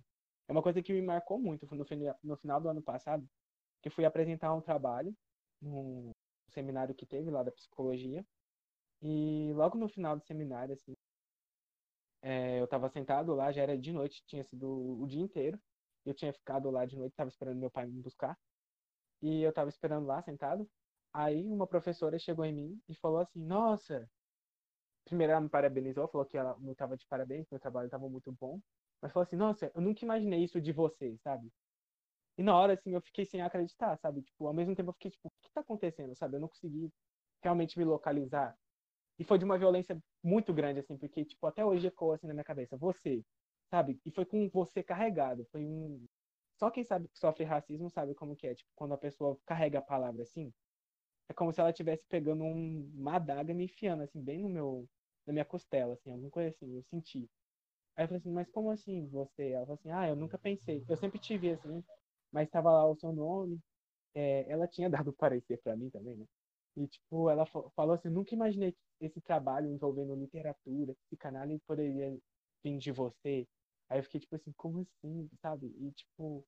é 0.49 0.53
uma 0.53 0.63
coisa 0.63 0.83
que 0.83 0.93
me 0.93 1.03
marcou 1.03 1.39
muito, 1.39 1.67
no, 1.75 1.87
no 2.23 2.37
final 2.37 2.61
do 2.61 2.69
ano 2.69 2.83
passado, 2.83 3.27
que 3.83 3.91
fui 3.91 4.05
apresentar 4.05 4.55
um 4.55 4.61
trabalho 4.61 5.15
num 5.61 6.11
seminário 6.51 6.95
que 6.95 7.07
teve 7.07 7.31
lá 7.31 7.43
da 7.43 7.53
psicologia. 7.53 8.25
E 9.03 9.53
logo 9.55 9.77
no 9.79 9.89
final 9.89 10.17
do 10.17 10.25
seminário, 10.25 10.75
assim, 10.75 10.95
é, 12.25 12.59
eu 12.59 12.65
estava 12.65 12.89
sentado 12.89 13.35
lá, 13.35 13.53
já 13.53 13.63
era 13.63 13.77
de 13.79 13.93
noite, 13.93 14.25
tinha 14.27 14.43
sido 14.45 14.67
o 15.03 15.07
dia 15.07 15.21
inteiro. 15.21 15.61
Eu 16.07 16.15
tinha 16.15 16.33
ficado 16.33 16.71
lá 16.71 16.87
de 16.87 16.97
noite, 16.97 17.13
estava 17.13 17.29
esperando 17.29 17.59
meu 17.59 17.71
pai 17.71 17.87
me 17.87 18.01
buscar. 18.01 18.39
E 19.23 19.43
eu 19.43 19.51
estava 19.51 19.69
esperando 19.71 20.07
lá, 20.07 20.23
sentado. 20.23 20.69
Aí 21.13 21.47
uma 21.47 21.67
professora 21.67 22.19
chegou 22.19 22.45
em 22.45 22.55
mim 22.55 22.83
e 22.89 22.95
falou 22.97 23.21
assim: 23.21 23.41
Nossa! 23.45 24.11
Primeiro 25.05 25.33
ela 25.33 25.41
me 25.43 25.49
parabenizou, 25.51 26.09
falou 26.09 26.27
que 26.27 26.37
ela 26.37 26.57
não 26.59 26.73
estava 26.73 26.97
de 26.97 27.07
parabéns, 27.07 27.47
meu 27.51 27.61
trabalho 27.61 27.87
estava 27.87 28.09
muito 28.09 28.33
bom. 28.33 28.61
Mas 29.03 29.13
falou 29.13 29.25
assim: 29.25 29.37
Nossa, 29.37 29.71
eu 29.75 29.83
nunca 29.83 30.05
imaginei 30.05 30.45
isso 30.45 30.61
de 30.61 30.73
você, 30.73 31.19
sabe? 31.19 31.53
E 32.39 32.43
na 32.43 32.57
hora, 32.59 32.75
assim, 32.75 32.95
eu 32.95 33.03
fiquei 33.03 33.25
sem 33.27 33.43
acreditar, 33.43 33.97
sabe? 33.99 34.23
Tipo, 34.23 34.47
ao 34.47 34.55
mesmo 34.55 34.75
tempo 34.75 34.91
eu 34.91 34.95
fiquei 34.95 35.11
tipo: 35.11 35.29
O 35.29 35.33
que 35.43 35.49
está 35.49 35.61
acontecendo, 35.61 36.17
sabe? 36.17 36.37
Eu 36.37 36.41
não 36.41 36.49
consegui 36.49 36.93
realmente 37.43 37.79
me 37.79 37.85
localizar. 37.85 38.57
E 39.19 39.25
foi 39.25 39.39
de 39.39 39.45
uma 39.45 39.59
violência 39.59 39.99
muito 40.23 40.53
grande, 40.53 40.81
assim, 40.81 40.97
porque, 40.99 41.25
tipo, 41.25 41.47
até 41.47 41.65
hoje 41.65 41.87
ecoa 41.87 42.15
assim 42.17 42.27
na 42.27 42.35
minha 42.35 42.45
cabeça. 42.45 42.77
Você, 42.77 43.25
sabe? 43.71 44.01
E 44.05 44.11
foi 44.11 44.25
com 44.27 44.49
você 44.51 44.83
carregado. 44.83 45.47
Foi 45.53 45.65
um. 45.65 46.05
Só 46.59 46.71
quem 46.71 46.85
sabe 46.85 47.09
que 47.09 47.19
sofre 47.19 47.45
racismo 47.45 47.91
sabe 47.91 48.15
como 48.15 48.37
que 48.37 48.47
é. 48.47 48.55
Tipo, 48.55 48.71
quando 48.77 48.95
a 48.95 48.99
pessoa 48.99 49.39
carrega 49.47 49.79
a 49.81 49.83
palavra 49.83 50.23
assim, 50.23 50.53
é 51.29 51.35
como 51.35 51.53
se 51.53 51.61
ela 51.61 51.71
estivesse 51.71 52.05
pegando 52.09 52.45
um, 52.45 52.91
uma 52.95 53.17
adaga 53.17 53.53
e 53.53 53.55
me 53.55 53.65
enfiando, 53.65 54.03
assim, 54.03 54.23
bem 54.23 54.39
no 54.39 54.49
meu. 54.49 54.89
na 55.27 55.33
minha 55.33 55.45
costela, 55.45 55.95
assim, 55.95 56.11
alguma 56.11 56.31
coisa 56.31 56.51
assim, 56.51 56.75
eu 56.77 56.83
senti. 56.85 57.29
Aí 57.97 58.05
eu 58.05 58.09
falei 58.09 58.19
assim, 58.21 58.33
mas 58.33 58.49
como 58.51 58.71
assim 58.71 59.09
você? 59.09 59.51
Ela 59.53 59.67
falou 59.67 59.75
assim, 59.81 59.91
ah, 59.93 60.09
eu 60.09 60.17
nunca 60.17 60.39
pensei. 60.39 60.85
Eu 60.89 60.97
sempre 60.97 61.19
tive 61.19 61.53
assim, 61.53 61.85
mas 62.33 62.49
estava 62.49 62.71
lá 62.73 62.87
o 62.87 62.97
seu 62.97 63.13
nome. 63.13 63.61
É, 64.15 64.51
ela 64.51 64.69
tinha 64.69 64.91
dado 65.05 65.13
parecer 65.15 65.59
para 65.63 65.77
mim 65.77 65.91
também, 65.91 66.17
né? 66.17 66.27
E, 66.77 66.87
tipo, 66.89 67.31
ela 67.31 67.47
falou 67.47 67.95
assim, 67.95 68.09
nunca 68.09 68.35
imaginei 68.35 68.73
que 68.73 68.79
esse 69.01 69.21
trabalho 69.21 69.69
envolvendo 69.71 70.15
literatura, 70.17 70.95
psicanálise 71.07 71.63
poderia 71.67 72.17
vir 72.63 72.79
de 72.79 72.91
você. 72.93 73.47
Aí 73.89 73.99
eu 73.99 74.03
fiquei, 74.05 74.21
tipo 74.21 74.35
assim, 74.37 74.53
como 74.57 74.81
assim, 74.81 75.29
sabe? 75.41 75.67
E, 75.79 75.93
tipo, 75.93 76.45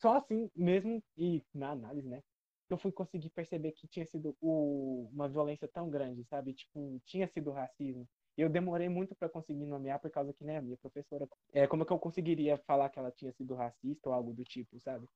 só 0.00 0.16
assim 0.16 0.50
mesmo, 0.54 1.02
e 1.16 1.42
na 1.54 1.70
análise, 1.70 2.08
né? 2.08 2.22
Eu 2.68 2.78
fui 2.78 2.92
conseguir 2.92 3.30
perceber 3.30 3.72
que 3.72 3.88
tinha 3.88 4.06
sido 4.06 4.36
o, 4.40 5.08
uma 5.12 5.28
violência 5.28 5.68
tão 5.68 5.90
grande, 5.90 6.24
sabe? 6.24 6.54
Tipo, 6.54 7.00
tinha 7.04 7.26
sido 7.28 7.50
racismo. 7.50 8.08
Eu 8.36 8.48
demorei 8.48 8.88
muito 8.88 9.14
para 9.14 9.28
conseguir 9.28 9.66
nomear 9.66 10.00
por 10.00 10.10
causa 10.10 10.32
que, 10.32 10.44
né, 10.44 10.58
a 10.58 10.62
minha 10.62 10.76
professora. 10.78 11.28
É, 11.52 11.66
como 11.66 11.82
é 11.82 11.86
que 11.86 11.92
eu 11.92 11.98
conseguiria 11.98 12.56
falar 12.66 12.88
que 12.88 12.98
ela 12.98 13.10
tinha 13.10 13.32
sido 13.32 13.54
racista 13.54 14.08
ou 14.08 14.14
algo 14.14 14.32
do 14.32 14.44
tipo, 14.44 14.78
sabe? 14.80 15.06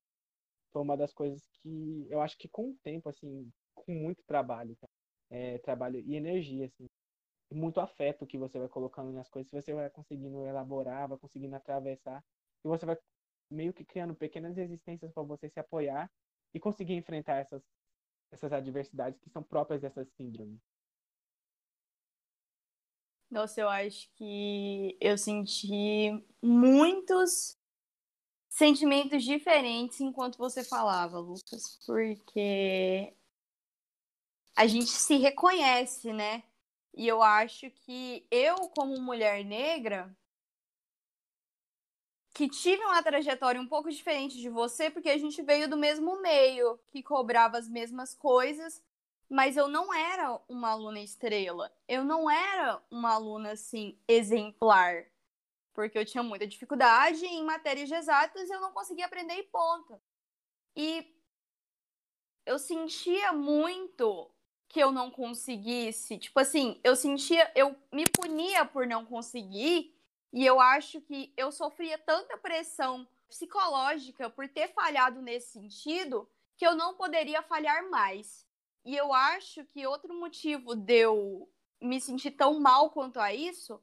Foi 0.72 0.82
uma 0.82 0.96
das 0.96 1.12
coisas 1.12 1.46
que 1.62 2.06
eu 2.10 2.20
acho 2.20 2.36
que 2.36 2.48
com 2.48 2.70
o 2.70 2.78
tempo, 2.82 3.08
assim, 3.08 3.50
com 3.74 3.92
muito 3.92 4.22
trabalho, 4.24 4.76
tá? 4.76 4.88
é, 5.30 5.58
trabalho 5.58 5.98
e 6.00 6.14
energia, 6.14 6.66
assim, 6.66 6.88
muito 7.52 7.80
afeto 7.80 8.26
que 8.26 8.38
você 8.38 8.58
vai 8.58 8.68
colocando 8.68 9.12
nas 9.12 9.28
coisas, 9.28 9.50
você 9.50 9.72
vai 9.72 9.88
conseguindo 9.90 10.44
elaborar, 10.46 11.08
vai 11.08 11.18
conseguindo 11.18 11.54
atravessar, 11.54 12.24
e 12.64 12.68
você 12.68 12.86
vai 12.86 12.96
meio 13.50 13.72
que 13.72 13.84
criando 13.84 14.14
pequenas 14.14 14.56
resistências 14.56 15.12
para 15.12 15.22
você 15.22 15.48
se 15.48 15.60
apoiar 15.60 16.10
e 16.52 16.60
conseguir 16.60 16.94
enfrentar 16.94 17.36
essas, 17.36 17.62
essas 18.30 18.52
adversidades 18.52 19.20
que 19.20 19.30
são 19.30 19.42
próprias 19.42 19.80
dessas 19.80 20.08
síndromes. 20.16 20.60
Nossa, 23.30 23.60
eu 23.60 23.68
acho 23.68 24.08
que 24.14 24.96
eu 25.00 25.18
senti 25.18 26.24
muitos 26.40 27.58
sentimentos 28.48 29.24
diferentes 29.24 30.00
enquanto 30.00 30.38
você 30.38 30.62
falava, 30.62 31.18
Lucas, 31.18 31.80
porque 31.84 33.12
a 34.56 34.66
gente 34.66 34.90
se 34.90 35.16
reconhece, 35.16 36.12
né? 36.12 36.42
E 36.96 37.06
eu 37.08 37.22
acho 37.22 37.70
que 37.70 38.26
eu, 38.30 38.68
como 38.68 39.00
mulher 39.00 39.44
negra, 39.44 40.16
que 42.34 42.48
tive 42.48 42.84
uma 42.84 43.02
trajetória 43.02 43.60
um 43.60 43.66
pouco 43.66 43.90
diferente 43.90 44.40
de 44.40 44.48
você, 44.48 44.90
porque 44.90 45.08
a 45.08 45.18
gente 45.18 45.40
veio 45.42 45.68
do 45.68 45.76
mesmo 45.76 46.20
meio, 46.20 46.78
que 46.88 47.02
cobrava 47.02 47.58
as 47.58 47.68
mesmas 47.68 48.14
coisas, 48.14 48.82
mas 49.28 49.56
eu 49.56 49.68
não 49.68 49.94
era 49.94 50.40
uma 50.48 50.70
aluna 50.70 51.00
estrela. 51.00 51.72
Eu 51.88 52.04
não 52.04 52.30
era 52.30 52.82
uma 52.90 53.12
aluna 53.14 53.52
assim 53.52 53.98
exemplar, 54.08 55.06
porque 55.72 55.98
eu 55.98 56.04
tinha 56.04 56.22
muita 56.22 56.46
dificuldade 56.46 57.24
em 57.24 57.44
matérias 57.44 57.90
exatas 57.90 58.48
e 58.48 58.52
eu 58.52 58.60
não 58.60 58.72
conseguia 58.72 59.06
aprender 59.06 59.34
e 59.34 59.44
ponto. 59.44 60.00
E 60.76 61.14
eu 62.46 62.58
sentia 62.58 63.32
muito 63.32 64.33
que 64.74 64.80
eu 64.80 64.90
não 64.90 65.08
conseguisse. 65.08 66.18
Tipo 66.18 66.40
assim, 66.40 66.80
eu 66.82 66.96
sentia, 66.96 67.48
eu 67.54 67.76
me 67.92 68.02
punia 68.06 68.64
por 68.64 68.88
não 68.88 69.06
conseguir, 69.06 69.96
e 70.32 70.44
eu 70.44 70.58
acho 70.58 71.00
que 71.00 71.32
eu 71.36 71.52
sofria 71.52 71.96
tanta 71.96 72.36
pressão 72.36 73.06
psicológica 73.28 74.28
por 74.28 74.48
ter 74.48 74.74
falhado 74.74 75.22
nesse 75.22 75.52
sentido 75.52 76.28
que 76.56 76.66
eu 76.66 76.74
não 76.74 76.96
poderia 76.96 77.40
falhar 77.40 77.88
mais. 77.88 78.44
E 78.84 78.96
eu 78.96 79.14
acho 79.14 79.64
que 79.66 79.86
outro 79.86 80.12
motivo 80.12 80.74
de 80.74 81.02
eu 81.02 81.48
me 81.80 82.00
sentir 82.00 82.32
tão 82.32 82.58
mal 82.58 82.90
quanto 82.90 83.20
a 83.20 83.32
isso 83.32 83.80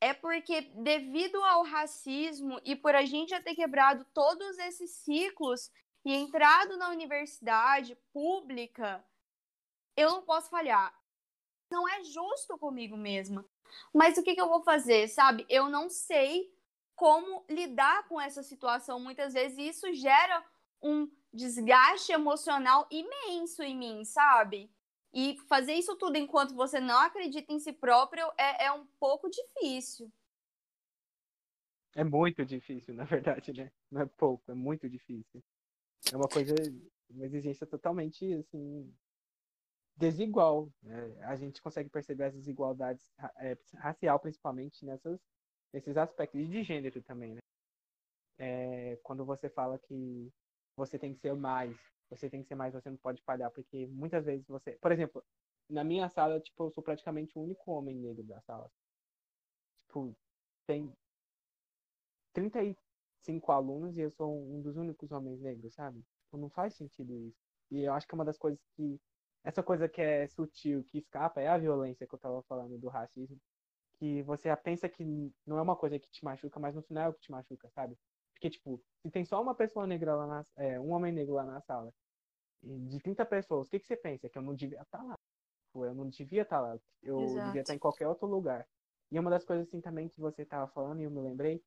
é 0.00 0.14
porque, 0.14 0.60
devido 0.60 1.42
ao 1.42 1.64
racismo 1.64 2.60
e 2.64 2.76
por 2.76 2.94
a 2.94 3.04
gente 3.04 3.30
já 3.30 3.40
ter 3.40 3.56
quebrado 3.56 4.06
todos 4.14 4.56
esses 4.58 4.92
ciclos 4.92 5.68
e 6.04 6.14
entrado 6.14 6.76
na 6.76 6.90
universidade 6.90 7.96
pública 8.12 9.04
eu 9.96 10.10
não 10.10 10.22
posso 10.22 10.50
falhar. 10.50 10.94
Não 11.70 11.88
é 11.88 12.04
justo 12.04 12.58
comigo 12.58 12.96
mesma. 12.96 13.44
Mas 13.92 14.18
o 14.18 14.22
que, 14.22 14.34
que 14.34 14.40
eu 14.40 14.48
vou 14.48 14.62
fazer, 14.62 15.08
sabe? 15.08 15.46
Eu 15.48 15.68
não 15.68 15.88
sei 15.88 16.52
como 16.94 17.44
lidar 17.48 18.06
com 18.08 18.20
essa 18.20 18.42
situação 18.42 19.00
muitas 19.00 19.32
vezes 19.32 19.58
isso 19.58 19.92
gera 19.94 20.44
um 20.82 21.10
desgaste 21.32 22.12
emocional 22.12 22.86
imenso 22.90 23.62
em 23.62 23.76
mim, 23.76 24.04
sabe? 24.04 24.70
E 25.14 25.36
fazer 25.48 25.74
isso 25.74 25.96
tudo 25.96 26.16
enquanto 26.16 26.54
você 26.54 26.80
não 26.80 26.98
acredita 26.98 27.52
em 27.52 27.58
si 27.58 27.72
próprio 27.72 28.26
é, 28.38 28.66
é 28.66 28.72
um 28.72 28.86
pouco 28.98 29.28
difícil. 29.28 30.12
É 31.94 32.02
muito 32.02 32.44
difícil, 32.44 32.94
na 32.94 33.04
verdade, 33.04 33.52
né? 33.52 33.70
Não 33.90 34.02
é 34.02 34.06
pouco, 34.06 34.50
é 34.50 34.54
muito 34.54 34.88
difícil. 34.88 35.42
É 36.12 36.16
uma 36.16 36.28
coisa, 36.28 36.54
uma 37.10 37.26
exigência 37.26 37.66
totalmente, 37.66 38.32
assim, 38.34 38.92
desigual. 39.96 40.70
Né? 40.82 41.16
A 41.22 41.36
gente 41.36 41.60
consegue 41.62 41.88
perceber 41.88 42.24
as 42.24 42.34
desigualdades 42.34 43.12
é, 43.38 43.56
racial, 43.74 44.18
principalmente 44.18 44.84
nessas, 44.84 45.20
nesses 45.72 45.96
aspectos, 45.96 46.40
e 46.40 46.46
de 46.46 46.62
gênero 46.62 47.02
também. 47.02 47.34
Né? 47.34 47.40
É, 48.38 48.96
quando 49.02 49.24
você 49.24 49.48
fala 49.48 49.78
que 49.78 50.32
você 50.76 50.98
tem 50.98 51.12
que 51.12 51.20
ser 51.20 51.34
mais, 51.34 51.76
você 52.10 52.28
tem 52.28 52.42
que 52.42 52.48
ser 52.48 52.54
mais, 52.54 52.74
você 52.74 52.90
não 52.90 52.96
pode 52.96 53.22
falhar, 53.22 53.50
porque 53.50 53.86
muitas 53.86 54.24
vezes 54.24 54.46
você. 54.46 54.72
Por 54.72 54.92
exemplo, 54.92 55.24
na 55.68 55.84
minha 55.84 56.08
sala, 56.08 56.40
tipo, 56.40 56.64
eu 56.64 56.70
sou 56.70 56.82
praticamente 56.82 57.38
o 57.38 57.42
único 57.42 57.70
homem 57.70 57.96
negro 57.96 58.22
da 58.24 58.40
sala. 58.42 58.70
Tipo, 59.78 60.14
tem 60.66 60.92
35 62.32 63.52
alunos 63.52 63.96
e 63.96 64.00
eu 64.00 64.10
sou 64.10 64.30
um 64.30 64.60
dos 64.60 64.76
únicos 64.76 65.12
homens 65.12 65.40
negros, 65.40 65.74
sabe? 65.74 66.02
Tipo, 66.24 66.38
não 66.38 66.50
faz 66.50 66.74
sentido 66.74 67.16
isso. 67.18 67.38
E 67.70 67.80
eu 67.82 67.92
acho 67.92 68.06
que 68.06 68.14
é 68.14 68.16
uma 68.16 68.24
das 68.24 68.38
coisas 68.38 68.60
que. 68.74 69.00
Essa 69.44 69.62
coisa 69.62 69.88
que 69.88 70.00
é 70.00 70.26
sutil, 70.28 70.84
que 70.84 70.98
escapa, 70.98 71.40
é 71.40 71.48
a 71.48 71.58
violência 71.58 72.06
que 72.06 72.14
eu 72.14 72.18
tava 72.18 72.42
falando 72.42 72.78
do 72.78 72.88
racismo. 72.88 73.38
Que 73.94 74.22
você 74.22 74.54
pensa 74.56 74.88
que 74.88 75.32
não 75.46 75.58
é 75.58 75.62
uma 75.62 75.76
coisa 75.76 75.98
que 75.98 76.10
te 76.10 76.24
machuca, 76.24 76.60
mas 76.60 76.74
no 76.74 76.82
final 76.82 77.04
é 77.04 77.08
o 77.08 77.14
que 77.14 77.20
te 77.20 77.30
machuca, 77.30 77.68
sabe? 77.70 77.96
Porque, 78.34 78.50
tipo, 78.50 78.82
se 79.00 79.10
tem 79.10 79.24
só 79.24 79.40
uma 79.40 79.54
pessoa 79.54 79.86
negra 79.86 80.14
lá 80.16 80.26
na. 80.26 80.46
É, 80.56 80.80
um 80.80 80.90
homem 80.92 81.12
negro 81.12 81.34
lá 81.34 81.44
na 81.44 81.60
sala, 81.60 81.92
de 82.62 83.00
30 83.00 83.24
pessoas, 83.26 83.66
o 83.66 83.70
que, 83.70 83.80
que 83.80 83.86
você 83.86 83.96
pensa? 83.96 84.28
Que 84.28 84.38
eu 84.38 84.42
não 84.42 84.54
devia 84.54 84.80
estar 84.80 85.02
lá. 85.02 85.18
Eu 85.74 85.94
não 85.94 86.08
devia 86.08 86.42
estar 86.42 86.60
lá. 86.60 86.78
Eu 87.02 87.20
Exato. 87.20 87.46
devia 87.46 87.60
estar 87.62 87.74
em 87.74 87.78
qualquer 87.78 88.06
outro 88.08 88.26
lugar. 88.26 88.66
E 89.10 89.18
uma 89.18 89.30
das 89.30 89.44
coisas 89.44 89.66
assim 89.66 89.80
também 89.80 90.08
que 90.08 90.20
você 90.20 90.42
estava 90.42 90.66
falando 90.68 91.00
e 91.00 91.04
eu 91.04 91.10
me 91.10 91.20
lembrei, 91.20 91.62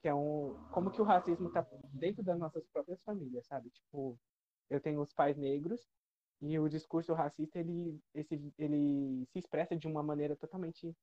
que 0.00 0.08
é 0.08 0.14
um 0.14 0.54
como 0.72 0.90
que 0.90 1.00
o 1.00 1.04
racismo 1.04 1.48
está 1.48 1.66
dentro 1.92 2.22
das 2.22 2.38
nossas 2.38 2.66
próprias 2.66 3.00
famílias, 3.02 3.46
sabe? 3.46 3.70
Tipo, 3.70 4.18
eu 4.68 4.80
tenho 4.80 5.00
os 5.00 5.12
pais 5.12 5.36
negros 5.36 5.88
e 6.42 6.58
o 6.58 6.68
discurso 6.68 7.14
racista 7.14 7.58
ele 7.58 8.00
esse 8.14 8.34
ele 8.58 9.24
se 9.32 9.38
expressa 9.38 9.76
de 9.76 9.86
uma 9.86 10.02
maneira 10.02 10.36
totalmente 10.36 10.94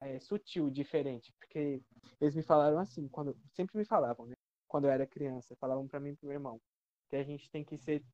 é, 0.00 0.20
sutil, 0.20 0.70
diferente, 0.70 1.32
porque 1.38 1.82
eles 2.20 2.34
me 2.34 2.42
falaram 2.42 2.78
assim, 2.78 3.08
quando 3.08 3.36
sempre 3.52 3.76
me 3.76 3.84
falavam, 3.84 4.26
né? 4.26 4.34
Quando 4.68 4.84
eu 4.86 4.90
era 4.90 5.06
criança, 5.06 5.56
falavam 5.56 5.86
para 5.88 6.00
mim 6.00 6.10
e 6.10 6.16
pro 6.16 6.28
meu 6.28 6.36
irmão 6.36 6.60
que 7.08 7.16
a 7.16 7.22
gente 7.24 7.50
tem 7.50 7.64
que 7.64 7.76
ser 7.78 8.04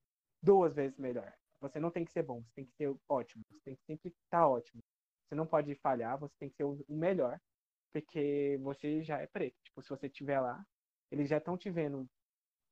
duas 0.42 0.74
vezes 0.74 0.98
melhor. 0.98 1.32
Você 1.60 1.78
não 1.78 1.90
tem 1.90 2.04
que 2.04 2.12
ser 2.12 2.22
bom, 2.22 2.42
você 2.42 2.52
tem 2.54 2.64
que 2.64 2.74
ser 2.74 2.94
ótimo, 3.08 3.42
você 3.50 3.60
tem 3.64 3.76
que 3.76 3.84
sempre 3.84 4.14
estar 4.24 4.48
ótimo. 4.48 4.82
Você 5.26 5.34
não 5.34 5.46
pode 5.46 5.74
falhar, 5.76 6.18
você 6.18 6.34
tem 6.38 6.48
que 6.48 6.56
ser 6.56 6.64
o 6.64 6.84
melhor, 6.88 7.40
porque 7.92 8.58
você 8.62 9.02
já 9.02 9.18
é 9.20 9.26
preto. 9.26 9.56
Tipo, 9.62 9.82
se 9.82 9.88
você 9.90 10.06
estiver 10.06 10.40
lá, 10.40 10.64
eles 11.10 11.28
já 11.28 11.38
estão 11.38 11.56
te 11.56 11.70
vendo, 11.70 12.08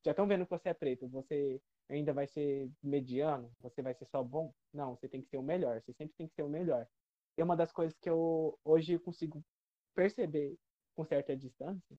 já 0.05 0.13
estão 0.13 0.27
vendo 0.27 0.45
que 0.45 0.51
você 0.51 0.71
é 0.71 0.75
preto. 0.75 1.09
Você 1.09 1.61
ainda 1.89 2.13
vai 2.13 2.27
ser 2.27 2.71
mediano, 2.83 3.53
você 3.61 3.83
vai 3.83 3.95
ser 3.95 4.07
só 4.07 4.23
bom? 4.23 4.53
Não, 4.73 4.97
você 4.97 5.09
tem 5.09 5.23
que 5.23 5.29
ser 5.29 5.39
o 5.39 5.43
melhor, 5.43 5.81
você 5.83 5.93
sempre 5.93 6.15
tem 6.17 6.29
que 6.29 6.35
ser 6.35 6.43
o 6.43 6.49
melhor. 6.49 6.87
E 7.37 7.43
uma 7.43 7.57
das 7.57 7.73
coisas 7.73 7.97
que 7.99 8.11
eu 8.11 8.59
hoje 8.65 8.99
consigo 8.99 9.43
perceber 9.95 10.57
com 10.97 11.05
certa 11.05 11.37
distância 11.37 11.97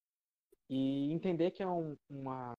e 0.69 1.11
entender 1.13 1.51
que 1.51 1.63
é 1.63 1.67
um, 1.67 1.97
uma 2.09 2.55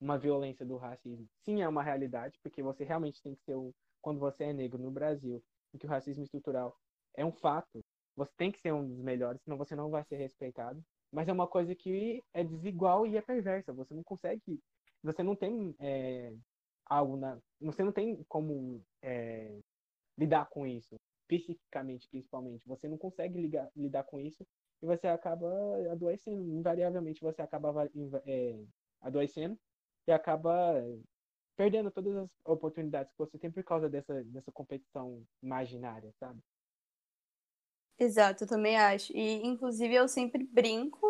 uma 0.00 0.18
violência 0.18 0.64
do 0.64 0.76
racismo. 0.76 1.28
Sim, 1.44 1.62
é 1.62 1.68
uma 1.68 1.82
realidade, 1.82 2.38
porque 2.42 2.62
você 2.62 2.84
realmente 2.84 3.22
tem 3.22 3.34
que 3.34 3.42
ser 3.44 3.54
o, 3.54 3.74
quando 4.00 4.18
você 4.18 4.44
é 4.44 4.52
negro 4.52 4.82
no 4.82 4.90
Brasil, 4.90 5.42
em 5.74 5.78
que 5.78 5.86
o 5.86 5.88
racismo 5.88 6.24
estrutural 6.24 6.76
é 7.14 7.24
um 7.24 7.32
fato, 7.32 7.84
você 8.16 8.32
tem 8.36 8.50
que 8.50 8.60
ser 8.60 8.72
um 8.72 8.86
dos 8.86 8.98
melhores, 9.00 9.42
senão 9.42 9.56
você 9.58 9.76
não 9.76 9.90
vai 9.90 10.04
ser 10.04 10.16
respeitado. 10.16 10.82
Mas 11.12 11.28
é 11.28 11.32
uma 11.32 11.46
coisa 11.48 11.74
que 11.74 12.22
é 12.32 12.44
desigual 12.44 13.06
e 13.06 13.16
é 13.16 13.22
perversa. 13.22 13.72
Você 13.72 13.94
não 13.94 14.02
consegue, 14.04 14.60
você 15.02 15.22
não 15.22 15.34
tem 15.36 15.74
é, 15.80 16.32
algo 16.90 17.16
na, 17.16 17.38
você 17.60 17.84
não 17.84 17.92
tem 17.92 18.22
como 18.28 18.82
é, 19.00 19.58
lidar 20.18 20.46
com 20.50 20.66
isso, 20.66 20.96
psiquicamente 21.28 22.08
principalmente. 22.10 22.66
Você 22.66 22.88
não 22.88 22.98
consegue 22.98 23.40
ligar, 23.40 23.70
lidar 23.76 24.02
com 24.04 24.20
isso 24.20 24.44
e 24.82 24.86
você 24.86 25.06
acaba 25.06 25.48
adoecendo. 25.92 26.42
Invariavelmente 26.50 27.22
você 27.22 27.40
acaba 27.40 27.88
é, 28.26 28.60
adoecendo 29.00 29.56
e 30.06 30.12
acaba 30.12 30.74
perdendo 31.56 31.90
todas 31.90 32.16
as 32.16 32.28
oportunidades 32.44 33.12
que 33.12 33.18
você 33.18 33.38
tem 33.38 33.50
por 33.50 33.62
causa 33.62 33.88
dessa, 33.88 34.24
dessa 34.24 34.50
competição 34.50 35.22
imaginária, 35.42 36.12
sabe? 36.18 36.40
Exato, 37.98 38.44
eu 38.44 38.48
também 38.48 38.78
acho. 38.78 39.12
E, 39.14 39.46
inclusive, 39.46 39.94
eu 39.94 40.08
sempre 40.08 40.42
brinco, 40.42 41.09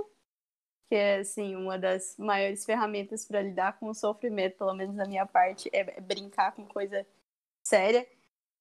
que 0.91 0.97
é, 0.97 1.18
assim, 1.20 1.55
uma 1.55 1.78
das 1.78 2.16
maiores 2.18 2.64
ferramentas 2.64 3.24
para 3.24 3.41
lidar 3.41 3.78
com 3.78 3.88
o 3.88 3.95
sofrimento, 3.95 4.59
pelo 4.59 4.74
menos 4.74 4.97
da 4.97 5.07
minha 5.07 5.24
parte, 5.24 5.70
é, 5.72 5.99
é 5.99 6.01
brincar 6.01 6.51
com 6.51 6.66
coisa 6.66 7.07
séria, 7.62 8.05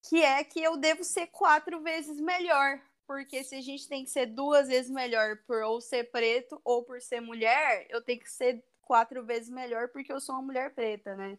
que 0.08 0.22
é 0.22 0.44
que 0.44 0.62
eu 0.62 0.76
devo 0.76 1.02
ser 1.02 1.26
quatro 1.26 1.82
vezes 1.82 2.20
melhor. 2.20 2.80
Porque 3.04 3.42
se 3.42 3.56
a 3.56 3.60
gente 3.60 3.88
tem 3.88 4.04
que 4.04 4.10
ser 4.10 4.26
duas 4.26 4.68
vezes 4.68 4.88
melhor 4.88 5.38
por 5.44 5.64
ou 5.64 5.80
ser 5.80 6.04
preto 6.12 6.60
ou 6.64 6.84
por 6.84 7.02
ser 7.02 7.20
mulher, 7.20 7.84
eu 7.90 8.00
tenho 8.00 8.20
que 8.20 8.30
ser 8.30 8.64
quatro 8.80 9.24
vezes 9.26 9.50
melhor 9.50 9.88
porque 9.88 10.12
eu 10.12 10.20
sou 10.20 10.36
uma 10.36 10.42
mulher 10.42 10.72
preta, 10.72 11.16
né? 11.16 11.36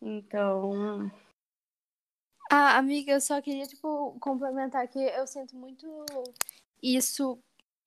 Então. 0.00 1.08
Ah, 2.50 2.76
amiga, 2.78 3.12
eu 3.12 3.20
só 3.20 3.40
queria, 3.40 3.68
tipo, 3.68 4.18
complementar 4.18 4.88
que 4.88 4.98
eu 4.98 5.24
sinto 5.28 5.54
muito 5.54 5.86
isso, 6.82 7.38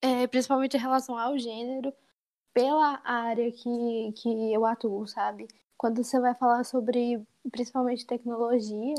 é, 0.06 0.26
principalmente 0.26 0.76
em 0.76 0.80
relação 0.80 1.18
ao 1.18 1.36
gênero, 1.36 1.92
pela 2.54 3.00
área 3.04 3.50
que, 3.50 4.12
que 4.12 4.52
eu 4.52 4.64
atuo, 4.64 5.06
sabe? 5.06 5.48
Quando 5.76 6.02
você 6.02 6.20
vai 6.20 6.34
falar 6.34 6.64
sobre, 6.64 7.22
principalmente, 7.50 8.06
tecnologia 8.06 8.94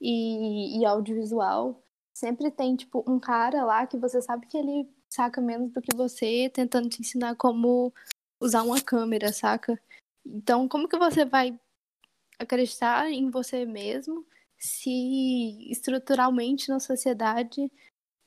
e, 0.00 0.80
e 0.80 0.84
audiovisual, 0.84 1.82
sempre 2.12 2.50
tem, 2.50 2.76
tipo, 2.76 3.04
um 3.08 3.18
cara 3.20 3.64
lá 3.64 3.86
que 3.86 3.96
você 3.96 4.20
sabe 4.20 4.46
que 4.46 4.56
ele 4.58 4.88
saca 5.08 5.40
menos 5.40 5.72
do 5.72 5.80
que 5.80 5.94
você, 5.96 6.50
tentando 6.52 6.88
te 6.88 7.00
ensinar 7.00 7.36
como 7.36 7.92
usar 8.40 8.62
uma 8.62 8.80
câmera, 8.80 9.32
saca? 9.32 9.80
Então, 10.26 10.68
como 10.68 10.88
que 10.88 10.98
você 10.98 11.24
vai 11.24 11.58
acreditar 12.38 13.10
em 13.10 13.30
você 13.30 13.64
mesmo 13.64 14.26
se 14.58 15.70
estruturalmente 15.70 16.68
na 16.68 16.80
sociedade 16.80 17.70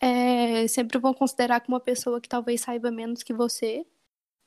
é, 0.03 0.67
sempre 0.67 0.97
vão 0.99 1.13
considerar 1.13 1.61
que 1.61 1.69
uma 1.69 1.79
pessoa 1.79 2.19
que 2.19 2.27
talvez 2.27 2.59
saiba 2.61 2.91
menos 2.91 3.23
que 3.23 3.33
você 3.33 3.85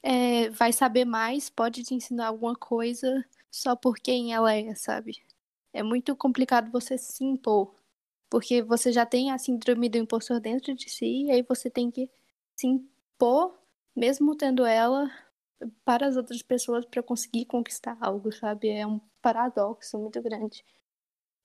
é, 0.03 0.51
vai 0.51 0.73
saber 0.73 1.05
mais, 1.07 1.51
pode 1.51 1.85
te 1.85 1.95
ensinar 1.95 2.29
alguma 2.29 2.57
coisa 2.57 3.25
só 3.51 3.77
por 3.77 3.97
quem 3.99 4.35
ela 4.35 4.55
é, 4.55 4.75
sabe? 4.75 5.15
É 5.73 5.83
muito 5.83 6.17
complicado 6.17 6.71
você 6.73 6.99
se 6.99 7.25
impor, 7.25 7.75
porque 8.31 8.63
você 8.63 8.93
já 8.93 9.07
tem 9.07 9.33
a 9.33 9.39
síndrome 9.39 9.89
do 9.89 9.99
impostor 9.99 10.41
dentro 10.41 10.75
de 10.75 10.91
si, 10.91 11.25
e 11.27 11.31
aí 11.33 11.43
você 11.43 11.71
tem 11.71 11.91
que 11.91 12.11
se 12.57 12.67
impor, 12.69 13.59
mesmo 13.97 14.37
tendo 14.37 14.67
ela, 14.67 15.11
para 15.85 16.07
as 16.07 16.17
outras 16.17 16.43
pessoas 16.43 16.85
para 16.85 17.03
conseguir 17.03 17.47
conquistar 17.47 17.97
algo, 18.01 18.33
sabe? 18.33 18.69
É 18.71 18.87
um 18.87 19.01
paradoxo 19.23 19.99
muito 19.99 20.21
grande. 20.23 20.65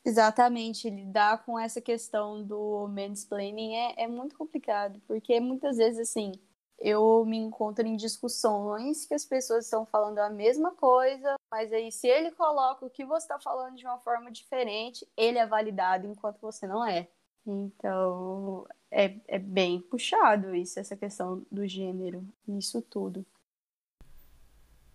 Exatamente, 0.04 0.90
lidar 0.90 1.46
com 1.46 1.60
essa 1.60 1.80
questão 1.80 2.44
do 2.44 2.88
mansplaining 2.88 3.76
é, 3.76 4.04
é 4.04 4.08
muito 4.08 4.36
complicado, 4.36 5.00
porque 5.08 5.40
muitas 5.40 5.78
vezes, 5.78 6.10
assim, 6.10 6.32
eu 6.80 7.24
me 7.24 7.38
encontro 7.38 7.86
em 7.86 7.96
discussões 7.96 9.06
que 9.06 9.14
as 9.14 9.24
pessoas 9.24 9.66
estão 9.66 9.86
falando 9.86 10.18
a 10.18 10.30
mesma 10.30 10.72
coisa, 10.72 11.36
mas 11.52 11.72
aí 11.72 11.92
se 11.92 12.08
ele 12.08 12.32
coloca 12.32 12.84
o 12.84 12.90
que 12.90 13.06
você 13.06 13.26
está 13.26 13.40
falando 13.40 13.76
de 13.76 13.86
uma 13.86 14.00
forma 14.00 14.32
diferente, 14.32 15.08
ele 15.16 15.38
é 15.38 15.46
validado 15.46 16.08
enquanto 16.08 16.42
você 16.42 16.66
não 16.66 16.84
é. 16.84 17.08
Então, 17.46 18.68
é, 18.90 19.16
é 19.28 19.38
bem 19.38 19.80
puxado 19.82 20.56
isso, 20.56 20.80
essa 20.80 20.98
questão 20.98 21.46
do 21.52 21.68
gênero, 21.68 22.28
isso 22.48 22.82
tudo. 22.82 23.24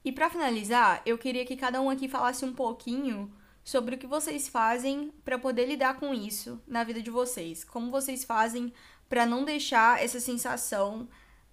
E 0.05 0.11
para 0.11 0.31
finalizar, 0.31 1.03
eu 1.07 1.17
queria 1.17 1.45
que 1.45 1.57
cada 1.57 1.81
um 1.81 1.91
aqui 1.91 2.09
falasse 2.09 2.45
um 2.45 2.53
pouquinho 2.53 3.33
sobre 3.67 3.97
o 3.97 3.99
que 3.99 4.07
vocês 4.07 4.47
fazem 4.47 5.11
para 5.25 5.41
poder 5.41 5.67
lidar 5.67 5.99
com 5.99 6.15
isso 6.15 6.63
na 6.69 6.85
vida 6.85 7.03
de 7.03 7.11
vocês. 7.11 7.65
Como 7.65 7.91
vocês 7.91 8.25
fazem 8.25 8.73
para 9.09 9.27
não 9.27 9.45
deixar 9.45 10.01
essa 10.01 10.21
sensação 10.21 11.09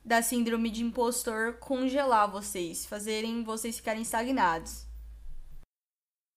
da 0.06 0.22
síndrome 0.22 0.70
de 0.70 0.84
impostor 0.84 1.58
congelar 1.58 2.32
vocês, 2.32 2.86
fazerem 2.86 3.44
vocês 3.44 3.78
ficarem 3.78 4.04
estagnados. 4.04 4.86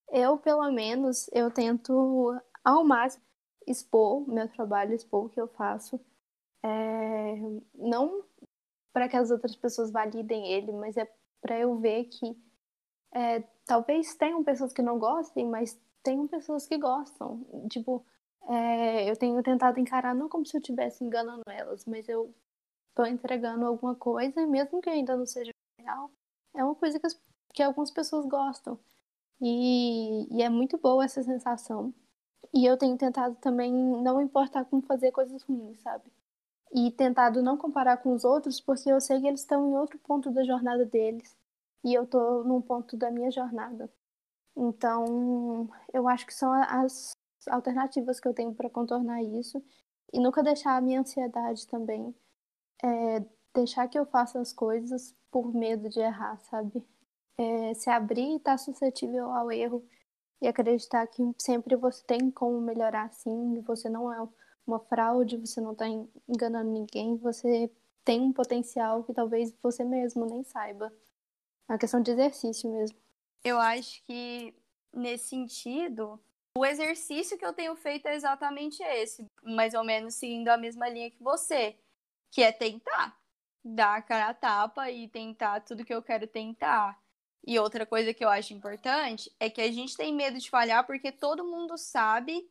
Eu, 0.09 0.39
pelo 0.39 0.71
menos, 0.71 1.29
eu 1.31 1.51
tento 1.51 2.33
ao 2.63 2.83
máximo 2.83 3.23
expor 3.67 4.27
meu 4.27 4.49
trabalho, 4.49 4.95
expor 4.95 5.25
o 5.25 5.29
que 5.29 5.39
eu 5.39 5.47
faço. 5.49 5.99
É... 6.63 7.35
Não 7.75 8.23
para 8.91 9.07
que 9.07 9.15
as 9.15 9.29
outras 9.29 9.55
pessoas 9.55 9.91
validem 9.91 10.51
ele, 10.51 10.71
mas 10.71 10.97
é 10.97 11.07
para 11.39 11.59
eu 11.59 11.77
ver 11.77 12.05
que 12.05 12.35
é, 13.13 13.43
talvez 13.67 14.15
tenham 14.15 14.43
pessoas 14.43 14.73
que 14.73 14.81
não 14.81 14.97
gostem, 14.97 15.45
mas 15.47 15.79
tenham 16.03 16.27
pessoas 16.27 16.65
que 16.67 16.77
gostam. 16.77 17.45
Tipo, 17.69 18.05
é, 18.49 19.09
eu 19.09 19.15
tenho 19.17 19.41
tentado 19.43 19.79
encarar 19.79 20.15
não 20.15 20.29
como 20.29 20.45
se 20.45 20.55
eu 20.57 20.61
estivesse 20.61 21.03
enganando 21.03 21.43
elas, 21.47 21.85
mas 21.85 22.07
eu 22.09 22.33
estou 22.89 23.05
entregando 23.05 23.65
alguma 23.65 23.95
coisa, 23.95 24.47
mesmo 24.47 24.81
que 24.81 24.89
ainda 24.89 25.15
não 25.15 25.25
seja 25.25 25.51
real, 25.79 26.09
é 26.55 26.63
uma 26.63 26.75
coisa 26.75 26.99
que, 26.99 27.05
as, 27.07 27.19
que 27.53 27.63
algumas 27.63 27.91
pessoas 27.91 28.25
gostam. 28.25 28.79
E, 29.41 30.27
e 30.35 30.41
é 30.41 30.49
muito 30.49 30.77
boa 30.77 31.05
essa 31.05 31.21
sensação. 31.23 31.93
E 32.53 32.65
eu 32.65 32.77
tenho 32.77 32.97
tentado 32.97 33.35
também 33.35 33.71
não 33.73 34.21
importar 34.21 34.65
com 34.65 34.81
fazer 34.81 35.11
coisas 35.11 35.43
ruins, 35.43 35.79
sabe? 35.81 36.11
e 36.73 36.91
tentado 36.91 37.41
não 37.41 37.57
comparar 37.57 37.97
com 37.97 38.13
os 38.13 38.23
outros, 38.23 38.59
porque 38.59 38.89
eu 38.91 38.99
sei 38.99 39.21
que 39.21 39.27
eles 39.27 39.41
estão 39.41 39.69
em 39.69 39.77
outro 39.77 39.97
ponto 39.99 40.31
da 40.31 40.43
jornada 40.43 40.85
deles 40.85 41.35
e 41.83 41.93
eu 41.93 42.05
tô 42.07 42.43
num 42.43 42.61
ponto 42.61 42.97
da 42.97 43.11
minha 43.11 43.31
jornada. 43.31 43.91
Então, 44.55 45.69
eu 45.93 46.07
acho 46.07 46.25
que 46.25 46.33
são 46.33 46.51
as 46.53 47.11
alternativas 47.49 48.19
que 48.19 48.27
eu 48.27 48.33
tenho 48.33 48.53
para 48.53 48.69
contornar 48.69 49.23
isso 49.23 49.63
e 50.13 50.19
nunca 50.19 50.43
deixar 50.43 50.75
a 50.77 50.81
minha 50.81 51.01
ansiedade 51.01 51.67
também 51.67 52.15
é, 52.83 53.23
deixar 53.53 53.87
que 53.87 53.97
eu 53.97 54.05
faça 54.05 54.39
as 54.39 54.53
coisas 54.53 55.15
por 55.31 55.53
medo 55.53 55.89
de 55.89 55.99
errar, 55.99 56.39
sabe? 56.43 56.83
É, 57.37 57.73
se 57.73 57.89
abrir 57.89 58.33
e 58.33 58.35
estar 58.37 58.53
tá 58.53 58.57
suscetível 58.57 59.31
ao 59.31 59.51
erro 59.51 59.83
e 60.41 60.47
acreditar 60.47 61.07
que 61.07 61.23
sempre 61.37 61.75
você 61.75 62.03
tem 62.05 62.31
como 62.31 62.59
melhorar 62.61 63.11
sim, 63.13 63.61
você 63.61 63.89
não 63.89 64.11
é 64.11 64.27
uma 64.65 64.79
fraude, 64.79 65.37
você 65.37 65.61
não 65.61 65.71
está 65.73 65.85
enganando 66.27 66.69
ninguém, 66.71 67.17
você 67.17 67.71
tem 68.03 68.21
um 68.21 68.33
potencial 68.33 69.03
que 69.03 69.13
talvez 69.13 69.53
você 69.61 69.83
mesmo 69.83 70.25
nem 70.25 70.43
saiba. 70.43 70.91
É 71.67 71.73
uma 71.73 71.79
questão 71.79 72.01
de 72.01 72.11
exercício 72.11 72.71
mesmo. 72.71 72.97
Eu 73.43 73.59
acho 73.59 74.03
que 74.03 74.53
nesse 74.93 75.29
sentido, 75.29 76.19
o 76.57 76.65
exercício 76.65 77.37
que 77.37 77.45
eu 77.45 77.53
tenho 77.53 77.75
feito 77.75 78.07
é 78.07 78.15
exatamente 78.15 78.81
esse, 78.81 79.25
mais 79.43 79.73
ou 79.73 79.83
menos 79.83 80.15
seguindo 80.15 80.49
a 80.49 80.57
mesma 80.57 80.89
linha 80.89 81.11
que 81.11 81.21
você, 81.21 81.77
que 82.31 82.41
é 82.41 82.51
tentar 82.51 83.17
dar 83.63 83.97
a 83.97 84.01
cara 84.01 84.29
a 84.29 84.33
tapa 84.33 84.89
e 84.89 85.07
tentar 85.07 85.61
tudo 85.61 85.83
que 85.83 85.93
eu 85.93 86.01
quero 86.01 86.25
tentar. 86.25 86.97
E 87.45 87.59
outra 87.59 87.85
coisa 87.85 88.13
que 88.13 88.23
eu 88.23 88.29
acho 88.29 88.53
importante 88.53 89.31
é 89.39 89.49
que 89.49 89.61
a 89.61 89.71
gente 89.71 89.95
tem 89.95 90.13
medo 90.13 90.37
de 90.37 90.49
falhar 90.49 90.85
porque 90.85 91.11
todo 91.11 91.45
mundo 91.45 91.77
sabe 91.77 92.49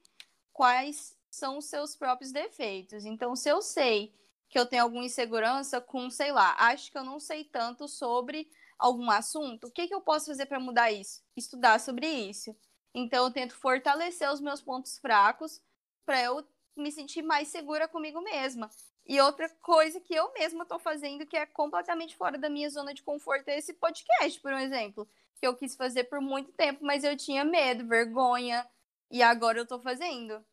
quais 0.53 1.17
são 1.31 1.59
os 1.59 1.67
seus 1.67 1.95
próprios 1.95 2.33
defeitos. 2.33 3.05
Então, 3.05 3.35
se 3.37 3.49
eu 3.49 3.61
sei 3.61 4.15
que 4.49 4.59
eu 4.59 4.65
tenho 4.65 4.85
alguma 4.85 5.05
insegurança 5.05 5.81
com, 5.81 6.09
sei 6.09 6.33
lá, 6.33 6.55
acho 6.59 6.91
que 6.91 6.97
eu 6.97 7.05
não 7.05 7.19
sei 7.19 7.45
tanto 7.45 7.89
sobre 7.89 8.49
algum 8.79 9.11
assunto, 9.11 9.67
o 9.67 9.71
que, 9.71 9.89
que 9.89 9.95
eu 9.95 10.01
posso 10.01 10.27
fazer 10.27 10.47
para 10.47 10.61
mudar 10.61 10.91
isso? 10.93 11.23
Estudar 11.37 11.81
sobre 11.81 12.07
isso. 12.07 12.57
Então, 12.95 13.25
eu 13.25 13.33
tento 13.33 13.55
fortalecer 13.55 14.31
os 14.31 14.41
meus 14.41 14.63
pontos 14.63 14.99
fracos 14.99 15.61
para 16.05 16.23
eu 16.23 16.47
me 16.77 16.93
sentir 16.93 17.23
mais 17.23 17.49
segura 17.49 17.89
comigo 17.89 18.21
mesma. 18.21 18.71
E 19.07 19.21
outra 19.21 19.49
coisa 19.63 20.01
que 20.01 20.15
eu 20.15 20.33
mesma 20.33 20.65
estou 20.65 20.79
fazendo 20.79 21.27
que 21.27 21.37
é 21.37 21.47
completamente 21.47 22.17
fora 22.17 22.37
da 22.37 22.51
minha 22.51 22.69
zona 22.69 22.93
de 22.93 23.03
conforto 23.03 23.49
é 23.49 23.59
esse 23.59 23.75
podcast, 23.75 24.41
por 24.41 24.53
um 24.53 24.59
exemplo, 24.59 25.09
que 25.37 25.47
eu 25.47 25.57
quis 25.57 25.77
fazer 25.77 26.05
por 26.05 26.21
muito 26.21 26.53
tempo, 26.53 26.85
mas 26.85 27.05
eu 27.05 27.17
tinha 27.17 27.45
medo, 27.45 27.87
vergonha, 27.87 28.69
e 29.11 29.23
agora 29.23 29.59
eu 29.59 29.63
estou 29.63 29.81
fazendo. 29.81 30.45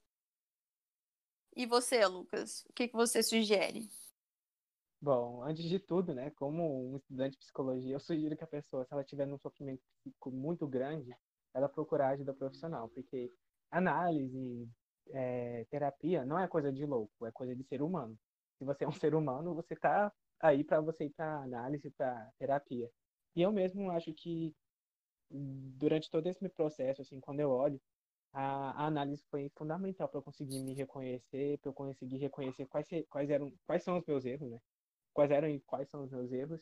E 1.55 1.65
você, 1.65 2.05
Lucas, 2.05 2.63
o 2.69 2.73
que, 2.73 2.87
que 2.87 2.95
você 2.95 3.23
sugere? 3.23 3.89
Bom, 5.03 5.43
antes 5.43 5.65
de 5.65 5.79
tudo, 5.79 6.13
né, 6.15 6.31
como 6.31 6.93
um 6.93 6.95
estudante 6.95 7.33
de 7.33 7.39
psicologia, 7.39 7.93
eu 7.93 7.99
sugiro 7.99 8.37
que 8.37 8.43
a 8.45 8.47
pessoa, 8.47 8.85
se 8.85 8.93
ela 8.93 9.03
tiver 9.03 9.27
um 9.27 9.37
sofrimento 9.37 9.81
muito 10.27 10.65
grande, 10.65 11.13
ela 11.53 11.67
procurar 11.67 12.11
ajuda 12.11 12.33
profissional, 12.33 12.87
porque 12.87 13.29
análise, 13.69 14.65
é, 15.11 15.65
terapia 15.65 16.25
não 16.25 16.39
é 16.39 16.47
coisa 16.47 16.71
de 16.71 16.85
louco, 16.85 17.25
é 17.25 17.31
coisa 17.33 17.53
de 17.53 17.65
ser 17.65 17.81
humano. 17.81 18.17
Se 18.57 18.63
você 18.63 18.85
é 18.85 18.87
um 18.87 18.91
ser 19.05 19.13
humano, 19.13 19.53
você 19.53 19.75
tá 19.75 20.09
aí 20.39 20.63
para 20.63 20.79
você 20.79 21.03
ir 21.05 21.09
para 21.09 21.43
análise, 21.43 21.91
para 21.91 22.31
terapia. 22.39 22.89
E 23.35 23.41
eu 23.41 23.51
mesmo 23.51 23.91
acho 23.91 24.13
que 24.13 24.55
durante 25.29 26.09
todo 26.09 26.27
esse 26.27 26.47
processo, 26.49 27.01
assim, 27.01 27.19
quando 27.19 27.41
eu 27.41 27.49
olho, 27.49 27.81
a, 28.33 28.83
a 28.83 28.87
análise 28.87 29.23
foi 29.31 29.49
fundamental 29.57 30.09
para 30.09 30.19
eu 30.19 30.23
conseguir 30.23 30.63
me 30.63 30.73
reconhecer, 30.75 31.59
para 31.59 31.69
eu 31.69 31.73
conseguir 31.73 32.17
reconhecer 32.19 32.65
quais, 32.67 32.87
quais 33.09 33.29
eram, 33.29 33.53
quais 33.65 33.83
são 33.83 33.97
os 33.99 34.05
meus 34.05 34.25
erros, 34.25 34.49
né? 34.51 34.59
Quais 35.13 35.31
eram 35.31 35.47
e 35.49 35.59
quais 35.61 35.89
são 35.89 36.03
os 36.03 36.11
meus 36.11 36.31
erros 36.31 36.61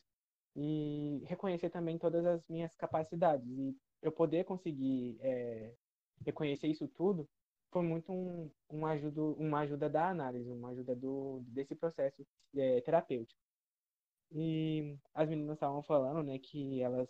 e 0.56 1.24
reconhecer 1.26 1.70
também 1.70 1.98
todas 1.98 2.26
as 2.26 2.42
minhas 2.50 2.76
capacidades 2.76 3.48
e 3.48 3.76
eu 4.02 4.12
poder 4.12 4.44
conseguir 4.46 5.18
é, 5.22 5.74
reconhecer 6.26 6.68
isso 6.68 6.88
tudo 6.90 7.30
foi 7.72 7.84
muito 7.84 8.12
um, 8.12 8.52
um 8.70 8.82
uma 9.40 9.62
ajuda 9.62 9.90
da 9.90 10.10
análise, 10.10 10.50
uma 10.52 10.72
ajuda 10.72 10.96
do, 10.96 11.42
desse 11.48 11.76
processo 11.76 12.26
é, 12.56 12.82
terapêutico. 12.82 13.40
E 14.32 14.98
as 15.14 15.30
meninas 15.30 15.56
estavam 15.56 15.84
falando, 15.84 16.24
né, 16.24 16.40
que 16.40 16.82
elas 16.82 17.10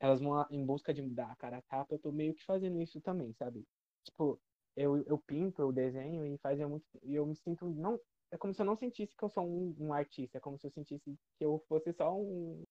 elas 0.00 0.20
vão 0.20 0.44
em 0.50 0.64
busca 0.64 0.92
de 0.92 1.02
dar 1.02 1.30
a 1.30 1.36
cara 1.36 1.58
a 1.58 1.62
tapa, 1.62 1.94
eu 1.94 1.98
tô 1.98 2.10
meio 2.12 2.34
que 2.34 2.44
fazendo 2.44 2.80
isso 2.80 3.00
também, 3.00 3.32
sabe? 3.34 3.64
Tipo, 4.04 4.40
eu, 4.76 5.02
eu 5.04 5.18
pinto, 5.18 5.62
eu 5.62 5.72
desenho 5.72 6.26
e 6.26 6.38
fazia 6.38 6.68
muito. 6.68 6.84
E 7.02 7.14
eu 7.14 7.24
me 7.26 7.36
sinto. 7.36 7.66
não 7.68 7.98
É 8.32 8.38
como 8.38 8.54
se 8.54 8.60
eu 8.62 8.66
não 8.66 8.76
sentisse 8.76 9.16
que 9.16 9.22
eu 9.24 9.28
sou 9.30 9.44
um, 9.46 9.76
um 9.78 9.92
artista, 9.92 10.38
é 10.38 10.40
como 10.40 10.58
se 10.58 10.66
eu 10.66 10.70
sentisse 10.72 11.16
que 11.38 11.44
eu 11.44 11.58
fosse 11.68 11.92
só 11.92 12.16
um, 12.18 12.64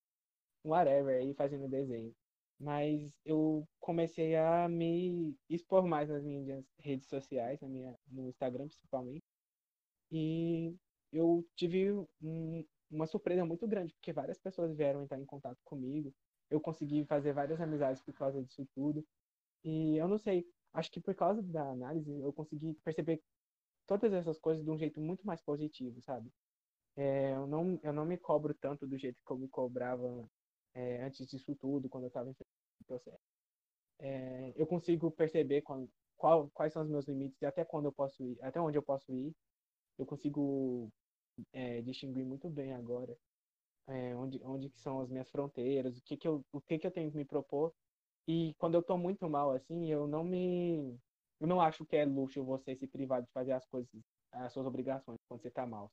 um 0.65 0.69
whatever 0.71 1.21
aí 1.21 1.33
fazendo 1.35 1.69
desenho. 1.69 2.13
Mas 2.59 3.19
eu 3.25 3.67
comecei 3.79 4.35
a 4.35 4.67
me 4.69 5.35
expor 5.49 5.85
mais 5.87 6.09
nas 6.09 6.23
minhas 6.23 6.65
redes 6.79 7.07
sociais, 7.07 7.59
na 7.61 7.67
minha, 7.69 7.95
no 8.07 8.29
Instagram 8.29 8.67
principalmente. 8.67 9.23
E 10.11 10.75
eu 11.11 11.45
tive 11.55 11.91
um, 12.21 12.65
uma 12.89 13.07
surpresa 13.07 13.45
muito 13.45 13.67
grande, 13.67 13.93
porque 13.93 14.13
várias 14.13 14.39
pessoas 14.39 14.75
vieram 14.75 15.03
entrar 15.03 15.19
em 15.19 15.25
contato 15.25 15.59
comigo 15.63 16.13
eu 16.51 16.59
consegui 16.59 17.05
fazer 17.05 17.33
várias 17.33 17.59
amizades 17.61 18.01
por 18.03 18.13
causa 18.13 18.43
disso 18.43 18.67
tudo. 18.75 19.03
E 19.63 19.97
eu 19.97 20.07
não 20.07 20.17
sei, 20.17 20.45
acho 20.73 20.91
que 20.91 20.99
por 20.99 21.15
causa 21.15 21.41
da 21.41 21.71
análise 21.71 22.11
eu 22.19 22.33
consegui 22.33 22.75
perceber 22.83 23.21
todas 23.99 24.13
essas 24.13 24.39
coisas 24.39 24.63
de 24.63 24.71
um 24.71 24.77
jeito 24.77 24.99
muito 25.01 25.25
mais 25.25 25.41
positivo, 25.41 26.01
sabe? 26.01 26.31
É, 26.95 27.33
eu, 27.33 27.47
não, 27.47 27.79
eu 27.83 27.93
não 27.93 28.05
me 28.05 28.17
cobro 28.17 28.53
tanto 28.53 28.87
do 28.87 28.97
jeito 28.97 29.21
que 29.25 29.31
eu 29.31 29.37
me 29.37 29.47
cobrava 29.49 30.29
é, 30.73 31.03
antes 31.03 31.27
disso 31.27 31.55
tudo, 31.55 31.89
quando 31.89 32.05
eu 32.05 32.09
estava 32.09 32.29
em 32.29 32.35
processo. 32.85 33.19
É, 33.99 34.53
eu 34.55 34.67
consigo 34.67 35.11
perceber 35.11 35.63
qual, 36.17 36.49
quais 36.53 36.73
são 36.73 36.83
os 36.83 36.89
meus 36.89 37.05
limites 37.07 37.41
e 37.41 37.45
até 37.45 37.65
quando 37.65 37.85
eu 37.85 37.93
posso 37.93 38.23
ir, 38.23 38.37
até 38.41 38.59
onde 38.59 38.77
eu 38.77 38.83
posso 38.83 39.13
ir. 39.13 39.33
Eu 39.97 40.05
consigo 40.05 40.91
é, 41.53 41.81
distinguir 41.81 42.25
muito 42.25 42.49
bem 42.49 42.73
agora 42.73 43.15
é, 43.87 44.15
onde, 44.15 44.41
onde 44.43 44.69
que 44.69 44.79
são 44.79 45.01
as 45.01 45.09
minhas 45.09 45.29
fronteiras, 45.29 45.97
o 45.97 46.01
que 46.03 46.17
que 46.17 46.27
eu, 46.27 46.43
o 46.51 46.61
que 46.61 46.79
que 46.79 46.87
eu 46.87 46.91
tenho 46.91 47.11
que 47.11 47.17
me 47.17 47.25
propor. 47.25 47.73
E 48.27 48.53
quando 48.57 48.75
eu 48.75 48.83
tô 48.83 48.97
muito 48.97 49.29
mal, 49.29 49.51
assim, 49.51 49.91
eu 49.91 50.07
não 50.07 50.23
me... 50.23 50.97
Eu 51.41 51.47
não 51.47 51.59
acho 51.59 51.83
que 51.87 51.95
é 51.97 52.05
luxo 52.05 52.43
você 52.45 52.75
se 52.75 52.87
privar 52.87 53.23
de 53.23 53.31
fazer 53.31 53.53
as 53.53 53.65
coisas, 53.65 53.89
as 54.31 54.53
suas 54.53 54.67
obrigações, 54.67 55.17
quando 55.27 55.41
você 55.41 55.49
tá 55.49 55.65
mal. 55.65 55.91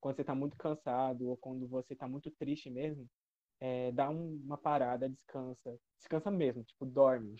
Quando 0.00 0.16
você 0.16 0.24
tá 0.24 0.34
muito 0.36 0.56
cansado 0.56 1.28
ou 1.28 1.36
quando 1.36 1.66
você 1.68 1.96
tá 1.96 2.08
muito 2.08 2.30
triste 2.30 2.70
mesmo, 2.70 3.08
é, 3.60 3.90
dá 3.92 4.08
um, 4.10 4.36
uma 4.44 4.56
parada, 4.56 5.08
descansa. 5.08 5.76
Descansa 5.98 6.30
mesmo, 6.30 6.62
tipo, 6.64 6.86
dorme. 6.86 7.36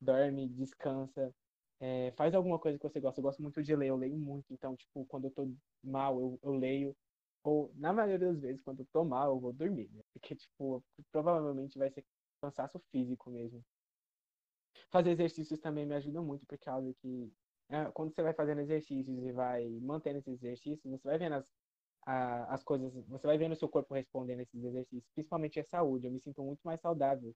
Dorme, 0.00 0.48
descansa. 0.48 1.34
É, 1.80 2.12
faz 2.16 2.34
alguma 2.34 2.58
coisa 2.58 2.78
que 2.78 2.88
você 2.88 3.00
gosta. 3.00 3.20
Eu 3.20 3.24
gosto 3.24 3.42
muito 3.42 3.62
de 3.62 3.76
ler, 3.76 3.88
eu 3.88 3.96
leio 3.96 4.16
muito. 4.18 4.46
Então, 4.52 4.74
tipo, 4.76 5.04
quando 5.06 5.26
eu 5.26 5.30
tô 5.32 5.52
mal, 5.82 6.18
eu, 6.20 6.38
eu 6.42 6.52
leio. 6.52 6.96
Ou, 7.44 7.70
na 7.76 7.92
maioria 7.92 8.18
das 8.18 8.40
vezes, 8.40 8.62
quando 8.62 8.80
eu 8.80 8.86
tô 8.92 9.04
mal, 9.04 9.32
eu 9.34 9.40
vou 9.40 9.52
dormir, 9.52 9.90
né? 9.92 10.02
Porque, 10.14 10.34
tipo, 10.34 10.82
provavelmente 11.12 11.78
vai 11.78 11.90
ser 11.90 12.04
cansaço 12.40 12.80
físico 12.90 13.30
mesmo. 13.30 13.62
Fazer 14.90 15.10
exercícios 15.10 15.60
também 15.60 15.86
me 15.86 15.94
ajuda 15.94 16.20
muito, 16.22 16.46
por 16.46 16.58
causa 16.58 16.92
que 16.94 17.32
é, 17.68 17.84
quando 17.92 18.14
você 18.14 18.22
vai 18.22 18.34
fazendo 18.34 18.60
exercícios 18.60 19.24
e 19.24 19.32
vai 19.32 19.68
mantendo 19.80 20.18
esses 20.18 20.34
exercícios, 20.34 20.90
você 20.90 21.08
vai 21.08 21.18
vendo 21.18 21.34
as, 21.34 21.52
a, 22.06 22.54
as 22.54 22.62
coisas, 22.62 22.92
você 23.08 23.26
vai 23.26 23.38
vendo 23.38 23.52
o 23.52 23.56
seu 23.56 23.68
corpo 23.68 23.94
respondendo 23.94 24.40
a 24.40 24.42
esses 24.42 24.62
exercícios, 24.62 25.10
principalmente 25.14 25.60
a 25.60 25.64
saúde. 25.64 26.06
Eu 26.06 26.12
me 26.12 26.20
sinto 26.20 26.42
muito 26.42 26.60
mais 26.64 26.80
saudável 26.80 27.34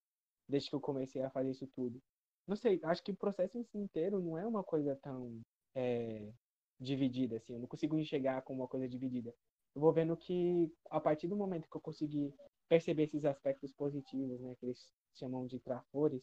desde 0.49 0.71
que 0.71 0.77
eu 0.77 0.81
comecei 0.81 1.23
a 1.23 1.31
fazer 1.31 1.51
isso 1.51 1.67
tudo. 1.69 2.01
Não 2.47 2.57
sei, 2.57 2.81
acho 2.83 3.03
que 3.03 3.13
o 3.13 3.17
processo 3.17 3.59
inteiro 3.75 4.21
não 4.21 4.39
é 4.39 4.47
uma 4.47 4.65
coisa 4.65 4.97
tão 4.97 5.41
é, 5.75 6.33
dividida, 6.81 7.37
assim. 7.37 7.55
Eu 7.55 7.61
não 7.61 7.69
consigo 7.69 7.99
enxergar 7.99 8.43
como 8.43 8.63
uma 8.63 8.69
coisa 8.69 8.89
dividida 8.89 9.35
eu 9.79 9.81
vou 9.81 9.93
vendo 9.93 10.17
que 10.17 10.73
a 10.91 11.01
partir 11.01 11.29
do 11.29 11.37
momento 11.37 11.69
que 11.69 11.77
eu 11.77 11.81
conseguir 11.81 12.35
perceber 12.69 13.05
esses 13.05 13.25
aspectos 13.25 13.73
positivos, 13.73 14.41
né, 14.41 14.57
que 14.59 14.67
eles 14.67 14.93
chamam 15.15 15.47
de 15.47 15.61
trafores, 15.61 16.21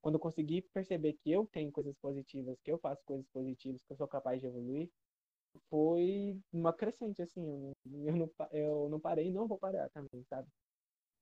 quando 0.00 0.14
eu 0.14 0.20
conseguir 0.20 0.62
perceber 0.72 1.14
que 1.14 1.30
eu 1.32 1.46
tenho 1.46 1.72
coisas 1.72 1.96
positivas, 1.96 2.58
que 2.62 2.70
eu 2.70 2.78
faço 2.78 3.02
coisas 3.04 3.26
positivas, 3.28 3.82
que 3.82 3.92
eu 3.92 3.96
sou 3.96 4.08
capaz 4.08 4.40
de 4.40 4.46
evoluir, 4.46 4.90
foi 5.68 6.38
uma 6.52 6.72
crescente, 6.72 7.22
assim, 7.22 7.42
eu, 7.86 8.06
eu, 8.06 8.16
não, 8.16 8.30
eu 8.52 8.88
não 8.88 9.00
parei 9.00 9.28
e 9.28 9.32
não 9.32 9.48
vou 9.48 9.58
parar 9.58 9.88
também, 9.90 10.24
sabe? 10.28 10.48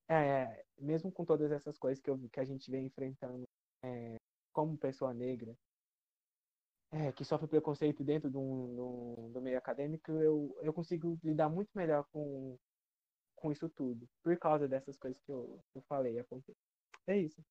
É, 0.09 0.65
mesmo 0.79 1.11
com 1.11 1.25
todas 1.25 1.51
essas 1.51 1.79
coisas 1.79 2.01
que, 2.01 2.11
eu, 2.11 2.19
que 2.33 2.41
a 2.41 2.45
gente 2.45 2.71
vem 2.71 2.87
enfrentando 2.87 3.45
é, 3.83 4.17
como 4.53 4.79
pessoa 4.79 5.13
negra, 5.13 5.57
é, 6.93 7.13
que 7.13 7.25
sofre 7.25 7.49
preconceito 7.49 8.05
dentro 8.05 8.31
do, 8.31 8.41
do, 8.41 9.31
do, 9.33 9.41
meio 9.41 9.59
acadêmico, 9.59 10.13
eu, 10.13 10.57
eu 10.63 10.73
consigo 10.73 11.19
lidar 11.23 11.49
muito 11.49 11.71
melhor 11.75 12.05
com, 12.13 12.57
com 13.35 13.51
isso 13.51 13.69
tudo, 13.69 14.09
por 14.23 14.37
causa 14.39 14.69
dessas 14.69 14.97
coisas 14.97 15.21
que 15.23 15.33
eu, 15.33 15.61
eu 15.75 15.83
falei. 15.83 16.17
É 17.07 17.19
isso. 17.19 17.43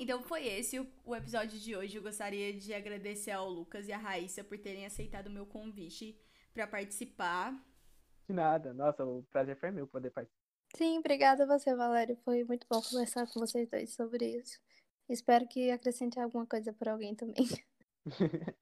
Então 0.00 0.22
foi 0.22 0.46
esse 0.46 0.80
o, 0.80 0.90
o 1.04 1.14
episódio 1.14 1.60
de 1.60 1.76
hoje. 1.76 1.94
Eu 1.94 2.02
gostaria 2.02 2.54
de 2.54 2.72
agradecer 2.72 3.32
ao 3.32 3.50
Lucas 3.50 3.86
e 3.86 3.92
à 3.92 3.98
Raíssa 3.98 4.42
por 4.42 4.56
terem 4.56 4.86
aceitado 4.86 5.26
o 5.26 5.30
meu 5.30 5.44
convite 5.44 6.18
para 6.54 6.66
participar. 6.66 7.52
De 8.26 8.34
nada, 8.34 8.72
nossa, 8.72 9.04
o 9.04 9.22
prazer 9.24 9.58
foi 9.60 9.70
meu 9.70 9.86
poder 9.86 10.10
participar. 10.10 10.40
Sim, 10.74 11.00
obrigada 11.00 11.44
a 11.44 11.46
você, 11.46 11.76
Valério. 11.76 12.16
Foi 12.24 12.42
muito 12.44 12.66
bom 12.70 12.80
conversar 12.80 13.26
com 13.26 13.40
vocês 13.40 13.68
dois 13.68 13.92
sobre 13.92 14.38
isso. 14.38 14.58
Espero 15.06 15.46
que 15.46 15.70
acrescente 15.70 16.18
alguma 16.18 16.46
coisa 16.46 16.72
para 16.72 16.92
alguém 16.92 17.14
também. 17.14 17.46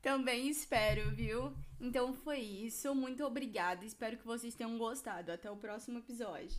Também 0.00 0.48
espero, 0.48 1.10
viu? 1.10 1.52
Então 1.80 2.14
foi 2.14 2.38
isso. 2.38 2.94
Muito 2.94 3.24
obrigada. 3.24 3.84
Espero 3.84 4.16
que 4.16 4.24
vocês 4.24 4.54
tenham 4.54 4.78
gostado. 4.78 5.32
Até 5.32 5.50
o 5.50 5.56
próximo 5.56 5.98
episódio. 5.98 6.56